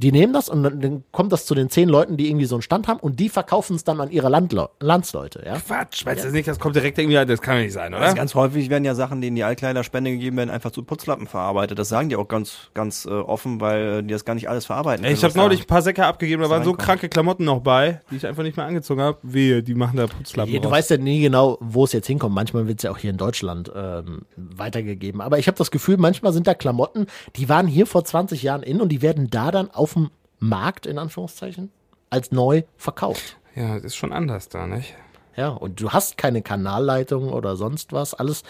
die 0.03 0.11
nehmen 0.11 0.33
das 0.33 0.49
und 0.49 0.63
dann, 0.63 1.03
kommt 1.11 1.31
das 1.31 1.45
zu 1.45 1.55
den 1.55 1.69
zehn 1.69 1.89
Leuten, 1.89 2.17
die 2.17 2.29
irgendwie 2.29 2.45
so 2.45 2.55
einen 2.55 2.61
Stand 2.61 2.87
haben 2.87 2.99
und 2.99 3.19
die 3.19 3.29
verkaufen 3.29 3.75
es 3.75 3.83
dann 3.83 3.99
an 4.01 4.11
ihre 4.11 4.29
Landleu 4.29 4.67
Landsleute, 4.79 5.43
ja. 5.45 5.57
Quatsch, 5.57 6.05
meinst 6.05 6.23
du 6.23 6.27
das 6.27 6.33
nicht? 6.33 6.47
Das 6.47 6.59
kommt 6.59 6.75
direkt 6.75 6.97
irgendwie, 6.97 7.25
das 7.25 7.41
kann 7.41 7.57
ja 7.57 7.63
nicht 7.63 7.73
sein, 7.73 7.93
oder? 7.93 8.03
Also 8.03 8.15
ganz 8.15 8.35
häufig 8.35 8.69
werden 8.69 8.83
ja 8.85 8.95
Sachen, 8.95 9.21
die 9.21 9.29
in 9.29 9.35
die 9.35 9.43
Altkleiderspende 9.43 10.11
gegeben 10.11 10.37
werden, 10.37 10.49
einfach 10.49 10.71
zu 10.71 10.83
Putzlappen 10.83 11.27
verarbeitet. 11.27 11.79
Das 11.79 11.89
sagen 11.89 12.09
die 12.09 12.15
auch 12.15 12.27
ganz, 12.27 12.69
ganz 12.73 13.05
äh, 13.05 13.09
offen, 13.09 13.61
weil 13.61 13.99
äh, 13.99 14.03
die 14.03 14.09
das 14.09 14.25
gar 14.25 14.35
nicht 14.35 14.49
alles 14.49 14.65
verarbeiten. 14.65 15.05
Ey, 15.05 15.13
ich 15.13 15.21
können, 15.21 15.31
habe 15.31 15.39
neulich 15.39 15.61
ein 15.61 15.67
paar 15.67 15.81
Säcke 15.81 16.05
abgegeben, 16.05 16.41
da 16.41 16.49
waren 16.49 16.63
so 16.63 16.73
kranke 16.73 17.09
Klamotten 17.09 17.45
noch 17.45 17.61
bei, 17.61 18.01
die 18.11 18.17
ich 18.17 18.27
einfach 18.27 18.43
nicht 18.43 18.57
mehr 18.57 18.65
angezogen 18.65 19.01
habe. 19.01 19.17
Wehe, 19.23 19.63
die 19.63 19.73
machen 19.75 19.97
da 19.97 20.07
Putzlappen 20.07 20.53
Ja, 20.53 20.59
du 20.59 20.67
raus. 20.67 20.77
weißt 20.77 20.89
ja 20.91 20.97
nie 20.97 21.21
genau, 21.21 21.57
wo 21.61 21.85
es 21.85 21.93
jetzt 21.93 22.07
hinkommt. 22.07 22.35
Manchmal 22.35 22.67
wird 22.67 22.79
es 22.79 22.83
ja 22.83 22.91
auch 22.91 22.97
hier 22.97 23.09
in 23.11 23.17
Deutschland 23.17 23.71
ähm, 23.75 24.23
weitergegeben. 24.35 25.21
Aber 25.21 25.39
ich 25.39 25.47
habe 25.47 25.57
das 25.57 25.71
Gefühl, 25.71 25.97
manchmal 25.97 26.33
sind 26.33 26.47
da 26.47 26.53
Klamotten, 26.53 27.07
die 27.35 27.47
waren 27.49 27.67
hier 27.67 27.85
vor 27.85 28.03
20 28.03 28.43
Jahren 28.43 28.63
in 28.63 28.81
und 28.81 28.89
die 28.89 29.01
werden 29.01 29.29
da 29.29 29.51
dann 29.51 29.71
auf 29.71 29.92
dem 29.93 30.09
Markt, 30.39 30.85
in 30.85 30.97
Anführungszeichen, 30.97 31.71
als 32.09 32.31
neu 32.31 32.63
verkauft. 32.77 33.37
Ja, 33.55 33.75
das 33.75 33.83
ist 33.85 33.95
schon 33.95 34.11
anders 34.13 34.49
da, 34.49 34.67
nicht? 34.67 34.93
Ja, 35.35 35.49
und 35.49 35.81
du 35.81 35.89
hast 35.91 36.17
keine 36.17 36.41
Kanalleitung 36.43 37.29
oder 37.33 37.55
sonst 37.55 37.91
was. 37.91 38.13
Alles 38.13 38.43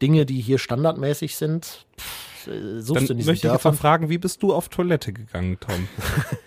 Dinge, 0.00 0.24
die 0.24 0.40
hier 0.40 0.58
standardmäßig 0.58 1.36
sind, 1.36 1.84
pff, 1.98 2.46
äh, 2.46 2.80
suchst 2.80 2.88
Dann 3.02 3.06
du 3.08 3.14
diesen 3.14 3.16
möchte 3.16 3.32
ich 3.32 3.34
jetzt 3.34 3.44
mal 3.44 3.70
Dörfern. 3.70 3.74
fragen, 3.74 4.08
wie 4.08 4.18
bist 4.18 4.40
du 4.44 4.54
auf 4.54 4.68
Toilette 4.68 5.12
gegangen, 5.12 5.58
Tom? 5.58 5.88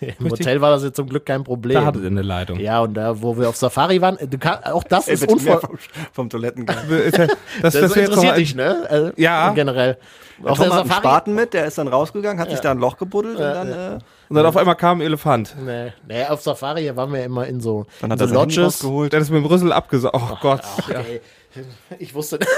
Im 0.00 0.30
Hotel 0.30 0.62
war 0.62 0.70
das 0.70 0.82
jetzt 0.82 0.96
zum 0.96 1.08
Glück 1.10 1.26
kein 1.26 1.44
Problem. 1.44 1.74
Da 1.74 1.84
hattet 1.84 2.02
ihr 2.02 2.06
eine 2.06 2.22
Leitung. 2.22 2.58
ja, 2.58 2.80
und 2.80 2.94
da, 2.94 3.20
wo 3.20 3.36
wir 3.36 3.50
auf 3.50 3.56
Safari 3.56 4.00
waren, 4.00 4.16
äh, 4.18 4.26
du 4.26 4.38
kann, 4.38 4.64
auch 4.64 4.84
das 4.84 5.08
Ey, 5.08 5.14
ist 5.14 5.30
unvoll. 5.30 5.60
vom, 5.60 5.78
vom 6.12 6.30
Toilettengang. 6.30 6.88
Ist 6.88 7.18
ja- 7.18 7.26
Das, 7.26 7.36
Das, 7.60 7.72
das 7.74 7.94
jetzt 7.94 7.96
interessiert 8.08 8.36
dich, 8.38 8.54
ne? 8.54 9.12
Äh, 9.16 9.22
Ja. 9.22 9.52
Generell. 9.52 9.98
Auf 10.42 10.56
Tom 10.56 10.66
der 10.68 10.72
hat 10.74 10.80
einen 10.80 10.88
Safari. 10.88 11.00
Spaten 11.06 11.34
mit, 11.34 11.52
der 11.52 11.66
ist 11.66 11.76
dann 11.76 11.86
rausgegangen, 11.88 12.40
hat 12.40 12.50
sich 12.50 12.60
da 12.60 12.70
ein 12.70 12.78
Loch 12.78 12.96
gebuddelt 12.96 13.36
und 13.36 13.42
dann 13.42 13.68
äh, 13.68 13.98
Und 14.32 14.36
dann 14.36 14.46
auf 14.46 14.56
einmal 14.56 14.76
kam 14.76 14.98
ein 14.98 15.02
Elefant. 15.02 15.54
Nee, 15.62 15.92
nee, 16.08 16.24
auf 16.24 16.40
Safari 16.40 16.96
waren 16.96 17.12
wir 17.12 17.22
immer 17.22 17.46
in 17.46 17.60
so, 17.60 17.84
Dann 18.00 18.10
in 18.10 18.12
hat 18.12 18.18
so 18.20 18.24
er 18.34 18.40
Lodges. 18.40 18.58
rausgeholt. 18.64 19.12
Der 19.12 19.20
ist 19.20 19.28
mit 19.30 19.42
dem 19.42 19.46
Rüssel 19.46 19.72
abgesaugt. 19.74 20.16
Oh 20.18 20.36
Gott. 20.40 20.62
Ach, 20.64 20.88
ja. 20.88 21.00
ey, 21.00 21.20
Ich 21.98 22.14
wusste 22.14 22.38
das. 22.38 22.48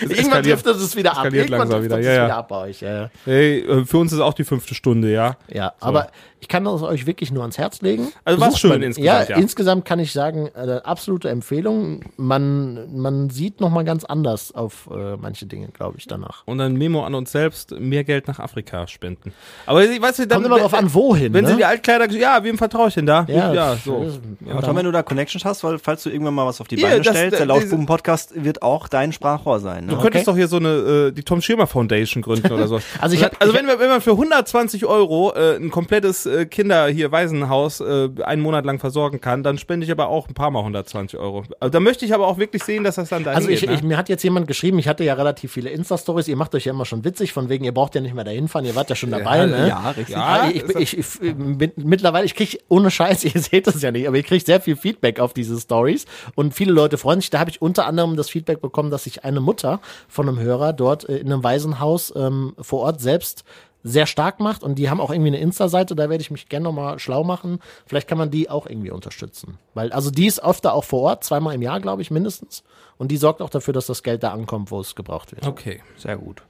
Irgendwann 0.00 0.40
eskaliert- 0.44 0.62
trifft 0.62 0.80
es 0.80 0.96
wieder 0.96 1.16
ab. 1.16 1.24
Irgendwann 1.32 1.48
langsam 1.60 1.70
trifft 1.80 1.84
wieder, 1.84 1.98
es 2.00 2.06
ja, 2.06 2.12
ja. 2.12 2.24
wieder 2.26 2.36
ab 2.36 2.48
bei 2.48 2.56
euch. 2.56 2.80
Ja, 2.80 2.92
ja. 3.02 3.10
Hey, 3.24 3.58
äh, 3.60 3.84
für 3.84 3.98
uns 3.98 4.12
ist 4.12 4.20
auch 4.20 4.34
die 4.34 4.44
fünfte 4.44 4.74
Stunde, 4.74 5.10
ja. 5.12 5.36
Ja, 5.52 5.72
aber 5.80 6.08
ich 6.40 6.48
kann 6.48 6.64
das 6.64 6.82
euch 6.82 7.06
wirklich 7.06 7.30
nur 7.30 7.42
ans 7.42 7.56
Herz 7.56 7.80
legen. 7.82 8.12
Also 8.24 8.40
Besucht 8.44 8.60
schön 8.60 8.70
man- 8.70 8.82
insgesamt, 8.82 9.28
ja. 9.28 9.36
insgesamt 9.36 9.84
kann 9.84 9.98
ich 10.00 10.12
sagen, 10.12 10.48
äh, 10.54 10.80
absolute 10.84 11.28
Empfehlung. 11.30 12.00
Man, 12.16 12.96
man 12.96 13.30
sieht 13.30 13.60
noch 13.60 13.70
mal 13.70 13.84
ganz 13.84 14.04
anders 14.04 14.52
auf 14.52 14.88
äh, 14.92 15.16
manche 15.16 15.46
Dinge, 15.46 15.68
glaube 15.68 15.98
ich, 15.98 16.06
danach. 16.06 16.42
Und 16.46 16.60
ein 16.60 16.74
Memo 16.74 17.04
an 17.04 17.14
uns 17.14 17.30
selbst, 17.32 17.70
mehr 17.78 18.04
Geld 18.04 18.26
nach 18.28 18.38
Afrika 18.40 18.86
spenden. 18.88 19.32
Aber 19.66 19.84
ich 19.84 20.00
weiß 20.02 20.18
nicht, 20.18 20.30
dann, 20.30 20.42
Kommt 20.42 20.46
immer 20.54 20.58
drauf 20.60 20.74
an, 20.74 20.92
wohin. 20.92 21.32
Wenn 21.32 21.44
ne? 21.44 21.50
sie 21.52 21.56
die 21.58 21.64
Altkleider, 21.64 22.10
ja, 22.10 22.42
wem 22.42 22.58
vertraue 22.58 22.88
ich 22.88 22.94
denn 22.94 23.06
da? 23.06 23.24
ja, 23.28 23.76
so. 23.76 24.10
Ja, 24.44 24.52
aber 24.54 24.62
Tom, 24.62 24.76
wenn 24.76 24.84
du 24.84 24.92
da 24.92 25.02
Connections 25.02 25.44
hast, 25.44 25.62
weil 25.64 25.78
falls 25.78 26.02
du 26.02 26.10
irgendwann 26.10 26.34
mal 26.34 26.46
was 26.46 26.60
auf 26.60 26.66
die 26.68 26.76
Beine 26.76 27.00
das- 27.00 27.14
stellst, 27.16 27.38
der 27.38 27.46
Lauschbuben-Podcast 27.46 28.32
wird 28.44 28.62
auch 28.62 28.88
dein 28.88 29.12
Sprachrohr 29.12 29.60
sein. 29.60 29.86
Du 29.88 29.96
Ne? 29.96 30.02
könntest 30.02 30.28
doch 30.28 30.36
hier 30.36 30.48
so 30.48 30.56
eine, 30.56 30.68
äh, 31.08 31.12
die 31.12 31.22
Tom 31.22 31.40
Schirmer 31.42 31.66
Foundation 31.66 32.22
gründen 32.22 32.52
oder 32.52 32.68
so. 32.68 32.78
Also 33.00 33.14
ich 33.16 33.22
hab- 33.24 33.40
also 33.40 33.52
ich 33.52 33.58
wenn, 33.58 33.66
wir- 33.66 33.78
wenn 33.80 33.88
man 33.88 34.00
für 34.00 34.12
120 34.12 34.86
Euro 34.86 35.32
äh, 35.34 35.56
ein 35.56 35.70
komplettes 35.70 36.26
äh, 36.26 36.46
Kinder 36.46 36.86
hier 36.88 37.10
Waisenhaus 37.12 37.80
äh, 37.80 38.08
einen 38.24 38.42
Monat 38.42 38.64
lang 38.64 38.78
versorgen 38.78 39.20
kann, 39.20 39.42
dann 39.42 39.58
spende 39.58 39.84
ich 39.84 39.90
aber 39.92 40.08
auch 40.08 40.28
ein 40.28 40.34
paar 40.34 40.50
Mal 40.50 40.60
120 40.60 41.18
Euro. 41.18 41.44
Also 41.60 41.70
da 41.70 41.80
möchte 41.80 42.04
ich 42.04 42.14
aber 42.14 42.26
auch 42.26 42.38
wirklich 42.38 42.62
sehen, 42.64 42.84
dass 42.84 42.96
das 42.96 43.08
dann 43.08 43.24
dahin 43.24 43.36
Also 43.36 43.48
ich, 43.48 43.60
geht. 43.60 43.70
ne? 43.70 43.74
ich, 43.76 43.82
mir 43.82 43.96
hat 43.96 44.08
jetzt 44.08 44.22
jemand 44.22 44.46
geschrieben, 44.46 44.78
ich 44.78 44.88
hatte 44.88 45.04
ja 45.04 45.14
relativ 45.14 45.52
viele 45.52 45.70
Insta-Stories, 45.70 46.28
ihr 46.28 46.36
macht 46.36 46.54
euch 46.54 46.66
ja 46.66 46.72
immer 46.72 46.84
schon 46.84 47.04
witzig, 47.04 47.32
von 47.32 47.48
wegen, 47.48 47.64
ihr 47.64 47.72
braucht 47.72 47.94
ja 47.94 48.00
nicht 48.00 48.14
mehr 48.14 48.24
dahin 48.24 48.48
fahren, 48.48 48.64
ihr 48.64 48.74
wart 48.74 48.90
ja 48.90 48.96
schon 48.96 49.10
dabei, 49.10 49.46
ne? 49.46 49.68
Ja, 49.68 49.90
richtig. 49.90 50.14
Ja, 50.14 50.48
ich, 50.52 50.62
ich, 50.76 50.98
ich, 50.98 51.20
ich, 51.22 51.34
mit, 51.36 51.78
mittlerweile, 51.78 52.24
ich 52.26 52.34
kriege 52.34 52.58
ohne 52.68 52.90
Scheiß, 52.90 53.24
ihr 53.34 53.40
seht 53.40 53.66
das 53.66 53.80
ja 53.82 53.90
nicht, 53.90 54.06
aber 54.06 54.16
ich 54.16 54.26
kriege 54.26 54.44
sehr 54.44 54.60
viel 54.60 54.76
Feedback 54.76 55.20
auf 55.20 55.32
diese 55.34 55.58
Stories 55.58 56.04
und 56.34 56.54
viele 56.54 56.72
Leute 56.72 56.98
freuen 56.98 57.20
sich. 57.20 57.30
Da 57.30 57.38
habe 57.38 57.50
ich 57.50 57.60
unter 57.62 57.86
anderem 57.86 58.16
das 58.16 58.30
Feedback 58.32 58.60
bekommen, 58.60 58.90
dass 58.90 59.04
sich 59.04 59.24
eine 59.24 59.40
Mutter 59.40 59.80
von 60.08 60.28
einem 60.28 60.38
Hörer 60.40 60.72
dort 60.72 61.08
äh, 61.08 61.18
in 61.18 61.32
einem 61.32 61.44
Waisenhaus 61.44 62.12
ähm, 62.16 62.54
vor 62.60 62.80
Ort 62.80 63.00
selbst 63.00 63.44
sehr 63.84 64.06
stark 64.06 64.38
macht 64.38 64.62
und 64.62 64.76
die 64.76 64.88
haben 64.90 65.00
auch 65.00 65.10
irgendwie 65.10 65.30
eine 65.30 65.40
Insta-Seite, 65.40 65.96
da 65.96 66.08
werde 66.08 66.22
ich 66.22 66.30
mich 66.30 66.48
gerne 66.48 66.62
nochmal 66.64 67.00
schlau 67.00 67.24
machen. 67.24 67.58
Vielleicht 67.86 68.06
kann 68.06 68.16
man 68.16 68.30
die 68.30 68.48
auch 68.48 68.66
irgendwie 68.68 68.92
unterstützen. 68.92 69.58
Weil, 69.74 69.92
also 69.92 70.10
die 70.12 70.26
ist 70.26 70.42
öfter 70.44 70.72
auch 70.74 70.84
vor 70.84 71.00
Ort, 71.02 71.24
zweimal 71.24 71.52
im 71.54 71.62
Jahr, 71.62 71.80
glaube 71.80 72.00
ich, 72.00 72.12
mindestens. 72.12 72.62
Und 72.96 73.08
die 73.10 73.16
sorgt 73.16 73.42
auch 73.42 73.50
dafür, 73.50 73.74
dass 73.74 73.86
das 73.86 74.04
Geld 74.04 74.22
da 74.22 74.30
ankommt, 74.32 74.70
wo 74.70 74.78
es 74.78 74.94
gebraucht 74.94 75.32
wird. 75.32 75.44
okay. 75.46 75.80
Sehr 75.96 76.16
gut. 76.16 76.42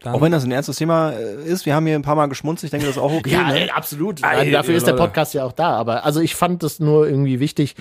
Dann- 0.00 0.14
Auch 0.14 0.20
wenn 0.20 0.32
das 0.32 0.42
ein 0.44 0.50
ernstes 0.50 0.76
Thema 0.76 1.12
äh, 1.12 1.44
ist, 1.44 1.66
wir 1.66 1.74
haben 1.76 1.86
hier 1.86 1.94
ein 1.94 2.02
paar 2.02 2.16
Mal 2.16 2.26
geschmunzt, 2.26 2.64
ich 2.64 2.70
denke, 2.70 2.86
das 2.86 2.96
ist 2.96 3.02
auch 3.02 3.12
okay. 3.12 3.30
Ja, 3.30 3.44
ne? 3.48 3.60
ey, 3.62 3.70
absolut. 3.70 4.20
Ey, 4.24 4.36
Nein, 4.46 4.52
dafür 4.52 4.74
ist 4.74 4.86
der. 4.88 4.92
Podcast 4.94 5.34
ja 5.34 5.44
auch 5.44 5.52
da. 5.52 5.70
Aber 5.70 6.04
also 6.04 6.20
ich 6.20 6.34
fand 6.34 6.62
es 6.64 6.80
nur 6.80 7.06
irgendwie 7.08 7.38
wichtig, 7.38 7.76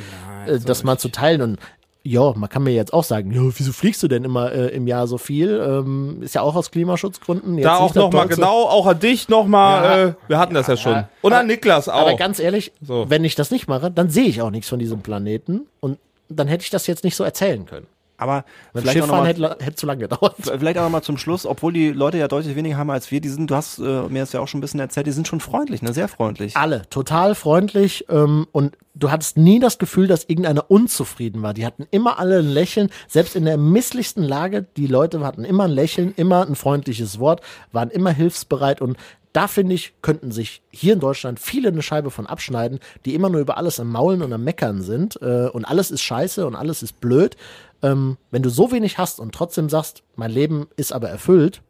äh, 0.45 0.59
das 0.59 0.83
mal 0.83 0.97
zu 0.99 1.09
teilen. 1.09 1.41
Und 1.41 1.59
ja, 2.07 2.33
man 2.35 2.47
kann 2.49 2.61
mir 2.63 2.71
jetzt 2.71 2.93
auch 2.93 3.03
sagen, 3.03 3.31
ja, 3.31 3.41
wieso 3.57 3.73
fliegst 3.73 4.03
du 4.03 4.07
denn 4.07 4.23
immer 4.23 4.51
äh, 4.51 4.67
im 4.75 4.85
Jahr 4.85 5.07
so 5.07 5.17
viel? 5.17 5.59
Ähm, 5.59 6.21
ist 6.21 6.35
ja 6.35 6.41
auch 6.41 6.55
aus 6.55 6.69
Klimaschutzgründen. 6.69 7.55
Jetzt 7.57 7.65
Da 7.65 7.77
auch 7.77 7.95
nochmal 7.95 8.27
genau, 8.27 8.63
auch 8.67 8.85
an 8.85 8.99
dich 8.99 9.27
nochmal, 9.27 9.83
Ja. 9.83 10.03
äh, 10.09 10.13
wir 10.27 10.37
hatten 10.37 10.53
das 10.53 10.67
ja 10.67 10.77
schon. 10.77 10.91
Ja. 10.93 11.09
Und 11.21 11.33
an 11.33 11.39
Aber- 11.39 11.47
Niklas 11.47 11.89
auch. 11.89 12.01
Aber 12.01 12.15
ganz 12.15 12.39
ehrlich, 12.39 12.71
So. 12.81 13.09
wenn 13.09 13.23
ich 13.23 13.33
das 13.33 13.49
nicht 13.49 13.67
mache, 13.67 13.89
dann 13.89 14.09
sehe 14.11 14.25
ich 14.25 14.41
auch 14.43 14.51
nichts 14.51 14.69
von 14.69 14.77
diesem 14.77 15.01
Planeten. 15.01 15.61
Und 15.79 15.97
dann 16.29 16.47
hätte 16.47 16.63
ich 16.63 16.69
das 16.69 16.85
jetzt 16.87 17.03
nicht 17.03 17.15
so 17.15 17.23
erzählen 17.23 17.65
können. 17.65 17.87
Aber 18.17 18.45
Weil 18.73 18.83
vielleicht 18.83 19.11
hätte, 19.11 19.57
hätte 19.59 19.75
zu 19.75 19.85
lange 19.85 20.01
gedauert. 20.01 20.35
vielleicht 20.39 20.77
auch 20.77 20.83
noch 20.83 20.89
mal 20.89 21.01
zum 21.01 21.17
Schluss, 21.17 21.45
obwohl 21.45 21.73
die 21.73 21.89
Leute 21.89 22.17
ja 22.17 22.27
deutlich 22.27 22.55
weniger 22.55 22.77
haben 22.77 22.89
als 22.89 23.11
wir, 23.11 23.19
die 23.19 23.29
sind, 23.29 23.51
du 23.51 23.55
hast 23.55 23.79
äh, 23.79 23.81
mir 23.81 24.19
das 24.19 24.31
ja 24.31 24.39
auch 24.39 24.47
schon 24.47 24.59
ein 24.59 24.61
bisschen 24.61 24.79
erzählt, 24.79 25.07
die 25.07 25.11
sind 25.11 25.27
schon 25.27 25.41
freundlich, 25.41 25.81
ne? 25.81 25.93
sehr 25.93 26.07
freundlich. 26.07 26.55
Alle, 26.55 26.83
total 26.89 27.35
freundlich 27.35 28.05
ähm, 28.09 28.47
und 28.51 28.77
du 28.93 29.11
hattest 29.11 29.37
nie 29.37 29.59
das 29.59 29.77
Gefühl, 29.77 30.07
dass 30.07 30.23
irgendeiner 30.23 30.69
unzufrieden 30.71 31.41
war. 31.41 31.53
Die 31.53 31.65
hatten 31.65 31.85
immer 31.91 32.17
alle 32.19 32.39
ein 32.39 32.49
Lächeln, 32.49 32.89
selbst 33.07 33.35
in 33.35 33.45
der 33.45 33.57
misslichsten 33.57 34.23
Lage, 34.23 34.65
die 34.77 34.87
Leute 34.87 35.19
hatten 35.21 35.43
immer 35.43 35.65
ein 35.65 35.71
Lächeln, 35.71 36.13
immer 36.15 36.47
ein 36.47 36.55
freundliches 36.55 37.19
Wort, 37.19 37.41
waren 37.71 37.89
immer 37.89 38.11
hilfsbereit 38.11 38.81
und 38.81 38.97
da 39.35 39.47
finde 39.47 39.75
ich, 39.75 39.93
könnten 40.01 40.31
sich 40.31 40.61
hier 40.71 40.93
in 40.93 40.99
Deutschland 40.99 41.39
viele 41.39 41.67
eine 41.67 41.81
Scheibe 41.81 42.09
von 42.09 42.25
abschneiden, 42.25 42.79
die 43.05 43.15
immer 43.15 43.29
nur 43.29 43.41
über 43.41 43.57
alles 43.57 43.79
am 43.79 43.91
Maulen 43.91 44.21
und 44.21 44.31
am 44.31 44.43
Meckern 44.43 44.81
sind 44.81 45.21
äh, 45.21 45.47
und 45.47 45.65
alles 45.65 45.91
ist 45.91 46.03
scheiße 46.03 46.47
und 46.47 46.55
alles 46.55 46.81
ist 46.83 47.01
blöd. 47.01 47.35
Ähm, 47.81 48.17
wenn 48.31 48.43
du 48.43 48.49
so 48.49 48.71
wenig 48.71 48.97
hast 48.97 49.19
und 49.19 49.35
trotzdem 49.35 49.67
sagst, 49.69 50.03
mein 50.15 50.31
Leben 50.31 50.67
ist 50.77 50.93
aber 50.93 51.09
erfüllt, 51.09 51.61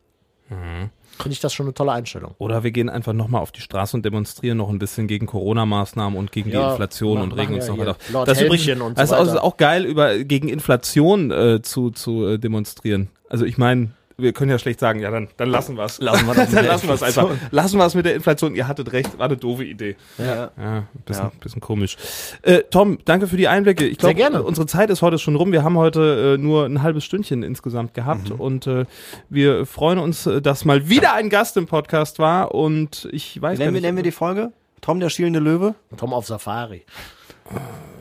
finde 0.47 1.33
ich 1.33 1.39
das 1.39 1.53
schon 1.53 1.65
eine 1.65 1.73
tolle 1.73 1.91
Einstellung. 1.93 2.35
Oder 2.37 2.63
wir 2.63 2.69
gehen 2.69 2.89
einfach 2.89 3.13
nochmal 3.13 3.41
auf 3.41 3.51
die 3.51 3.61
Straße 3.61 3.97
und 3.97 4.05
demonstrieren 4.05 4.57
noch 4.57 4.69
ein 4.69 4.77
bisschen 4.77 5.07
gegen 5.07 5.25
Corona-Maßnahmen 5.25 6.19
und 6.19 6.31
gegen 6.31 6.51
die 6.51 6.55
Ja, 6.55 6.71
Inflation 6.71 7.17
ma- 7.17 7.23
und 7.23 7.31
regen 7.31 7.55
uns 7.55 7.65
ja 7.65 7.71
noch 7.71 7.77
hier 7.77 7.87
weiter 7.87 7.97
auf. 7.97 8.11
Lord 8.11 8.27
Das 8.27 8.37
ist 8.39 8.45
übrigens 8.45 8.81
und 8.81 8.97
so 8.99 9.15
das 9.15 9.27
ist 9.29 9.37
auch 9.37 9.57
geil, 9.57 9.85
über 9.85 10.19
gegen 10.23 10.49
Inflation 10.49 11.31
äh, 11.31 11.61
zu, 11.63 11.89
zu 11.89 12.27
äh, 12.27 12.37
demonstrieren. 12.37 13.09
Also 13.27 13.45
ich 13.45 13.57
meine, 13.57 13.89
wir 14.17 14.31
können 14.33 14.49
ja 14.51 14.57
schlecht 14.59 14.79
sagen, 14.79 14.99
ja, 14.99 15.11
dann, 15.11 15.27
dann 15.37 15.49
lassen 15.49 15.75
wir 15.77 15.83
es. 15.83 15.99
Lassen 15.99 16.25
wir 16.27 16.33
das 16.33 16.47
mit 16.47 16.55
dann 16.57 16.63
der 16.63 16.71
lassen 16.73 16.87
wir 16.87 16.93
es 16.95 17.03
einfach. 17.03 17.29
Lassen 17.51 17.77
wir 17.77 17.85
es 17.85 17.95
mit 17.95 18.05
der 18.05 18.15
Inflation. 18.15 18.55
Ihr 18.55 18.67
hattet 18.67 18.91
recht, 18.93 19.17
war 19.19 19.25
eine 19.25 19.37
doofe 19.37 19.63
Idee. 19.65 19.95
Ja. 20.17 20.25
Ja, 20.35 20.49
ein 20.57 20.87
bisschen, 21.05 21.25
Ja. 21.25 21.31
bisschen 21.41 21.61
komisch. 21.61 21.97
Äh, 22.41 22.59
Tom, 22.71 22.97
danke 23.05 23.27
für 23.27 23.37
die 23.37 23.47
Einblicke. 23.47 23.85
Ich 23.85 23.99
Sehr 23.99 24.13
glaube, 24.13 24.31
gerne. 24.33 24.43
unsere 24.43 24.67
Zeit 24.67 24.89
ist 24.89 25.01
heute 25.01 25.19
schon 25.19 25.35
rum. 25.35 25.51
Wir 25.51 25.63
haben 25.63 25.77
heute 25.77 26.35
äh, 26.35 26.41
nur 26.41 26.65
ein 26.65 26.81
halbes 26.81 27.03
Stündchen 27.03 27.43
insgesamt 27.43 27.93
gehabt 27.93 28.29
Mhm. 28.29 28.35
und 28.39 28.67
äh, 28.67 28.85
wir 29.29 29.65
freuen 29.65 29.99
uns, 29.99 30.25
äh, 30.27 30.41
dass 30.41 30.65
mal 30.65 30.87
wieder 30.89 31.13
ein 31.13 31.29
Gast 31.29 31.57
im 31.57 31.65
Podcast 31.65 32.19
war 32.19 32.53
und 32.55 33.07
ich 33.11 33.41
weiß 33.41 33.59
Nennen 33.59 33.73
wir, 33.73 33.81
gar 33.81 33.87
nennen 33.87 33.97
wir 33.97 34.03
nicht, 34.03 34.13
die 34.13 34.17
Folge? 34.17 34.51
Tom, 34.81 34.99
der 34.99 35.09
schielende 35.09 35.39
Löwe? 35.39 35.75
Tom 35.97 36.13
auf 36.13 36.27
Safari. 36.27 36.85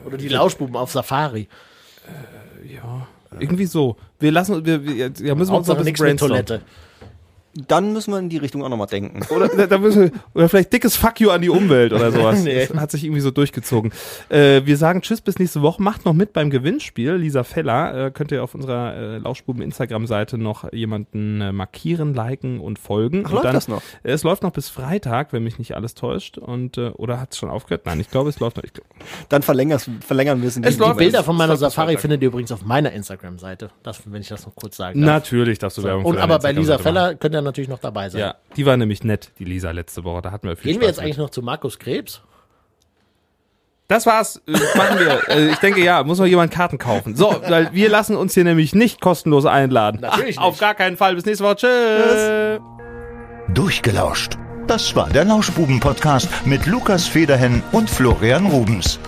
Oder 0.05 0.17
die 0.17 0.27
Lauschbuben 0.29 0.75
auf 0.75 0.91
Safari. 0.91 1.47
Irgendwie 3.39 3.65
so. 3.65 3.97
Wir 4.19 4.31
lassen, 4.31 4.65
wir, 4.65 4.83
wir 4.85 4.95
ja, 4.95 5.35
müssen 5.35 5.51
wir 5.51 5.57
uns 5.57 5.67
noch 5.67 5.77
ein 5.77 5.85
bisschen. 5.85 6.17
Toilette. 6.17 6.61
Dann 7.67 7.93
müssen 7.93 8.11
wir 8.11 8.19
in 8.19 8.29
die 8.29 8.37
Richtung 8.37 8.63
auch 8.63 8.69
nochmal 8.69 8.87
denken. 8.87 9.21
Oder, 9.33 9.47
da- 9.67 9.77
müssen 9.77 10.03
wir, 10.03 10.11
oder 10.33 10.49
vielleicht 10.49 10.73
dickes 10.73 10.95
Fuck 10.97 11.21
you 11.21 11.29
an 11.29 11.41
die 11.41 11.49
Umwelt 11.49 11.93
oder 11.93 12.11
sowas. 12.11 12.35
Nee. 12.43 12.65
Das 12.67 12.75
hat 12.77 12.91
sich 12.91 13.03
irgendwie 13.05 13.21
so 13.21 13.31
durchgezogen. 13.31 13.91
Äh, 14.29 14.61
wir 14.65 14.75
sagen 14.77 15.01
Tschüss 15.01 15.21
bis 15.21 15.39
nächste 15.39 15.61
Woche. 15.61 15.81
Macht 15.81 16.05
noch 16.05 16.13
mit 16.13 16.33
beim 16.33 16.49
Gewinnspiel. 16.49 17.13
Lisa 17.13 17.43
Feller 17.43 18.07
äh, 18.07 18.11
könnt 18.11 18.31
ihr 18.31 18.43
auf 18.43 18.55
unserer 18.55 18.95
äh, 18.95 19.17
Lauschbuben 19.19 19.61
Instagram-Seite 19.61 20.37
noch 20.37 20.71
jemanden 20.73 21.39
äh, 21.41 21.51
markieren, 21.51 22.13
liken 22.13 22.59
und 22.59 22.77
folgen. 22.77 23.23
Ach, 23.25 23.29
und 23.29 23.33
läuft 23.35 23.45
dann, 23.45 23.53
das 23.55 23.67
noch? 23.67 23.81
Äh, 24.03 24.11
Es 24.11 24.23
läuft 24.23 24.43
noch 24.43 24.51
bis 24.51 24.69
Freitag, 24.69 25.31
wenn 25.33 25.43
mich 25.43 25.57
nicht 25.59 25.75
alles 25.75 25.93
täuscht. 25.95 26.37
Und 26.37 26.77
äh, 26.77 26.89
oder 26.89 27.19
hat 27.21 27.31
es 27.31 27.37
schon 27.37 27.49
aufgehört? 27.49 27.85
Nein, 27.85 27.99
ich 27.99 28.09
glaube, 28.11 28.29
es 28.29 28.39
läuft 28.39 28.57
noch. 28.57 28.63
Ich 28.63 28.73
glaub, 28.73 28.85
Dann 29.29 29.41
verlängern 29.43 29.79
wir 30.41 30.47
es 30.47 30.57
in 30.57 30.63
Es 30.63 30.77
läuft- 30.77 30.95
Die 30.99 31.03
Bilder 31.05 31.23
von 31.23 31.35
meiner 31.37 31.55
Safari 31.57 31.97
findet 31.97 32.21
ihr 32.21 32.27
übrigens 32.27 32.51
auf 32.51 32.65
meiner 32.65 32.91
Instagram-Seite. 32.91 33.69
Wenn 34.05 34.21
ich 34.21 34.27
das 34.27 34.45
noch 34.45 34.55
kurz 34.55 34.77
sagen 34.77 35.01
darf. 35.01 35.07
Natürlich 35.23 35.59
darfst 35.59 35.77
du 35.77 35.83
Werbung 35.83 36.03
für 36.03 36.09
Und 36.09 36.17
aber 36.17 36.39
bei 36.39 36.51
Lisa. 36.51 36.77
Feller 36.77 37.15
könnt 37.15 37.33
ihr 37.35 37.44
natürlich 37.45 37.69
noch 37.69 37.79
dabei 37.79 38.09
sein. 38.09 38.19
Ja, 38.21 38.35
die 38.57 38.65
war 38.65 38.75
nämlich 38.75 39.03
nett, 39.03 39.31
die 39.39 39.45
Lisa 39.45 39.71
letzte 39.71 40.03
Woche. 40.03 40.21
Da 40.21 40.31
hatten 40.31 40.47
wir 40.47 40.57
viel 40.57 40.73
Gehen 40.73 40.81
wir 40.81 40.87
Spaß 40.87 40.97
jetzt 40.97 41.03
eigentlich 41.03 41.17
noch 41.17 41.29
zu 41.29 41.41
Markus 41.41 41.79
Krebs? 41.79 42.21
Das 43.87 44.05
war's. 44.05 44.41
Äh, 44.47 44.51
machen 44.77 44.99
wir. 44.99 45.21
Äh, 45.29 45.51
ich 45.51 45.57
denke, 45.57 45.83
ja, 45.83 46.03
muss 46.03 46.19
noch 46.19 46.25
jemand 46.25 46.51
Karten 46.51 46.77
kaufen. 46.77 47.15
So, 47.15 47.41
weil 47.47 47.71
wir 47.73 47.89
lassen 47.89 48.15
uns 48.15 48.33
hier 48.33 48.43
nämlich 48.43 48.75
nicht 48.75 48.99
kostenlos 48.99 49.45
einladen. 49.45 50.01
Natürlich 50.01 50.39
Ach, 50.39 50.43
Auf 50.43 50.57
gar 50.59 50.75
keinen 50.75 50.97
Fall. 50.97 51.15
Bis 51.15 51.25
nächste 51.25 51.43
Woche. 51.43 51.55
Tschüss. 51.55 52.61
Durchgelauscht. 53.53 54.37
Das 54.67 54.95
war 54.95 55.09
der 55.09 55.25
Lauschbuben-Podcast 55.25 56.27
mit 56.45 56.65
Lukas 56.65 57.07
Federhen 57.07 57.61
und 57.71 57.89
Florian 57.89 58.47
Rubens. 58.47 58.99